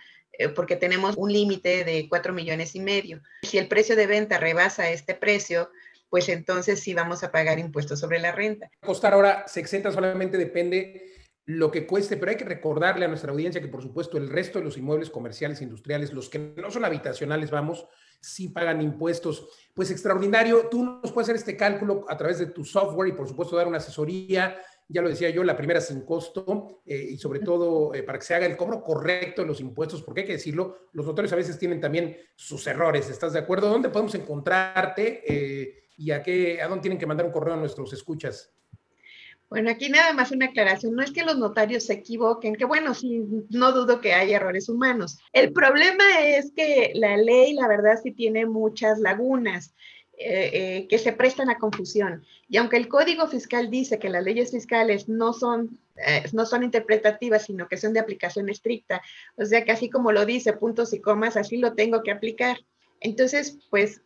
porque 0.55 0.75
tenemos 0.75 1.15
un 1.17 1.31
límite 1.31 1.83
de 1.83 2.07
4 2.09 2.33
millones 2.33 2.75
y 2.75 2.79
medio. 2.79 3.21
Si 3.43 3.57
el 3.57 3.67
precio 3.67 3.95
de 3.95 4.07
venta 4.07 4.37
rebasa 4.37 4.89
este 4.89 5.13
precio, 5.13 5.69
pues 6.09 6.29
entonces 6.29 6.79
sí 6.79 6.93
vamos 6.93 7.23
a 7.23 7.31
pagar 7.31 7.59
impuestos 7.59 7.99
sobre 7.99 8.19
la 8.19 8.31
renta. 8.31 8.69
Costar 8.85 9.13
ahora 9.13 9.45
se 9.47 9.59
exenta 9.59 9.91
solamente 9.91 10.37
depende 10.37 11.13
lo 11.45 11.71
que 11.71 11.85
cueste, 11.85 12.17
pero 12.17 12.31
hay 12.31 12.37
que 12.37 12.45
recordarle 12.45 13.05
a 13.05 13.07
nuestra 13.09 13.31
audiencia 13.31 13.61
que 13.61 13.67
por 13.67 13.81
supuesto 13.81 14.17
el 14.17 14.29
resto 14.29 14.59
de 14.59 14.65
los 14.65 14.77
inmuebles 14.77 15.09
comerciales, 15.09 15.61
industriales, 15.61 16.13
los 16.13 16.29
que 16.29 16.53
no 16.55 16.71
son 16.71 16.85
habitacionales, 16.85 17.51
vamos, 17.51 17.85
sí 18.21 18.49
pagan 18.49 18.81
impuestos. 18.81 19.49
Pues 19.73 19.91
extraordinario, 19.91 20.69
tú 20.69 20.83
nos 20.83 21.11
puedes 21.11 21.25
hacer 21.25 21.35
este 21.35 21.57
cálculo 21.57 22.05
a 22.07 22.15
través 22.15 22.39
de 22.39 22.45
tu 22.45 22.63
software 22.63 23.09
y 23.09 23.13
por 23.13 23.27
supuesto 23.27 23.57
dar 23.57 23.67
una 23.67 23.77
asesoría 23.77 24.57
ya 24.87 25.01
lo 25.01 25.09
decía 25.09 25.29
yo, 25.29 25.43
la 25.43 25.55
primera 25.57 25.81
sin 25.81 26.01
costo 26.01 26.81
eh, 26.85 27.09
y 27.11 27.17
sobre 27.17 27.39
todo 27.39 27.93
eh, 27.93 28.03
para 28.03 28.19
que 28.19 28.25
se 28.25 28.35
haga 28.35 28.45
el 28.45 28.57
cobro 28.57 28.83
correcto 28.83 29.41
de 29.41 29.47
los 29.47 29.59
impuestos, 29.61 30.01
porque 30.03 30.21
hay 30.21 30.27
que 30.27 30.33
decirlo, 30.33 30.89
los 30.93 31.05
notarios 31.05 31.33
a 31.33 31.37
veces 31.37 31.57
tienen 31.57 31.81
también 31.81 32.17
sus 32.35 32.65
errores, 32.67 33.09
¿estás 33.09 33.33
de 33.33 33.39
acuerdo? 33.39 33.69
¿Dónde 33.69 33.89
podemos 33.89 34.15
encontrarte 34.15 35.23
eh, 35.27 35.83
y 35.97 36.11
a, 36.11 36.21
qué, 36.21 36.61
a 36.61 36.67
dónde 36.67 36.83
tienen 36.83 36.99
que 36.99 37.05
mandar 37.05 37.25
un 37.25 37.31
correo 37.31 37.53
a 37.53 37.57
nuestros 37.57 37.93
escuchas? 37.93 38.51
Bueno, 39.53 39.69
aquí 39.69 39.87
nada 39.87 40.13
más 40.13 40.31
una 40.31 40.47
aclaración. 40.47 40.95
No 40.95 41.03
es 41.03 41.11
que 41.11 41.23
los 41.23 41.37
notarios 41.37 41.85
se 41.85 41.93
equivoquen, 41.93 42.55
que 42.55 42.65
bueno, 42.65 42.95
sí, 42.95 43.23
no 43.51 43.71
dudo 43.71 44.01
que 44.01 44.13
hay 44.13 44.33
errores 44.33 44.67
humanos. 44.67 45.19
El 45.31 45.53
problema 45.53 46.03
es 46.25 46.51
que 46.55 46.91
la 46.95 47.17
ley, 47.17 47.53
la 47.53 47.67
verdad, 47.67 47.99
sí 48.01 48.11
tiene 48.13 48.47
muchas 48.47 48.97
lagunas. 48.97 49.75
Eh, 50.25 50.49
eh, 50.53 50.87
que 50.87 50.99
se 50.99 51.11
prestan 51.11 51.49
a 51.49 51.57
confusión. 51.57 52.23
Y 52.47 52.55
aunque 52.55 52.77
el 52.77 52.87
Código 52.87 53.27
Fiscal 53.27 53.69
dice 53.69 53.99
que 53.99 54.07
las 54.07 54.23
leyes 54.23 54.51
fiscales 54.51 55.09
no 55.09 55.33
son, 55.33 55.77
eh, 55.97 56.23
no 56.31 56.45
son 56.45 56.63
interpretativas, 56.63 57.45
sino 57.45 57.67
que 57.67 57.75
son 57.75 57.91
de 57.91 57.99
aplicación 57.99 58.47
estricta, 58.47 59.01
o 59.35 59.43
sea 59.43 59.65
que 59.65 59.73
así 59.73 59.89
como 59.89 60.13
lo 60.13 60.25
dice, 60.25 60.53
puntos 60.53 60.93
y 60.93 61.01
comas, 61.01 61.35
así 61.35 61.57
lo 61.57 61.73
tengo 61.73 62.03
que 62.03 62.11
aplicar. 62.11 62.57
Entonces, 63.01 63.57
pues, 63.69 63.99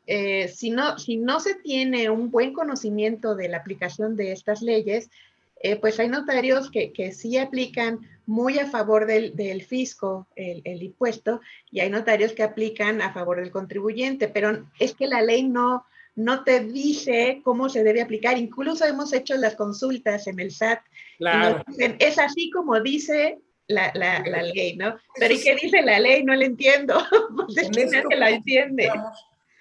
si, 0.55 0.71
no, 0.71 0.97
si 0.97 1.17
no 1.17 1.39
se 1.39 1.53
tiene 1.53 2.09
un 2.09 2.31
buen 2.31 2.51
conocimiento 2.51 3.35
de 3.35 3.49
la 3.49 3.57
aplicación 3.57 4.15
de 4.15 4.31
estas 4.31 4.63
leyes, 4.63 5.11
pues 5.81 5.99
hay 5.99 6.09
notarios 6.09 6.71
que, 6.71 6.91
que, 6.93 7.11
sí 7.11 7.37
aplican 7.37 7.99
muy 8.25 8.57
a 8.57 8.65
favor 8.65 9.05
del, 9.05 9.35
del 9.35 9.61
fisco 9.61 10.25
el, 10.35 10.63
el, 10.63 10.81
impuesto 10.81 11.41
y 11.69 11.81
hay 11.81 11.91
notarios 11.91 12.31
que 12.33 12.41
aplican 12.41 13.03
a 13.03 13.13
favor 13.13 13.39
del 13.39 13.51
contribuyente, 13.51 14.27
pero 14.27 14.65
es 14.79 14.95
que 14.95 15.05
la 15.05 15.21
ley 15.21 15.43
no, 15.43 15.85
no 16.17 16.43
te 16.43 16.61
dice 16.61 17.41
cómo 17.43 17.69
se 17.69 17.83
debe 17.83 18.01
aplicar. 18.01 18.37
Incluso 18.37 18.85
hemos 18.85 19.13
hecho 19.13 19.35
las 19.35 19.55
consultas 19.55 20.27
en 20.27 20.39
el 20.39 20.51
SAT. 20.51 20.79
Claro. 21.19 21.63
es 21.77 22.17
así 22.17 22.49
como 22.49 22.81
dice 22.81 23.39
la, 23.67 23.91
ley, 23.93 24.75
¿no? 24.75 24.97
Pero 25.15 25.33
¿y 25.33 25.39
qué 25.39 25.55
dice 25.55 25.81
la 25.83 25.99
ley? 25.99 26.23
No 26.23 26.33
la 26.33 26.45
entiendo. 26.45 27.01
pues 27.35 27.55
que 27.69 28.15
la 28.15 28.31
entiende. 28.31 28.89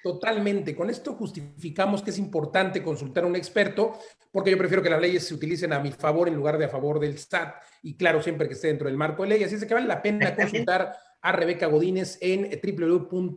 Totalmente. 0.03 0.75
Con 0.75 0.89
esto 0.89 1.13
justificamos 1.13 2.03
que 2.03 2.11
es 2.11 2.19
importante 2.19 2.83
consultar 2.83 3.25
a 3.25 3.27
un 3.27 3.37
experto, 3.37 3.99
porque 4.33 4.51
yo 4.51 4.57
prefiero 4.57 4.83
que 4.83 4.91
las 4.91 5.01
leyes 5.01 5.27
se 5.27 5.35
utilicen 5.35 5.75
a 5.75 5.81
mi 5.81 5.93
favor 5.93 6.29
en 6.29 6.37
lugar 6.37 6.57
de 6.57 6.65
a 6.65 6.69
favor 6.69 7.01
del 7.01 7.19
SAT, 7.19 7.55
y 7.83 7.97
claro, 7.97 8.23
siempre 8.23 8.49
que 8.49 8.55
esté 8.55 8.69
dentro 8.69 8.87
del 8.87 8.97
marco 8.97 9.25
de 9.25 9.31
ley. 9.31 9.45
Así 9.45 9.57
es 9.57 9.65
que 9.67 9.75
vale 9.75 9.89
la 9.89 10.01
pena 10.01 10.35
consultar 10.35 10.97
a 11.21 11.33
Rebeca 11.33 11.67
Godínez 11.67 12.19
en 12.21 12.49
www.lgc.com.mx. 12.63 13.29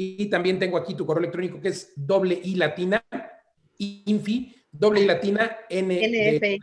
Y 0.00 0.26
también 0.26 0.60
tengo 0.60 0.76
aquí 0.76 0.94
tu 0.94 1.04
correo 1.04 1.18
electrónico 1.18 1.60
que 1.60 1.70
es 1.70 1.92
doble 1.96 2.40
y 2.40 2.54
latina, 2.54 3.04
infi, 3.78 4.54
doble 4.70 5.00
y 5.00 5.06
latina, 5.06 5.58
N 5.68 5.92
de 5.92 6.60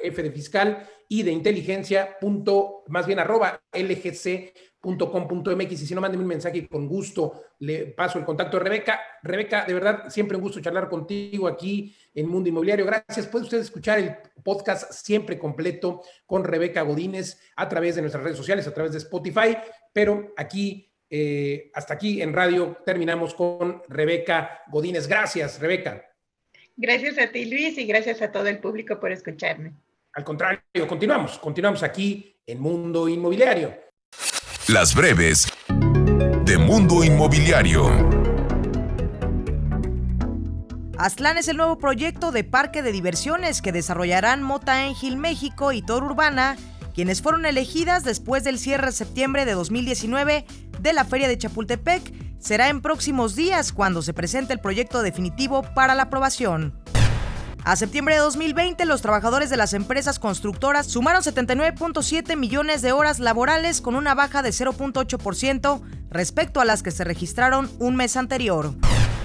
F 0.00 0.22
de 0.22 0.30
fiscal 0.30 0.88
y 1.08 1.24
de 1.24 1.32
inteligencia, 1.32 2.16
punto, 2.20 2.84
más 2.86 3.04
bien 3.04 3.18
arroba 3.18 3.60
lgc.com.mx 3.72 5.72
y 5.72 5.86
si 5.88 5.92
no, 5.92 6.00
manden 6.00 6.20
un 6.20 6.28
mensaje 6.28 6.58
y 6.58 6.68
con 6.68 6.86
gusto 6.86 7.46
le 7.58 7.86
paso 7.86 8.20
el 8.20 8.24
contacto 8.24 8.58
de 8.58 8.62
Rebeca. 8.62 9.00
Rebeca, 9.24 9.64
de 9.64 9.74
verdad, 9.74 10.08
siempre 10.08 10.36
un 10.36 10.44
gusto 10.44 10.60
charlar 10.60 10.88
contigo 10.88 11.48
aquí 11.48 11.92
en 12.14 12.28
Mundo 12.28 12.48
Inmobiliario. 12.48 12.86
Gracias. 12.86 13.26
Puede 13.26 13.46
usted 13.46 13.58
escuchar 13.58 13.98
el 13.98 14.14
podcast 14.44 14.92
siempre 14.92 15.36
completo 15.36 16.02
con 16.26 16.44
Rebeca 16.44 16.82
Godínez 16.82 17.40
a 17.56 17.68
través 17.68 17.96
de 17.96 18.02
nuestras 18.02 18.22
redes 18.22 18.36
sociales, 18.36 18.68
a 18.68 18.74
través 18.74 18.92
de 18.92 18.98
Spotify, 18.98 19.56
pero 19.92 20.32
aquí, 20.36 20.87
eh, 21.10 21.70
hasta 21.74 21.94
aquí 21.94 22.20
en 22.20 22.32
radio, 22.32 22.78
terminamos 22.84 23.34
con 23.34 23.82
Rebeca 23.88 24.62
Godínez. 24.68 25.06
Gracias, 25.06 25.58
Rebeca. 25.60 26.04
Gracias 26.76 27.18
a 27.18 27.30
ti, 27.30 27.46
Luis, 27.46 27.76
y 27.78 27.86
gracias 27.86 28.22
a 28.22 28.30
todo 28.30 28.46
el 28.46 28.58
público 28.58 29.00
por 29.00 29.10
escucharme. 29.10 29.72
Al 30.12 30.24
contrario, 30.24 30.62
continuamos, 30.86 31.38
continuamos 31.38 31.82
aquí 31.82 32.36
en 32.46 32.60
Mundo 32.60 33.08
Inmobiliario. 33.08 33.74
Las 34.68 34.94
breves 34.94 35.48
de 36.44 36.58
Mundo 36.58 37.04
Inmobiliario. 37.04 37.88
Aztlán 40.98 41.38
es 41.38 41.48
el 41.48 41.56
nuevo 41.56 41.78
proyecto 41.78 42.32
de 42.32 42.42
parque 42.42 42.82
de 42.82 42.90
diversiones 42.90 43.62
que 43.62 43.70
desarrollarán 43.70 44.42
Mota 44.42 44.84
Angel 44.84 45.16
México 45.16 45.72
y 45.72 45.80
Tor 45.80 46.02
Urbana, 46.02 46.56
quienes 46.92 47.22
fueron 47.22 47.46
elegidas 47.46 48.02
después 48.02 48.42
del 48.42 48.58
cierre 48.58 48.86
de 48.86 48.92
septiembre 48.92 49.44
de 49.44 49.52
2019 49.52 50.44
de 50.80 50.92
la 50.92 51.04
Feria 51.04 51.28
de 51.28 51.38
Chapultepec. 51.38 52.12
Será 52.38 52.68
en 52.68 52.80
próximos 52.80 53.34
días 53.34 53.72
cuando 53.72 54.02
se 54.02 54.14
presente 54.14 54.52
el 54.52 54.60
proyecto 54.60 55.02
definitivo 55.02 55.62
para 55.74 55.94
la 55.94 56.04
aprobación. 56.04 56.74
A 57.64 57.76
septiembre 57.76 58.14
de 58.14 58.20
2020, 58.20 58.84
los 58.86 59.02
trabajadores 59.02 59.50
de 59.50 59.56
las 59.56 59.74
empresas 59.74 60.18
constructoras 60.18 60.86
sumaron 60.86 61.22
79.7 61.22 62.36
millones 62.36 62.80
de 62.80 62.92
horas 62.92 63.18
laborales 63.18 63.80
con 63.80 63.94
una 63.94 64.14
baja 64.14 64.42
de 64.42 64.50
0.8% 64.50 65.82
respecto 66.10 66.60
a 66.60 66.64
las 66.64 66.82
que 66.82 66.90
se 66.90 67.04
registraron 67.04 67.70
un 67.78 67.96
mes 67.96 68.16
anterior. 68.16 68.74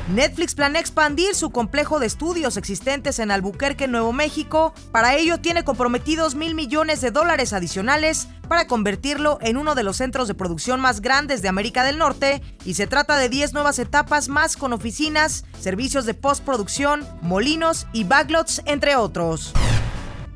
Netflix 0.09 0.53
planea 0.53 0.81
expandir 0.81 1.33
su 1.33 1.51
complejo 1.51 1.99
de 1.99 2.07
estudios 2.07 2.57
existentes 2.57 3.19
en 3.19 3.31
Albuquerque, 3.31 3.87
Nuevo 3.87 4.11
México. 4.11 4.73
Para 4.91 5.15
ello 5.15 5.39
tiene 5.39 5.63
comprometidos 5.63 6.35
mil 6.35 6.55
millones 6.55 6.99
de 6.99 7.11
dólares 7.11 7.53
adicionales 7.53 8.27
para 8.49 8.67
convertirlo 8.67 9.37
en 9.41 9.55
uno 9.55 9.75
de 9.75 9.83
los 9.83 9.97
centros 9.97 10.27
de 10.27 10.33
producción 10.33 10.81
más 10.81 10.99
grandes 10.99 11.41
de 11.41 11.47
América 11.47 11.85
del 11.85 11.97
Norte 11.97 12.41
y 12.65 12.73
se 12.73 12.85
trata 12.85 13.17
de 13.17 13.29
10 13.29 13.53
nuevas 13.53 13.79
etapas 13.79 14.27
más 14.27 14.57
con 14.57 14.73
oficinas, 14.73 15.45
servicios 15.59 16.05
de 16.05 16.13
postproducción, 16.13 17.07
molinos 17.21 17.87
y 17.93 18.03
backlots, 18.03 18.61
entre 18.65 18.97
otros. 18.97 19.53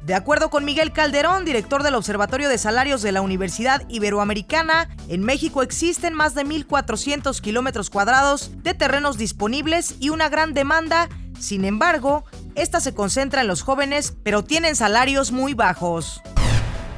De 0.07 0.15
acuerdo 0.15 0.49
con 0.49 0.63
Miguel 0.63 0.93
Calderón, 0.93 1.43
director 1.43 1.83
del 1.83 1.93
Observatorio 1.93 2.47
de 2.47 2.57
Salarios 2.57 3.01
de 3.01 3.11
la 3.11 3.19
Universidad 3.19 3.83
Iberoamericana, 3.89 4.87
en 5.09 5.21
México 5.21 5.61
existen 5.61 6.13
más 6.13 6.33
de 6.33 6.45
1.400 6.45 7.41
kilómetros 7.41 7.89
cuadrados 7.89 8.51
de 8.63 8.73
terrenos 8.73 9.17
disponibles 9.17 9.95
y 9.99 10.07
una 10.07 10.29
gran 10.29 10.53
demanda. 10.53 11.09
Sin 11.37 11.65
embargo, 11.65 12.23
esta 12.55 12.79
se 12.79 12.95
concentra 12.95 13.41
en 13.41 13.47
los 13.47 13.63
jóvenes, 13.63 14.13
pero 14.23 14.45
tienen 14.45 14.77
salarios 14.77 15.33
muy 15.33 15.53
bajos. 15.53 16.21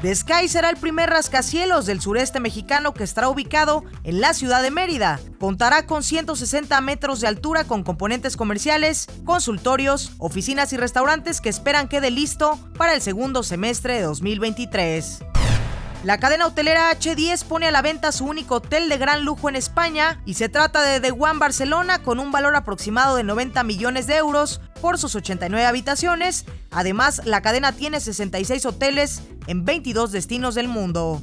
The 0.02 0.14
Sky 0.14 0.48
será 0.48 0.70
el 0.70 0.78
primer 0.78 1.10
rascacielos 1.10 1.84
del 1.84 2.00
sureste 2.00 2.40
mexicano 2.40 2.94
que 2.94 3.04
estará 3.04 3.28
ubicado 3.28 3.84
en 4.02 4.22
la 4.22 4.32
ciudad 4.32 4.62
de 4.62 4.70
Mérida. 4.70 5.20
Contará 5.38 5.84
con 5.84 6.02
160 6.02 6.80
metros 6.80 7.20
de 7.20 7.28
altura 7.28 7.64
con 7.64 7.82
componentes 7.82 8.34
comerciales, 8.34 9.08
consultorios, 9.26 10.12
oficinas 10.16 10.72
y 10.72 10.78
restaurantes 10.78 11.42
que 11.42 11.50
esperan 11.50 11.86
quede 11.86 12.10
listo 12.10 12.58
para 12.78 12.94
el 12.94 13.02
segundo 13.02 13.42
semestre 13.42 13.96
de 13.96 14.02
2023. 14.02 15.18
La 16.02 16.16
cadena 16.18 16.46
hotelera 16.46 16.90
H10 16.92 17.44
pone 17.44 17.66
a 17.66 17.70
la 17.70 17.82
venta 17.82 18.10
su 18.10 18.24
único 18.24 18.54
hotel 18.54 18.88
de 18.88 18.96
gran 18.96 19.22
lujo 19.22 19.50
en 19.50 19.56
España 19.56 20.22
y 20.24 20.32
se 20.32 20.48
trata 20.48 20.80
de 20.80 20.98
The 20.98 21.10
One 21.10 21.38
Barcelona 21.38 22.02
con 22.02 22.18
un 22.18 22.32
valor 22.32 22.56
aproximado 22.56 23.16
de 23.16 23.22
90 23.22 23.62
millones 23.64 24.06
de 24.06 24.16
euros 24.16 24.62
por 24.80 24.96
sus 24.96 25.14
89 25.14 25.66
habitaciones. 25.66 26.46
Además, 26.70 27.20
la 27.26 27.42
cadena 27.42 27.72
tiene 27.72 28.00
66 28.00 28.64
hoteles 28.64 29.20
en 29.46 29.66
22 29.66 30.10
destinos 30.10 30.54
del 30.54 30.68
mundo. 30.68 31.22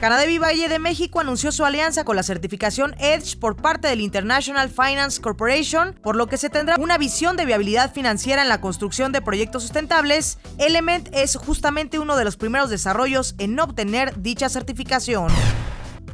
Canadevi 0.00 0.36
Valle 0.36 0.68
de 0.68 0.78
México 0.78 1.20
anunció 1.20 1.50
su 1.52 1.64
alianza 1.64 2.04
con 2.04 2.16
la 2.16 2.22
certificación 2.22 2.94
EDGE 2.98 3.38
por 3.38 3.56
parte 3.56 3.88
del 3.88 4.02
International 4.02 4.68
Finance 4.68 5.22
Corporation, 5.22 5.94
por 6.02 6.16
lo 6.16 6.26
que 6.26 6.36
se 6.36 6.50
tendrá 6.50 6.76
una 6.78 6.98
visión 6.98 7.36
de 7.38 7.46
viabilidad 7.46 7.94
financiera 7.94 8.42
en 8.42 8.50
la 8.50 8.60
construcción 8.60 9.10
de 9.12 9.22
proyectos 9.22 9.62
sustentables. 9.62 10.38
Element 10.58 11.08
es 11.12 11.36
justamente 11.36 11.98
uno 11.98 12.14
de 12.16 12.24
los 12.24 12.36
primeros 12.36 12.68
desarrollos 12.68 13.34
en 13.38 13.58
obtener 13.58 14.20
dicha 14.20 14.50
certificación. 14.50 15.28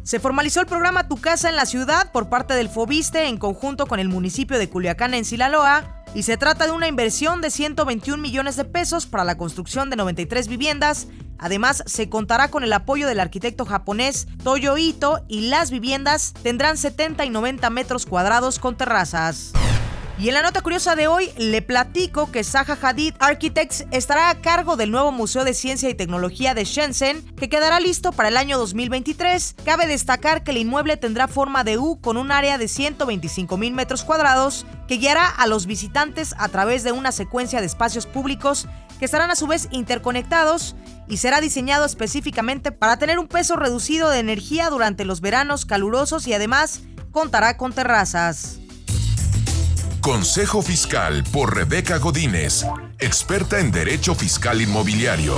Se 0.03 0.19
formalizó 0.19 0.61
el 0.61 0.67
programa 0.67 1.07
Tu 1.07 1.17
Casa 1.17 1.49
en 1.49 1.55
la 1.55 1.65
Ciudad 1.65 2.11
por 2.11 2.29
parte 2.29 2.55
del 2.55 2.69
FOBISTE 2.69 3.29
en 3.29 3.39
conjunto 3.39 3.87
con 3.87 4.01
el 4.01 4.09
municipio 4.09 4.59
de 4.59 4.69
Culiacán 4.69 5.15
en 5.15 5.25
Sinaloa, 5.25 6.03
y 6.15 6.25
se 6.25 6.37
trata 6.37 6.67
de 6.67 6.73
una 6.73 6.89
inversión 6.89 7.41
de 7.41 7.51
121 7.51 8.21
millones 8.21 8.57
de 8.57 8.65
pesos 8.65 9.07
para 9.07 9.25
la 9.25 9.39
construcción 9.39 9.91
de 9.91 9.97
93 9.97 10.49
viviendas. 10.49 11.07
Además, 11.39 11.85
se 11.87 12.09
contará 12.09 12.49
con 12.49 12.65
el 12.65 12.73
apoyo 12.73 13.07
del 13.07 13.21
arquitecto 13.21 13.65
japonés 13.65 14.27
Toyo 14.43 14.77
Ito 14.77 15.25
y 15.29 15.49
las 15.49 15.71
viviendas 15.71 16.35
tendrán 16.43 16.77
70 16.77 17.25
y 17.25 17.31
90 17.31 17.71
metros 17.71 18.05
cuadrados 18.05 18.59
con 18.59 18.77
terrazas. 18.77 19.53
Y 20.19 20.29
en 20.29 20.35
la 20.35 20.43
nota 20.43 20.61
curiosa 20.61 20.95
de 20.95 21.09
hoy 21.09 21.31
le 21.39 21.63
platico 21.63 22.31
que 22.31 22.45
Zaha 22.45 22.77
Hadid 22.81 23.15
Architects 23.19 23.87
estará 23.91 24.29
a 24.29 24.41
cargo 24.41 24.77
del 24.77 24.91
nuevo 24.91 25.11
Museo 25.11 25.43
de 25.45 25.55
Ciencia 25.55 25.89
y 25.89 25.95
Tecnología 25.95 26.55
de 26.55 26.65
Shenzhen, 26.65 27.25
que 27.35 27.49
quedará 27.49 27.81
listo 27.81 28.13
para 28.13 28.29
el 28.29 28.37
año 28.37 28.59
2023. 28.59 29.57
Cabe 29.65 29.87
destacar 29.87 30.45
que 30.45 30.51
el 30.51 30.59
inmueble 30.59 30.99
tendrá 30.99 31.29
forma 31.29 31.65
de 31.65 31.79
U 31.79 31.99
con 32.01 32.19
un 32.19 32.31
área 32.31 32.59
de 32.59 32.69
125 32.69 33.57
mil 33.57 33.73
metros 33.73 34.05
cuadrados 34.05 34.67
que 34.87 34.99
guiará 34.99 35.27
a 35.27 35.47
los 35.47 35.67
visitantes 35.67 36.35
a 36.39 36.49
través 36.49 36.85
de 36.85 36.93
una 36.93 37.11
secuencia 37.11 37.61
de 37.61 37.67
espacios 37.67 38.07
públicos 38.07 38.69
que 38.99 39.07
estarán 39.07 39.31
a 39.31 39.37
su 39.37 39.47
vez 39.47 39.69
interconectados 39.73 40.77
y 41.09 41.17
será 41.17 41.41
diseñado 41.41 41.87
específicamente 41.87 42.71
para 42.71 42.99
tener 42.99 43.19
un 43.19 43.29
peso 43.29 43.57
reducido 43.57 44.11
de 44.11 44.21
energía 44.21 44.69
durante 44.69 45.05
los 45.07 45.21
veranos 45.21 45.65
calurosos 45.65 46.29
y 46.29 46.35
además 46.35 46.83
contará 47.11 47.57
con 47.57 47.73
terrazas. 47.73 48.62
Consejo 50.03 50.63
Fiscal 50.63 51.23
por 51.33 51.55
Rebeca 51.55 51.99
Godínez, 51.99 52.65
experta 52.99 53.61
en 53.61 53.71
Derecho 53.71 54.17
Fiscal 54.17 54.61
Inmobiliario. 54.61 55.37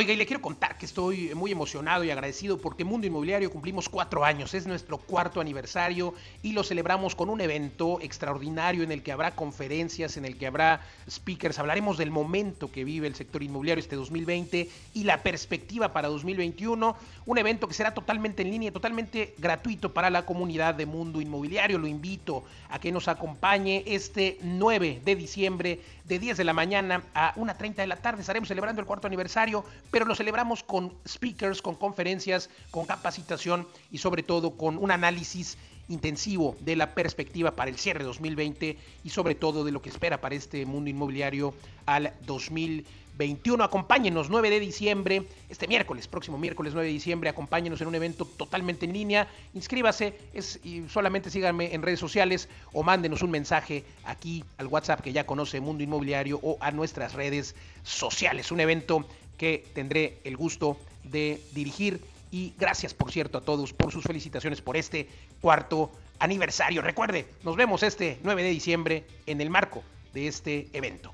Oiga, 0.00 0.12
y 0.12 0.16
le 0.16 0.26
quiero 0.26 0.40
contar 0.40 0.78
que 0.78 0.86
estoy 0.86 1.34
muy 1.34 1.50
emocionado 1.50 2.04
y 2.04 2.10
agradecido 2.12 2.58
porque 2.58 2.84
Mundo 2.84 3.08
Inmobiliario 3.08 3.50
cumplimos 3.50 3.88
cuatro 3.88 4.24
años, 4.24 4.54
es 4.54 4.64
nuestro 4.64 4.98
cuarto 4.98 5.40
aniversario 5.40 6.14
y 6.40 6.52
lo 6.52 6.62
celebramos 6.62 7.16
con 7.16 7.28
un 7.28 7.40
evento 7.40 7.98
extraordinario 8.00 8.84
en 8.84 8.92
el 8.92 9.02
que 9.02 9.10
habrá 9.10 9.32
conferencias, 9.34 10.16
en 10.16 10.24
el 10.24 10.38
que 10.38 10.46
habrá 10.46 10.82
speakers, 11.10 11.58
hablaremos 11.58 11.98
del 11.98 12.12
momento 12.12 12.70
que 12.70 12.84
vive 12.84 13.08
el 13.08 13.16
sector 13.16 13.42
inmobiliario 13.42 13.82
este 13.82 13.96
2020 13.96 14.70
y 14.94 15.02
la 15.02 15.20
perspectiva 15.24 15.92
para 15.92 16.06
2021, 16.06 16.96
un 17.26 17.38
evento 17.38 17.66
que 17.66 17.74
será 17.74 17.92
totalmente 17.92 18.42
en 18.42 18.52
línea, 18.52 18.70
totalmente 18.70 19.34
gratuito 19.38 19.92
para 19.92 20.10
la 20.10 20.24
comunidad 20.24 20.76
de 20.76 20.86
Mundo 20.86 21.20
Inmobiliario. 21.20 21.76
Lo 21.76 21.88
invito 21.88 22.44
a 22.68 22.78
que 22.78 22.92
nos 22.92 23.08
acompañe 23.08 23.82
este 23.84 24.38
9 24.42 25.00
de 25.04 25.16
diciembre 25.16 25.80
de 26.08 26.18
10 26.18 26.38
de 26.38 26.44
la 26.44 26.54
mañana 26.54 27.02
a 27.14 27.34
1.30 27.34 27.76
de 27.76 27.86
la 27.86 27.96
tarde. 27.96 28.22
Estaremos 28.22 28.48
celebrando 28.48 28.80
el 28.80 28.86
cuarto 28.86 29.06
aniversario, 29.06 29.64
pero 29.90 30.06
lo 30.06 30.14
celebramos 30.14 30.62
con 30.62 30.94
speakers, 31.06 31.62
con 31.62 31.74
conferencias, 31.74 32.48
con 32.70 32.86
capacitación 32.86 33.68
y 33.92 33.98
sobre 33.98 34.22
todo 34.22 34.56
con 34.56 34.78
un 34.78 34.90
análisis 34.90 35.58
intensivo 35.88 36.56
de 36.60 36.76
la 36.76 36.94
perspectiva 36.94 37.52
para 37.52 37.70
el 37.70 37.78
cierre 37.78 38.04
2020 38.04 38.76
y 39.04 39.10
sobre 39.10 39.34
todo 39.34 39.64
de 39.64 39.72
lo 39.72 39.80
que 39.80 39.90
espera 39.90 40.20
para 40.20 40.34
este 40.34 40.66
mundo 40.66 40.90
inmobiliario 40.90 41.54
al 41.86 42.12
2020 42.26 43.07
21. 43.18 43.62
Acompáñenos 43.64 44.30
9 44.30 44.48
de 44.48 44.60
diciembre, 44.60 45.24
este 45.50 45.66
miércoles, 45.66 46.06
próximo 46.06 46.38
miércoles 46.38 46.72
9 46.72 46.86
de 46.86 46.92
diciembre, 46.92 47.28
acompáñenos 47.28 47.80
en 47.80 47.88
un 47.88 47.94
evento 47.96 48.24
totalmente 48.24 48.86
en 48.86 48.92
línea. 48.92 49.28
Inscríbase, 49.54 50.16
es, 50.32 50.60
y 50.64 50.88
solamente 50.88 51.28
síganme 51.28 51.74
en 51.74 51.82
redes 51.82 51.98
sociales 51.98 52.48
o 52.72 52.82
mándenos 52.84 53.22
un 53.22 53.32
mensaje 53.32 53.84
aquí 54.04 54.44
al 54.56 54.68
WhatsApp 54.68 55.00
que 55.00 55.12
ya 55.12 55.26
conoce 55.26 55.60
Mundo 55.60 55.82
Inmobiliario 55.82 56.38
o 56.42 56.56
a 56.60 56.70
nuestras 56.70 57.12
redes 57.12 57.56
sociales. 57.82 58.52
Un 58.52 58.60
evento 58.60 59.04
que 59.36 59.66
tendré 59.74 60.18
el 60.24 60.36
gusto 60.36 60.78
de 61.02 61.40
dirigir 61.52 62.00
y 62.30 62.54
gracias, 62.56 62.94
por 62.94 63.10
cierto, 63.10 63.38
a 63.38 63.40
todos 63.40 63.72
por 63.72 63.90
sus 63.90 64.04
felicitaciones 64.04 64.60
por 64.60 64.76
este 64.76 65.08
cuarto 65.40 65.90
aniversario. 66.20 66.82
Recuerde, 66.82 67.26
nos 67.42 67.56
vemos 67.56 67.82
este 67.82 68.18
9 68.22 68.44
de 68.44 68.50
diciembre 68.50 69.04
en 69.26 69.40
el 69.40 69.50
marco 69.50 69.82
de 70.14 70.28
este 70.28 70.68
evento. 70.72 71.12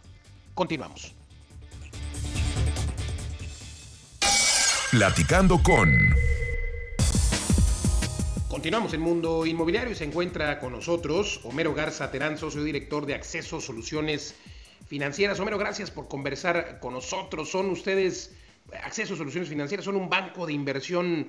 Continuamos. 0.54 1.14
Platicando 4.96 5.60
con... 5.60 6.14
Continuamos 8.48 8.94
en 8.94 9.00
Mundo 9.00 9.44
Inmobiliario 9.44 9.90
y 9.90 9.96
se 9.96 10.04
encuentra 10.04 10.60
con 10.60 10.70
nosotros 10.70 11.40
Homero 11.42 11.74
Garza 11.74 12.12
Terán, 12.12 12.38
socio 12.38 12.62
director 12.62 13.04
de 13.04 13.14
Acceso 13.14 13.60
Soluciones 13.60 14.36
Financieras. 14.86 15.40
Homero, 15.40 15.58
gracias 15.58 15.90
por 15.90 16.06
conversar 16.06 16.78
con 16.78 16.94
nosotros. 16.94 17.50
Son 17.50 17.70
ustedes, 17.70 18.36
Acceso 18.84 19.16
Soluciones 19.16 19.48
Financieras, 19.48 19.84
son 19.84 19.96
un 19.96 20.08
banco 20.08 20.46
de 20.46 20.52
inversión 20.52 21.28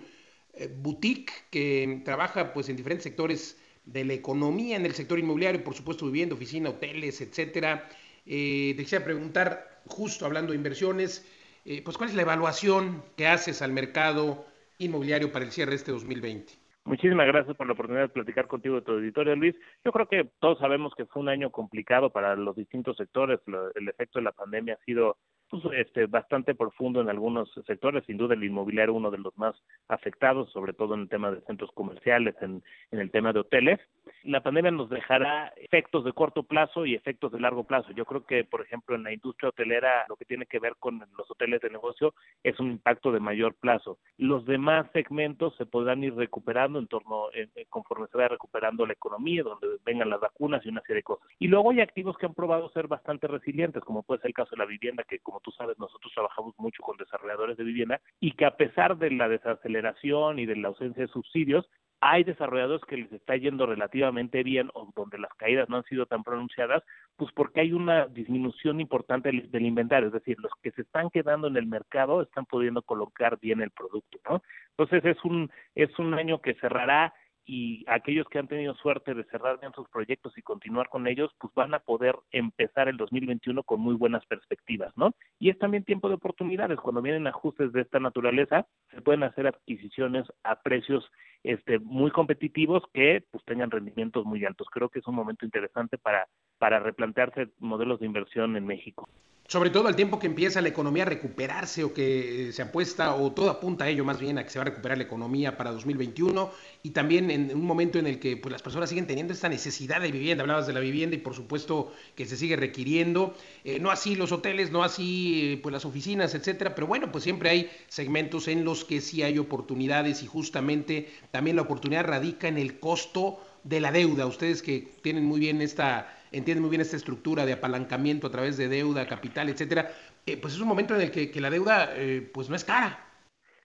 eh, 0.53 0.71
boutique 0.71 1.33
que 1.49 2.03
trabaja 2.05 2.53
pues 2.53 2.69
en 2.69 2.75
diferentes 2.75 3.05
sectores 3.05 3.57
de 3.83 4.05
la 4.05 4.13
economía, 4.13 4.75
en 4.75 4.85
el 4.85 4.93
sector 4.93 5.17
inmobiliario, 5.17 5.63
por 5.63 5.73
supuesto 5.73 6.05
vivienda, 6.05 6.35
oficina, 6.35 6.69
hoteles, 6.69 7.19
etcétera. 7.19 7.89
Eh, 8.27 8.75
te 8.77 8.99
preguntar, 8.99 9.81
justo 9.87 10.23
hablando 10.27 10.51
de 10.51 10.57
inversiones, 10.57 11.25
eh, 11.65 11.81
pues 11.83 11.97
cuál 11.97 12.09
es 12.09 12.15
la 12.15 12.21
evaluación 12.21 13.03
que 13.17 13.27
haces 13.27 13.61
al 13.61 13.73
mercado 13.73 14.45
inmobiliario 14.77 15.31
para 15.31 15.45
el 15.45 15.51
cierre 15.51 15.71
de 15.71 15.77
este 15.77 15.91
2020. 15.91 16.53
Muchísimas 16.85 17.25
gracias 17.25 17.57
por 17.57 17.65
la 17.65 17.73
oportunidad 17.73 18.03
de 18.03 18.09
platicar 18.09 18.47
contigo 18.47 18.75
de 18.75 18.83
tu 18.83 18.91
auditorio, 18.91 19.35
Luis. 19.35 19.55
Yo 19.83 19.91
creo 19.91 20.07
que 20.07 20.29
todos 20.39 20.59
sabemos 20.59 20.93
que 20.95 21.07
fue 21.07 21.23
un 21.23 21.29
año 21.29 21.49
complicado 21.49 22.11
para 22.11 22.35
los 22.35 22.55
distintos 22.55 22.97
sectores. 22.97 23.39
el 23.73 23.89
efecto 23.89 24.19
de 24.19 24.25
la 24.25 24.31
pandemia 24.31 24.75
ha 24.75 24.85
sido 24.85 25.17
pues, 25.61 25.79
este, 25.79 26.05
bastante 26.07 26.55
profundo 26.55 27.01
en 27.01 27.09
algunos 27.09 27.51
sectores. 27.65 28.03
Sin 28.05 28.17
duda, 28.17 28.33
el 28.33 28.43
inmobiliario 28.43 28.93
uno 28.93 29.11
de 29.11 29.17
los 29.17 29.37
más 29.37 29.55
afectados, 29.87 30.51
sobre 30.51 30.73
todo 30.73 30.95
en 30.95 31.01
el 31.01 31.09
tema 31.09 31.31
de 31.31 31.41
centros 31.41 31.71
comerciales, 31.73 32.35
en 32.41 32.61
el 32.91 33.11
tema 33.11 33.33
de 33.33 33.39
hoteles 33.39 33.79
la 34.23 34.41
pandemia 34.41 34.71
nos 34.71 34.89
dejará 34.89 35.53
efectos 35.57 36.03
de 36.03 36.13
corto 36.13 36.43
plazo 36.43 36.85
y 36.85 36.95
efectos 36.95 37.31
de 37.31 37.39
largo 37.39 37.63
plazo. 37.63 37.91
Yo 37.91 38.05
creo 38.05 38.25
que, 38.25 38.43
por 38.43 38.61
ejemplo, 38.61 38.95
en 38.95 39.03
la 39.03 39.13
industria 39.13 39.49
hotelera, 39.49 40.05
lo 40.09 40.15
que 40.15 40.25
tiene 40.25 40.45
que 40.45 40.59
ver 40.59 40.75
con 40.79 40.99
los 41.17 41.29
hoteles 41.29 41.61
de 41.61 41.69
negocio 41.69 42.13
es 42.43 42.59
un 42.59 42.71
impacto 42.71 43.11
de 43.11 43.19
mayor 43.19 43.55
plazo. 43.55 43.99
Los 44.17 44.45
demás 44.45 44.87
segmentos 44.93 45.55
se 45.57 45.65
podrán 45.65 46.03
ir 46.03 46.15
recuperando 46.15 46.79
en 46.79 46.87
torno, 46.87 47.27
conforme 47.69 48.07
se 48.07 48.17
vaya 48.17 48.29
recuperando 48.29 48.85
la 48.85 48.93
economía, 48.93 49.43
donde 49.43 49.67
vengan 49.85 50.09
las 50.09 50.19
vacunas 50.19 50.65
y 50.65 50.69
una 50.69 50.81
serie 50.81 50.97
de 50.97 51.03
cosas. 51.03 51.27
Y 51.39 51.47
luego 51.47 51.71
hay 51.71 51.81
activos 51.81 52.17
que 52.17 52.25
han 52.25 52.33
probado 52.33 52.69
ser 52.69 52.87
bastante 52.87 53.27
resilientes, 53.27 53.83
como 53.83 54.03
puede 54.03 54.21
ser 54.21 54.29
el 54.29 54.35
caso 54.35 54.51
de 54.51 54.57
la 54.57 54.65
vivienda, 54.65 55.03
que 55.03 55.19
como 55.19 55.39
tú 55.45 55.51
sabes, 55.51 55.77
nosotros 55.77 56.11
trabajamos 56.11 56.55
mucho 56.57 56.81
con 56.81 56.97
desarrolladores 56.97 57.55
de 57.55 57.63
vivienda 57.63 58.01
y 58.19 58.31
que 58.31 58.45
a 58.45 58.57
pesar 58.57 58.97
de 58.97 59.11
la 59.11 59.29
desaceleración 59.29 60.39
y 60.39 60.47
de 60.47 60.55
la 60.55 60.69
ausencia 60.69 61.03
de 61.03 61.11
subsidios, 61.11 61.69
hay 62.01 62.23
desarrolladores 62.23 62.83
que 62.85 62.97
les 62.97 63.11
está 63.11 63.35
yendo 63.37 63.67
relativamente 63.67 64.43
bien 64.43 64.69
o 64.73 64.91
donde 64.95 65.19
las 65.19 65.33
caídas 65.35 65.69
no 65.69 65.77
han 65.77 65.83
sido 65.83 66.07
tan 66.07 66.23
pronunciadas, 66.23 66.83
pues 67.15 67.31
porque 67.33 67.61
hay 67.61 67.73
una 67.73 68.07
disminución 68.07 68.81
importante 68.81 69.31
del, 69.31 69.65
inventario, 69.65 70.07
es 70.07 70.13
decir, 70.13 70.37
los 70.39 70.51
que 70.61 70.71
se 70.71 70.81
están 70.81 71.09
quedando 71.11 71.47
en 71.47 71.57
el 71.57 71.67
mercado 71.67 72.21
están 72.21 72.45
pudiendo 72.45 72.81
colocar 72.81 73.39
bien 73.39 73.61
el 73.61 73.71
producto, 73.71 74.19
¿no? 74.27 74.41
Entonces 74.71 75.05
es 75.05 75.23
un 75.23 75.49
es 75.75 75.97
un 75.99 76.13
año 76.15 76.41
que 76.41 76.55
cerrará 76.55 77.13
y 77.45 77.85
aquellos 77.87 78.27
que 78.27 78.39
han 78.39 78.47
tenido 78.47 78.73
suerte 78.75 79.13
de 79.13 79.23
cerrar 79.25 79.59
bien 79.59 79.71
sus 79.73 79.87
proyectos 79.89 80.37
y 80.37 80.41
continuar 80.41 80.89
con 80.89 81.07
ellos, 81.07 81.31
pues 81.39 81.53
van 81.53 81.73
a 81.73 81.79
poder 81.79 82.15
empezar 82.31 82.87
el 82.87 82.97
2021 82.97 83.63
con 83.63 83.79
muy 83.79 83.95
buenas 83.95 84.25
perspectivas, 84.25 84.91
¿no? 84.97 85.13
Y 85.39 85.49
es 85.49 85.59
también 85.59 85.83
tiempo 85.83 86.09
de 86.09 86.15
oportunidades. 86.15 86.79
Cuando 86.79 87.01
vienen 87.01 87.27
ajustes 87.27 87.71
de 87.71 87.81
esta 87.81 87.99
naturaleza, 87.99 88.65
se 88.91 89.01
pueden 89.01 89.23
hacer 89.23 89.47
adquisiciones 89.47 90.25
a 90.43 90.61
precios 90.61 91.09
este, 91.43 91.77
muy 91.79 92.09
competitivos 92.09 92.83
que 92.93 93.23
pues 93.29 93.43
tengan 93.45 93.69
rendimientos 93.69 94.25
muy 94.25 94.43
altos. 94.43 94.67
Creo 94.71 94.89
que 94.89 94.99
es 94.99 95.07
un 95.07 95.15
momento 95.15 95.45
interesante 95.45 95.99
para, 95.99 96.27
para 96.57 96.79
replantearse 96.79 97.49
modelos 97.59 97.99
de 97.99 98.07
inversión 98.07 98.57
en 98.57 98.65
México. 98.65 99.07
Sobre 99.47 99.69
todo 99.69 99.87
al 99.87 99.95
tiempo 99.95 100.17
que 100.17 100.25
empieza 100.25 100.59
la 100.59 100.69
economía 100.69 101.03
a 101.03 101.05
recuperarse 101.05 101.83
o 101.83 101.93
que 101.93 102.49
se 102.51 102.63
apuesta, 102.63 103.13
o 103.13 103.31
todo 103.31 103.51
apunta 103.51 103.85
a 103.85 103.89
ello 103.89 104.03
más 104.03 104.19
bien, 104.19 104.39
a 104.39 104.43
que 104.43 104.49
se 104.49 104.57
va 104.57 104.63
a 104.63 104.65
recuperar 104.65 104.97
la 104.97 105.03
economía 105.03 105.55
para 105.55 105.71
2021 105.71 106.51
y 106.81 106.89
también 106.89 107.29
en 107.29 107.53
un 107.53 107.63
momento 107.63 107.99
en 107.99 108.07
el 108.07 108.17
que 108.17 108.37
pues, 108.37 108.51
las 108.51 108.63
personas 108.63 108.89
siguen 108.89 109.05
teniendo 109.05 109.33
esta 109.33 109.47
necesidad 109.47 110.01
de 110.01 110.11
vivienda. 110.11 110.41
Hablabas 110.41 110.65
de 110.65 110.73
la 110.73 110.79
vivienda 110.79 111.15
y 111.15 111.19
por 111.19 111.35
supuesto 111.35 111.93
que 112.15 112.25
se 112.25 112.37
sigue 112.37 112.55
requiriendo. 112.55 113.35
Eh, 113.63 113.79
no 113.79 113.91
así 113.91 114.15
los 114.15 114.31
hoteles, 114.31 114.71
no 114.71 114.83
así 114.83 115.53
eh, 115.53 115.57
pues, 115.61 115.71
las 115.71 115.85
oficinas, 115.85 116.33
etcétera, 116.33 116.73
pero 116.73 116.87
bueno, 116.87 117.11
pues 117.11 117.23
siempre 117.23 117.51
hay 117.51 117.69
segmentos 117.87 118.47
en 118.47 118.65
los 118.65 118.83
que 118.83 118.99
sí 118.99 119.21
hay 119.21 119.37
oportunidades 119.37 120.23
y 120.23 120.25
justamente 120.25 121.07
también 121.29 121.55
la 121.55 121.61
oportunidad 121.61 122.05
radica 122.05 122.47
en 122.47 122.57
el 122.57 122.79
costo 122.79 123.39
de 123.63 123.79
la 123.79 123.91
deuda. 123.91 124.25
Ustedes 124.25 124.63
que 124.63 124.87
tienen 125.03 125.23
muy 125.23 125.39
bien 125.39 125.61
esta 125.61 126.14
entiende 126.31 126.61
muy 126.61 126.69
bien 126.69 126.81
esta 126.81 126.97
estructura 126.97 127.45
de 127.45 127.53
apalancamiento 127.53 128.27
a 128.27 128.31
través 128.31 128.57
de 128.57 128.67
deuda, 128.67 129.07
capital, 129.07 129.49
etcétera, 129.49 129.91
eh, 130.25 130.37
pues 130.37 130.53
es 130.53 130.61
un 130.61 130.67
momento 130.67 130.95
en 130.95 131.01
el 131.01 131.11
que, 131.11 131.41
la 131.41 131.49
deuda 131.49 131.93
eh, 131.95 132.29
pues 132.33 132.49
no 132.49 132.55
es 132.55 132.63
cara. 132.63 132.99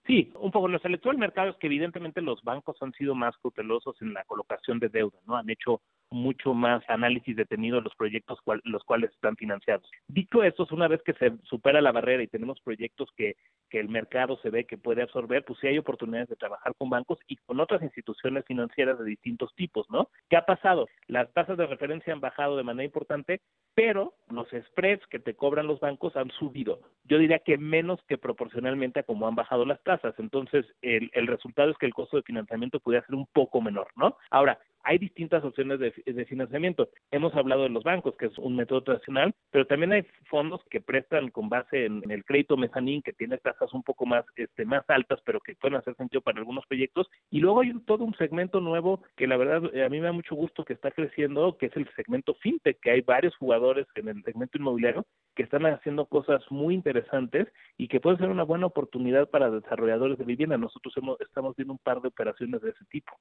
Sí, 0.07 0.31
un 0.39 0.51
poco. 0.51 0.67
Lo 0.67 0.79
selectó 0.79 1.11
el 1.11 1.17
mercado 1.17 1.51
es 1.51 1.57
que 1.57 1.67
evidentemente 1.67 2.21
los 2.21 2.41
bancos 2.43 2.77
han 2.81 2.91
sido 2.93 3.15
más 3.15 3.35
cautelosos 3.37 4.01
en 4.01 4.13
la 4.13 4.23
colocación 4.25 4.79
de 4.79 4.89
deuda, 4.89 5.17
¿no? 5.27 5.35
Han 5.35 5.49
hecho 5.49 5.81
mucho 6.11 6.53
más 6.53 6.83
análisis 6.89 7.35
detenido 7.35 7.77
de 7.77 7.83
los 7.83 7.95
proyectos 7.95 8.39
los 8.63 8.83
cuales 8.83 9.11
están 9.11 9.35
financiados. 9.35 9.89
Dicho 10.07 10.43
esto, 10.43 10.67
una 10.71 10.87
vez 10.87 11.01
que 11.03 11.13
se 11.13 11.31
supera 11.43 11.81
la 11.81 11.91
barrera 11.91 12.21
y 12.21 12.27
tenemos 12.27 12.59
proyectos 12.61 13.09
que, 13.15 13.35
que 13.69 13.79
el 13.79 13.89
mercado 13.89 14.37
se 14.41 14.49
ve 14.49 14.65
que 14.65 14.77
puede 14.77 15.01
absorber, 15.01 15.43
pues 15.45 15.59
sí 15.59 15.67
hay 15.67 15.77
oportunidades 15.77 16.29
de 16.29 16.35
trabajar 16.35 16.73
con 16.77 16.89
bancos 16.89 17.19
y 17.27 17.37
con 17.37 17.59
otras 17.59 17.81
instituciones 17.81 18.45
financieras 18.45 18.99
de 18.99 19.05
distintos 19.05 19.53
tipos, 19.55 19.89
¿no? 19.89 20.09
¿Qué 20.29 20.37
ha 20.37 20.45
pasado? 20.45 20.87
Las 21.07 21.31
tasas 21.33 21.57
de 21.57 21.65
referencia 21.65 22.13
han 22.13 22.21
bajado 22.21 22.57
de 22.57 22.63
manera 22.63 22.85
importante, 22.85 23.41
pero 23.73 24.13
los 24.29 24.47
spreads 24.49 25.05
que 25.07 25.19
te 25.19 25.35
cobran 25.35 25.67
los 25.67 25.79
bancos 25.79 26.15
han 26.15 26.29
subido. 26.31 26.81
Yo 27.05 27.17
diría 27.17 27.39
que 27.39 27.57
menos 27.57 27.99
que 28.07 28.17
proporcionalmente 28.17 28.99
a 28.99 29.03
cómo 29.03 29.27
han 29.27 29.35
bajado 29.35 29.65
las 29.65 29.81
tasas. 29.83 30.13
Entonces, 30.17 30.65
el, 30.81 31.09
el 31.13 31.27
resultado 31.27 31.71
es 31.71 31.77
que 31.77 31.85
el 31.85 31.93
costo 31.93 32.17
de 32.17 32.23
financiamiento 32.23 32.79
pudiera 32.79 33.05
ser 33.05 33.15
un 33.15 33.27
poco 33.27 33.61
menor, 33.61 33.87
¿no? 33.95 34.17
Ahora, 34.29 34.59
hay 34.83 34.97
distintas 34.97 35.43
opciones 35.43 35.79
de, 35.79 35.91
financiamiento. 36.25 36.89
Hemos 37.11 37.33
hablado 37.35 37.63
de 37.63 37.69
los 37.69 37.83
bancos, 37.83 38.15
que 38.17 38.27
es 38.27 38.37
un 38.37 38.55
método 38.55 38.83
tradicional, 38.83 39.33
pero 39.49 39.65
también 39.65 39.91
hay 39.93 40.05
fondos 40.29 40.61
que 40.69 40.81
prestan 40.81 41.29
con 41.29 41.49
base 41.49 41.85
en, 41.85 42.09
el 42.09 42.23
crédito 42.23 42.57
mezanín, 42.57 43.01
que 43.01 43.13
tiene 43.13 43.37
tasas 43.37 43.73
un 43.73 43.83
poco 43.83 44.05
más, 44.05 44.25
este, 44.35 44.65
más 44.65 44.83
altas, 44.89 45.19
pero 45.25 45.39
que 45.39 45.55
pueden 45.55 45.77
hacer 45.77 45.95
sentido 45.95 46.21
para 46.21 46.39
algunos 46.39 46.65
proyectos. 46.67 47.07
Y 47.29 47.39
luego 47.39 47.61
hay 47.61 47.73
todo 47.85 48.03
un 48.03 48.15
segmento 48.15 48.59
nuevo 48.59 49.01
que 49.15 49.27
la 49.27 49.37
verdad 49.37 49.63
a 49.83 49.89
mí 49.89 49.99
me 49.99 50.05
da 50.05 50.11
mucho 50.11 50.35
gusto 50.35 50.63
que 50.63 50.73
está 50.73 50.91
creciendo, 50.91 51.57
que 51.57 51.67
es 51.67 51.75
el 51.75 51.87
segmento 51.95 52.35
fintech, 52.35 52.79
que 52.79 52.91
hay 52.91 53.01
varios 53.01 53.35
jugadores 53.37 53.87
en 53.95 54.09
el 54.09 54.23
segmento 54.23 54.57
inmobiliario 54.57 55.05
que 55.35 55.43
están 55.43 55.65
haciendo 55.65 56.05
cosas 56.05 56.41
muy 56.49 56.73
interesantes 56.73 57.47
y 57.77 57.87
que 57.87 57.99
puede 57.99 58.17
ser 58.17 58.29
una 58.29 58.43
buena 58.43 58.65
oportunidad 58.65 59.29
para 59.29 59.49
desarrolladores 59.49 60.17
de 60.17 60.25
vivienda. 60.25 60.57
Nosotros 60.57 60.93
hemos, 60.97 61.19
estamos 61.21 61.55
viendo 61.55 61.73
un 61.73 61.79
par 61.79 62.01
de 62.01 62.09
operaciones 62.09 62.61
de 62.61 62.71
ese 62.71 62.85
tipo. 62.89 63.13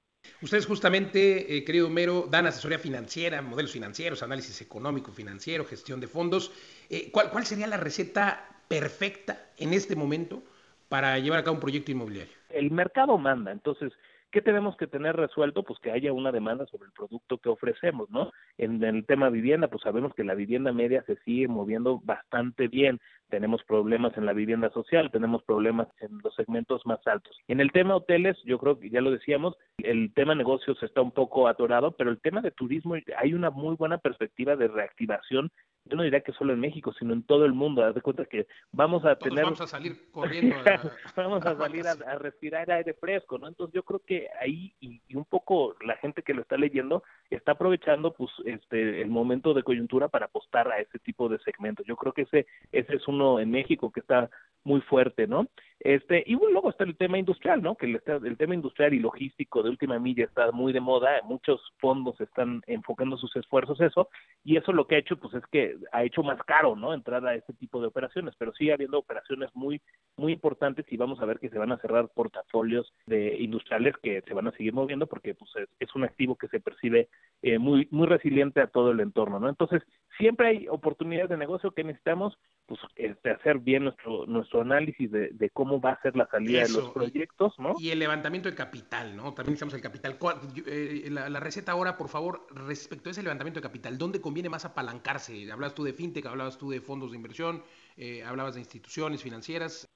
Ustedes 0.42 0.66
justamente 0.66 1.49
eh, 1.50 1.64
querido 1.64 1.88
Homero, 1.88 2.28
dan 2.30 2.46
asesoría 2.46 2.78
financiera, 2.78 3.42
modelos 3.42 3.72
financieros, 3.72 4.22
análisis 4.22 4.62
económico, 4.62 5.10
financiero, 5.10 5.64
gestión 5.64 5.98
de 5.98 6.06
fondos. 6.06 6.52
Eh, 6.88 7.10
¿cuál, 7.10 7.30
¿Cuál 7.30 7.44
sería 7.44 7.66
la 7.66 7.76
receta 7.76 8.48
perfecta 8.68 9.50
en 9.56 9.74
este 9.74 9.96
momento 9.96 10.44
para 10.88 11.18
llevar 11.18 11.40
a 11.40 11.42
cabo 11.42 11.56
un 11.56 11.60
proyecto 11.60 11.90
inmobiliario? 11.90 12.32
El 12.50 12.70
mercado 12.70 13.18
manda, 13.18 13.50
entonces 13.50 13.92
¿Qué 14.32 14.42
tenemos 14.42 14.76
que 14.76 14.86
tener 14.86 15.16
resuelto? 15.16 15.64
Pues 15.64 15.80
que 15.80 15.90
haya 15.90 16.12
una 16.12 16.30
demanda 16.30 16.64
sobre 16.66 16.86
el 16.86 16.92
producto 16.92 17.38
que 17.38 17.48
ofrecemos, 17.48 18.08
¿no? 18.10 18.30
En 18.58 18.82
el 18.84 19.04
tema 19.04 19.28
vivienda, 19.28 19.66
pues 19.68 19.82
sabemos 19.82 20.14
que 20.14 20.22
la 20.22 20.34
vivienda 20.34 20.72
media 20.72 21.02
se 21.04 21.16
sigue 21.24 21.48
moviendo 21.48 22.00
bastante 22.04 22.68
bien. 22.68 23.00
Tenemos 23.28 23.64
problemas 23.64 24.16
en 24.16 24.26
la 24.26 24.32
vivienda 24.32 24.70
social, 24.70 25.10
tenemos 25.10 25.42
problemas 25.42 25.88
en 26.00 26.18
los 26.22 26.32
segmentos 26.36 26.86
más 26.86 27.04
altos. 27.08 27.36
En 27.48 27.60
el 27.60 27.72
tema 27.72 27.96
hoteles, 27.96 28.36
yo 28.44 28.58
creo 28.58 28.78
que 28.78 28.90
ya 28.90 29.00
lo 29.00 29.10
decíamos, 29.10 29.56
el 29.78 30.12
tema 30.14 30.36
negocios 30.36 30.80
está 30.82 31.00
un 31.00 31.12
poco 31.12 31.48
atorado, 31.48 31.92
pero 31.92 32.10
el 32.10 32.20
tema 32.20 32.40
de 32.40 32.52
turismo 32.52 32.94
hay 33.16 33.34
una 33.34 33.50
muy 33.50 33.74
buena 33.74 33.98
perspectiva 33.98 34.54
de 34.54 34.68
reactivación 34.68 35.50
yo 35.84 35.96
no 35.96 36.02
diría 36.02 36.20
que 36.20 36.32
solo 36.32 36.52
en 36.52 36.60
México, 36.60 36.92
sino 36.98 37.12
en 37.12 37.22
todo 37.22 37.44
el 37.44 37.52
mundo. 37.52 37.84
Haz 37.84 37.94
de 37.94 38.02
cuenta 38.02 38.24
que 38.24 38.46
vamos 38.70 39.04
a 39.04 39.16
tener. 39.16 39.44
Vamos 39.44 39.60
a 39.60 39.66
salir 39.66 39.96
corriendo. 40.12 40.56
vamos 41.16 41.44
a 41.44 41.56
salir 41.56 41.86
a, 41.86 41.94
respirar 42.18 42.70
aire 42.70 42.94
fresco, 42.94 43.38
¿no? 43.38 43.48
Entonces 43.48 43.74
yo 43.74 43.82
creo 43.82 44.00
que 44.00 44.28
ahí, 44.40 44.74
y, 44.80 45.00
un 45.14 45.24
poco 45.24 45.76
la 45.84 45.96
gente 45.96 46.22
que 46.22 46.34
lo 46.34 46.42
está 46.42 46.56
leyendo, 46.56 47.02
está 47.30 47.52
aprovechando 47.52 48.12
pues 48.12 48.30
este 48.44 49.00
el 49.00 49.08
momento 49.08 49.54
de 49.54 49.62
coyuntura 49.62 50.08
para 50.08 50.26
apostar 50.26 50.70
a 50.70 50.78
ese 50.78 50.98
tipo 50.98 51.28
de 51.28 51.38
segmentos. 51.40 51.86
Yo 51.86 51.96
creo 51.96 52.12
que 52.12 52.22
ese, 52.22 52.46
ese 52.72 52.96
es 52.96 53.08
uno 53.08 53.40
en 53.40 53.50
México 53.50 53.90
que 53.90 54.00
está 54.00 54.30
muy 54.64 54.80
fuerte, 54.82 55.26
¿no? 55.26 55.46
Este, 55.80 56.22
y 56.26 56.34
bueno, 56.34 56.52
luego 56.52 56.70
está 56.70 56.84
el 56.84 56.96
tema 56.96 57.18
industrial, 57.18 57.62
¿no? 57.62 57.74
Que 57.74 57.86
el, 57.86 58.02
el, 58.06 58.36
tema 58.36 58.54
industrial 58.54 58.92
y 58.92 58.98
logístico 58.98 59.62
de 59.62 59.70
última 59.70 59.98
milla 59.98 60.24
está 60.24 60.52
muy 60.52 60.74
de 60.74 60.80
moda, 60.80 61.22
muchos 61.24 61.60
fondos 61.78 62.20
están 62.20 62.62
enfocando 62.66 63.16
sus 63.16 63.34
esfuerzos 63.36 63.80
eso, 63.80 64.10
y 64.44 64.56
eso 64.56 64.72
lo 64.72 64.86
que 64.86 64.96
ha 64.96 64.98
hecho, 64.98 65.16
pues 65.16 65.32
es 65.34 65.46
que 65.46 65.69
ha 65.92 66.04
hecho 66.04 66.22
más 66.22 66.42
caro, 66.44 66.76
¿no? 66.76 66.94
Entrar 66.94 67.26
a 67.26 67.34
ese 67.34 67.52
tipo 67.54 67.80
de 67.80 67.88
operaciones, 67.88 68.34
pero 68.38 68.52
sigue 68.52 68.72
habiendo 68.72 68.98
operaciones 68.98 69.50
muy, 69.54 69.80
muy 70.16 70.32
importantes 70.32 70.86
y 70.90 70.96
vamos 70.96 71.20
a 71.20 71.26
ver 71.26 71.38
que 71.38 71.50
se 71.50 71.58
van 71.58 71.72
a 71.72 71.78
cerrar 71.78 72.08
portafolios 72.08 72.92
de 73.06 73.36
industriales 73.38 73.94
que 74.02 74.22
se 74.22 74.34
van 74.34 74.48
a 74.48 74.52
seguir 74.52 74.72
moviendo 74.72 75.06
porque 75.06 75.34
pues 75.34 75.50
es, 75.56 75.68
es 75.78 75.94
un 75.94 76.04
activo 76.04 76.36
que 76.36 76.48
se 76.48 76.60
percibe 76.60 77.08
eh, 77.42 77.58
muy, 77.58 77.88
muy 77.90 78.06
resiliente 78.06 78.60
a 78.60 78.68
todo 78.68 78.90
el 78.90 79.00
entorno, 79.00 79.40
¿no? 79.40 79.48
Entonces, 79.48 79.82
siempre 80.20 80.48
hay 80.48 80.68
oportunidades 80.68 81.30
de 81.30 81.36
negocio 81.36 81.72
que 81.72 81.82
necesitamos, 81.82 82.38
pues, 82.66 82.80
este, 82.94 83.30
hacer 83.30 83.58
bien 83.58 83.84
nuestro, 83.84 84.26
nuestro 84.26 84.60
análisis 84.60 85.10
de, 85.10 85.30
de 85.32 85.50
cómo 85.50 85.80
va 85.80 85.92
a 85.92 86.02
ser 86.02 86.14
la 86.14 86.28
salida 86.28 86.62
de 86.62 86.68
los 86.68 86.90
proyectos, 86.90 87.58
¿no? 87.58 87.74
Y 87.80 87.90
el 87.90 87.98
levantamiento 87.98 88.48
de 88.48 88.54
capital, 88.54 89.16
¿no? 89.16 89.34
También 89.34 89.54
necesitamos 89.54 89.74
el 89.74 89.80
capital. 89.80 90.18
Eh, 90.66 91.08
la, 91.10 91.40
receta 91.40 91.72
ahora, 91.72 91.96
por 91.96 92.08
favor, 92.08 92.46
respecto 92.50 93.08
a 93.08 93.12
ese 93.12 93.22
levantamiento 93.22 93.58
de 93.58 93.66
capital, 93.66 93.98
¿dónde 93.98 94.20
conviene 94.20 94.48
más 94.48 94.64
apalancarse? 94.64 95.50
Hablabas 95.50 95.74
tú 95.74 95.82
de 95.82 95.92
fintech, 95.92 96.26
hablabas 96.26 96.58
tú 96.58 96.70
de 96.70 96.80
fondos 96.80 97.10
de 97.10 97.16
inversión, 97.16 97.64
eh, 97.96 98.22
hablabas 98.22 98.54
de 98.54 98.60
instituciones 98.60 99.22
financieras. 99.22 99.88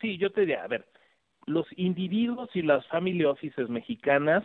Sí, 0.00 0.18
yo 0.18 0.32
te 0.32 0.40
diría, 0.40 0.64
a 0.64 0.68
ver, 0.68 0.86
los 1.46 1.66
individuos 1.76 2.50
y 2.54 2.62
las 2.62 2.86
family 2.88 3.24
offices 3.24 3.68
mexicanas 3.68 4.44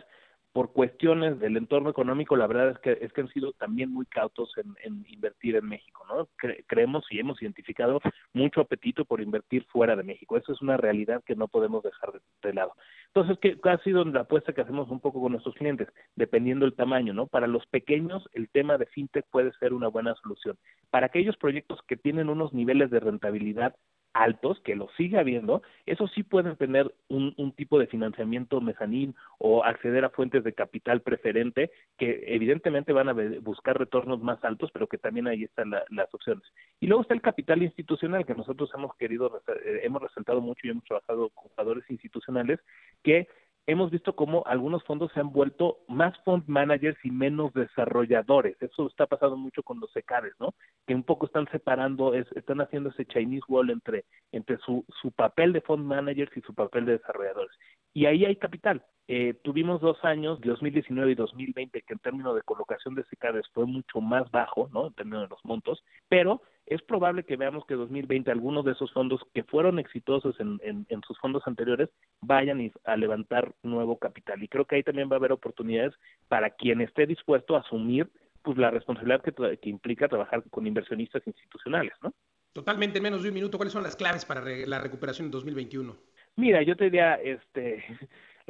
por 0.52 0.72
cuestiones 0.72 1.38
del 1.40 1.56
entorno 1.56 1.88
económico, 1.88 2.36
la 2.36 2.46
verdad 2.46 2.70
es 2.70 2.78
que 2.78 2.98
es 3.04 3.12
que 3.12 3.22
han 3.22 3.28
sido 3.28 3.52
también 3.52 3.90
muy 3.90 4.04
cautos 4.04 4.52
en, 4.58 5.04
invertir 5.08 5.56
en 5.56 5.66
México, 5.66 6.04
¿no? 6.08 6.28
creemos 6.66 7.04
y 7.10 7.18
hemos 7.18 7.40
identificado 7.40 8.00
mucho 8.34 8.60
apetito 8.60 9.04
por 9.04 9.22
invertir 9.22 9.64
fuera 9.64 9.96
de 9.96 10.02
México. 10.02 10.36
Eso 10.36 10.52
es 10.52 10.60
una 10.60 10.76
realidad 10.76 11.22
que 11.24 11.36
no 11.36 11.48
podemos 11.48 11.82
dejar 11.82 12.12
de, 12.42 12.52
lado. 12.52 12.74
Entonces, 13.06 13.38
¿qué 13.40 13.58
ha 13.64 13.78
sido 13.78 14.04
la 14.04 14.20
apuesta 14.20 14.52
que 14.52 14.60
hacemos 14.60 14.90
un 14.90 15.00
poco 15.00 15.22
con 15.22 15.32
nuestros 15.32 15.54
clientes? 15.54 15.88
Dependiendo 16.16 16.66
del 16.66 16.74
tamaño, 16.74 17.14
¿no? 17.14 17.26
Para 17.26 17.46
los 17.46 17.64
pequeños, 17.66 18.28
el 18.32 18.50
tema 18.50 18.76
de 18.76 18.86
fintech 18.86 19.26
puede 19.30 19.52
ser 19.54 19.72
una 19.72 19.88
buena 19.88 20.14
solución. 20.16 20.58
Para 20.90 21.06
aquellos 21.06 21.36
proyectos 21.38 21.80
que 21.88 21.96
tienen 21.96 22.28
unos 22.28 22.52
niveles 22.52 22.90
de 22.90 23.00
rentabilidad 23.00 23.74
altos, 24.14 24.60
que 24.60 24.76
lo 24.76 24.88
sigue 24.96 25.18
habiendo, 25.18 25.62
esos 25.86 26.10
sí 26.12 26.22
pueden 26.22 26.56
tener 26.56 26.92
un, 27.08 27.34
un, 27.36 27.52
tipo 27.52 27.78
de 27.78 27.86
financiamiento 27.86 28.60
mezanín 28.60 29.14
o 29.38 29.64
acceder 29.64 30.04
a 30.04 30.10
fuentes 30.10 30.44
de 30.44 30.52
capital 30.52 31.00
preferente 31.00 31.70
que 31.98 32.24
evidentemente 32.26 32.92
van 32.92 33.08
a 33.08 33.14
buscar 33.40 33.78
retornos 33.78 34.22
más 34.22 34.42
altos, 34.44 34.70
pero 34.72 34.86
que 34.86 34.98
también 34.98 35.28
ahí 35.28 35.44
están 35.44 35.70
las 35.70 36.12
opciones. 36.12 36.44
Y 36.80 36.86
luego 36.86 37.02
está 37.02 37.14
el 37.14 37.22
capital 37.22 37.62
institucional 37.62 38.26
que 38.26 38.34
nosotros 38.34 38.70
hemos 38.74 38.94
querido, 38.96 39.42
eh, 39.48 39.80
hemos 39.82 40.02
resaltado 40.02 40.40
mucho 40.40 40.66
y 40.66 40.70
hemos 40.70 40.84
trabajado 40.84 41.30
con 41.30 41.48
jugadores 41.50 41.84
institucionales 41.90 42.60
que 43.02 43.28
hemos 43.66 43.90
visto 43.90 44.14
cómo 44.14 44.42
algunos 44.46 44.82
fondos 44.84 45.12
se 45.12 45.20
han 45.20 45.32
vuelto 45.32 45.78
más 45.88 46.16
fund 46.24 46.44
managers 46.46 46.98
y 47.04 47.10
menos 47.10 47.52
desarrolladores. 47.52 48.56
Eso 48.60 48.86
está 48.88 49.06
pasando 49.06 49.36
mucho 49.36 49.62
con 49.62 49.80
los 49.80 49.90
secades, 49.92 50.32
¿no? 50.40 50.54
Que 50.86 50.94
un 50.94 51.04
poco 51.04 51.26
están 51.26 51.48
separando, 51.50 52.14
están 52.14 52.60
haciendo 52.60 52.90
ese 52.90 53.06
Chinese 53.06 53.44
wall 53.48 53.70
entre, 53.70 54.04
entre 54.32 54.58
su, 54.58 54.84
su 55.00 55.12
papel 55.12 55.52
de 55.52 55.60
fund 55.60 55.84
managers 55.84 56.36
y 56.36 56.40
su 56.40 56.54
papel 56.54 56.86
de 56.86 56.92
desarrolladores. 56.92 57.56
Y 57.94 58.06
ahí 58.06 58.24
hay 58.24 58.36
capital. 58.36 58.84
Eh, 59.08 59.34
tuvimos 59.42 59.80
dos 59.80 60.02
años, 60.04 60.40
2019 60.40 61.12
y 61.12 61.14
2020, 61.14 61.82
que 61.82 61.92
en 61.92 61.98
términos 61.98 62.34
de 62.36 62.42
colocación 62.42 62.94
de 62.94 63.04
secades 63.04 63.44
fue 63.52 63.66
mucho 63.66 64.00
más 64.00 64.30
bajo, 64.30 64.70
¿no? 64.72 64.86
En 64.86 64.94
términos 64.94 65.22
de 65.22 65.28
los 65.28 65.44
montos, 65.44 65.84
pero 66.08 66.40
es 66.66 66.80
probable 66.82 67.24
que 67.24 67.36
veamos 67.36 67.66
que 67.66 67.74
2020 67.74 68.30
algunos 68.30 68.64
de 68.64 68.72
esos 68.72 68.92
fondos 68.92 69.20
que 69.34 69.42
fueron 69.42 69.78
exitosos 69.78 70.38
en, 70.38 70.60
en, 70.62 71.02
sus 71.02 71.18
fondos 71.18 71.42
anteriores 71.46 71.90
vayan 72.20 72.70
a 72.84 72.96
levantar 72.96 73.52
nuevo 73.62 73.98
capital. 73.98 74.42
Y 74.42 74.48
creo 74.48 74.64
que 74.64 74.76
ahí 74.76 74.82
también 74.82 75.10
va 75.10 75.16
a 75.16 75.18
haber 75.18 75.32
oportunidades 75.32 75.92
para 76.28 76.50
quien 76.50 76.80
esté 76.80 77.06
dispuesto 77.06 77.56
a 77.56 77.60
asumir 77.60 78.08
pues 78.42 78.56
la 78.56 78.70
responsabilidad 78.70 79.22
que, 79.22 79.58
que 79.58 79.68
implica 79.68 80.08
trabajar 80.08 80.44
con 80.50 80.66
inversionistas 80.66 81.26
institucionales, 81.26 81.92
¿no? 82.02 82.12
Totalmente, 82.52 82.98
en 82.98 83.04
menos 83.04 83.22
de 83.22 83.28
un 83.28 83.34
minuto, 83.34 83.56
¿cuáles 83.56 83.72
son 83.72 83.82
las 83.82 83.96
claves 83.96 84.24
para 84.24 84.42
la 84.44 84.78
recuperación 84.78 85.26
en 85.26 85.30
2021? 85.30 85.96
Mira, 86.36 86.62
yo 86.62 86.76
te 86.76 86.84
diría, 86.84 87.14
este, 87.14 87.84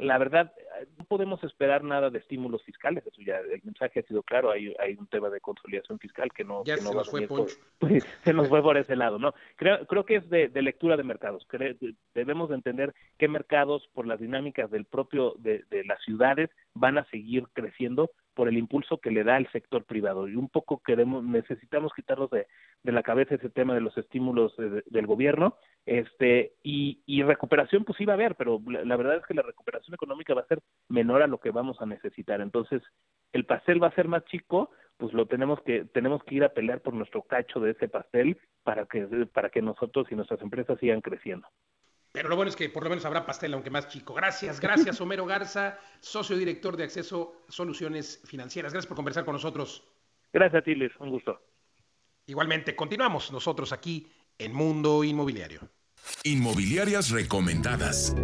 la 0.03 0.17
verdad, 0.17 0.53
no 0.97 1.05
podemos 1.05 1.43
esperar 1.43 1.83
nada 1.83 2.09
de 2.09 2.19
estímulos 2.19 2.63
fiscales, 2.63 3.05
eso 3.05 3.21
ya 3.21 3.37
el 3.37 3.61
mensaje 3.63 3.99
ha 3.99 4.03
sido 4.03 4.23
claro, 4.23 4.51
hay, 4.51 4.73
hay 4.79 4.95
un 4.95 5.07
tema 5.07 5.29
de 5.29 5.39
consolidación 5.39 5.99
fiscal 5.99 6.31
que 6.31 6.43
no, 6.43 6.63
ya 6.63 6.77
se 6.77 6.93
nos 6.93 7.09
fue 7.09 7.27
por, 7.27 7.47
pues, 7.79 8.05
se 8.23 8.33
nos 8.33 8.49
fue 8.49 8.61
por 8.61 8.77
ese 8.77 8.95
lado, 8.95 9.19
¿no? 9.19 9.33
Creo, 9.55 9.85
creo 9.87 10.05
que 10.05 10.15
es 10.17 10.29
de, 10.29 10.49
lectura 10.61 10.97
de 10.97 11.03
mercados, 11.03 11.47
debemos 12.13 12.49
de 12.49 12.55
entender 12.55 12.93
qué 13.17 13.27
mercados 13.27 13.89
por 13.93 14.07
las 14.07 14.19
dinámicas 14.19 14.71
del 14.71 14.85
propio, 14.85 15.35
de, 15.39 15.63
de 15.69 15.83
las 15.83 16.01
ciudades 16.03 16.49
van 16.73 16.97
a 16.97 17.05
seguir 17.05 17.45
creciendo 17.53 18.11
por 18.33 18.47
el 18.47 18.57
impulso 18.57 18.97
que 18.97 19.11
le 19.11 19.23
da 19.23 19.37
el 19.37 19.49
sector 19.51 19.85
privado. 19.85 20.27
Y 20.27 20.35
un 20.35 20.49
poco 20.49 20.81
queremos 20.83 21.23
necesitamos 21.23 21.91
quitarnos 21.95 22.29
de, 22.29 22.47
de 22.83 22.91
la 22.91 23.03
cabeza 23.03 23.35
ese 23.35 23.49
tema 23.49 23.73
de 23.73 23.81
los 23.81 23.97
estímulos 23.97 24.53
del 24.57 25.07
gobierno 25.07 25.57
este 25.85 26.53
y, 26.63 27.01
y 27.05 27.23
recuperación 27.23 27.83
pues 27.83 27.99
iba 27.99 28.13
a 28.13 28.15
haber 28.15 28.35
pero 28.35 28.61
la, 28.65 28.95
verdad 28.95 29.17
es 29.17 29.25
que 29.25 29.33
la 29.33 29.41
recuperación 29.41 29.93
económica 29.93 30.33
va 30.33 30.41
a 30.41 30.47
ser 30.47 30.59
menor 30.89 31.21
a 31.21 31.27
lo 31.27 31.39
que 31.39 31.51
vamos 31.51 31.81
a 31.81 31.85
necesitar. 31.85 32.41
Entonces 32.41 32.81
el 33.31 33.45
pastel 33.45 33.81
va 33.81 33.87
a 33.87 33.95
ser 33.95 34.07
más 34.07 34.23
chico 34.25 34.71
pues 34.97 35.13
lo 35.13 35.25
tenemos 35.25 35.61
que 35.63 35.85
tenemos 35.85 36.23
que 36.23 36.35
ir 36.35 36.43
a 36.43 36.53
pelear 36.53 36.81
por 36.81 36.93
nuestro 36.93 37.23
cacho 37.23 37.59
de 37.59 37.71
ese 37.71 37.87
pastel 37.87 38.37
para 38.63 38.85
que 38.85 39.07
para 39.33 39.49
que 39.49 39.61
nosotros 39.61 40.07
y 40.11 40.15
nuestras 40.15 40.41
empresas 40.41 40.79
sigan 40.79 41.01
creciendo 41.01 41.47
pero 42.13 42.29
lo 42.29 42.35
bueno 42.35 42.49
es 42.49 42.55
que 42.55 42.69
por 42.69 42.83
lo 42.83 42.89
menos 42.89 43.03
habrá 43.05 43.25
pastel, 43.25 43.53
aunque 43.55 43.71
más 43.71 43.87
chico. 43.87 44.13
Gracias, 44.13 44.59
gracias, 44.59 45.01
Homero 45.01 45.25
Garza, 45.25 45.79
socio 45.99 46.37
director 46.37 46.77
de 46.77 46.83
Acceso 46.83 47.41
Soluciones 47.49 48.21
Financieras. 48.23 48.71
Gracias 48.71 48.87
por 48.87 48.95
conversar 48.95 49.25
con 49.25 49.33
nosotros. 49.33 49.83
Gracias 50.31 50.61
a 50.61 50.63
ti, 50.63 50.75
Luis. 50.75 50.91
Un 50.99 51.09
gusto. 51.09 51.41
Igualmente, 52.27 52.75
continuamos 52.75 53.31
nosotros 53.31 53.73
aquí 53.73 54.07
en 54.37 54.53
Mundo 54.53 55.03
Inmobiliario. 55.03 55.67
Inmobiliarias 56.23 57.09
recomendadas. 57.09 58.15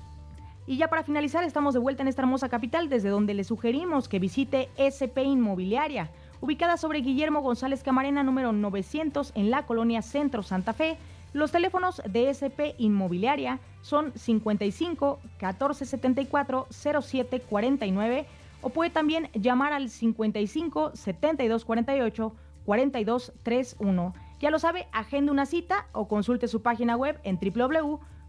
Y 0.65 0.77
ya 0.77 0.87
para 0.87 1.03
finalizar, 1.03 1.43
estamos 1.43 1.73
de 1.73 1.81
vuelta 1.81 2.03
en 2.03 2.07
esta 2.07 2.21
hermosa 2.21 2.47
capital, 2.47 2.87
desde 2.87 3.09
donde 3.09 3.33
le 3.33 3.43
sugerimos 3.43 4.07
que 4.07 4.19
visite 4.19 4.69
SP 4.79 5.23
Inmobiliaria, 5.23 6.09
ubicada 6.39 6.77
sobre 6.77 7.01
Guillermo 7.01 7.41
González 7.41 7.83
Camarena 7.83 8.23
número 8.23 8.53
900 8.53 9.33
en 9.35 9.51
la 9.51 9.65
colonia 9.65 10.01
Centro 10.01 10.41
Santa 10.41 10.71
Fe. 10.71 10.97
Los 11.33 11.51
teléfonos 11.51 12.01
de 12.07 12.29
SP 12.31 12.75
Inmobiliaria 12.77 13.59
son 13.81 14.13
55 14.15 15.19
14 15.37 15.85
74 15.85 16.67
07 16.69 17.41
49 17.41 18.25
o 18.61 18.69
puede 18.69 18.89
también 18.89 19.29
llamar 19.33 19.73
al 19.73 19.89
55 19.89 20.91
72 20.95 21.65
48 21.65 22.33
42 22.65 23.33
31. 23.43 24.13
Ya 24.39 24.49
lo 24.49 24.59
sabe, 24.59 24.87
agende 24.93 25.31
una 25.31 25.45
cita 25.45 25.87
o 25.91 26.07
consulte 26.07 26.47
su 26.47 26.61
página 26.61 26.95
web 26.95 27.19
en 27.23 27.37
www 27.37 27.99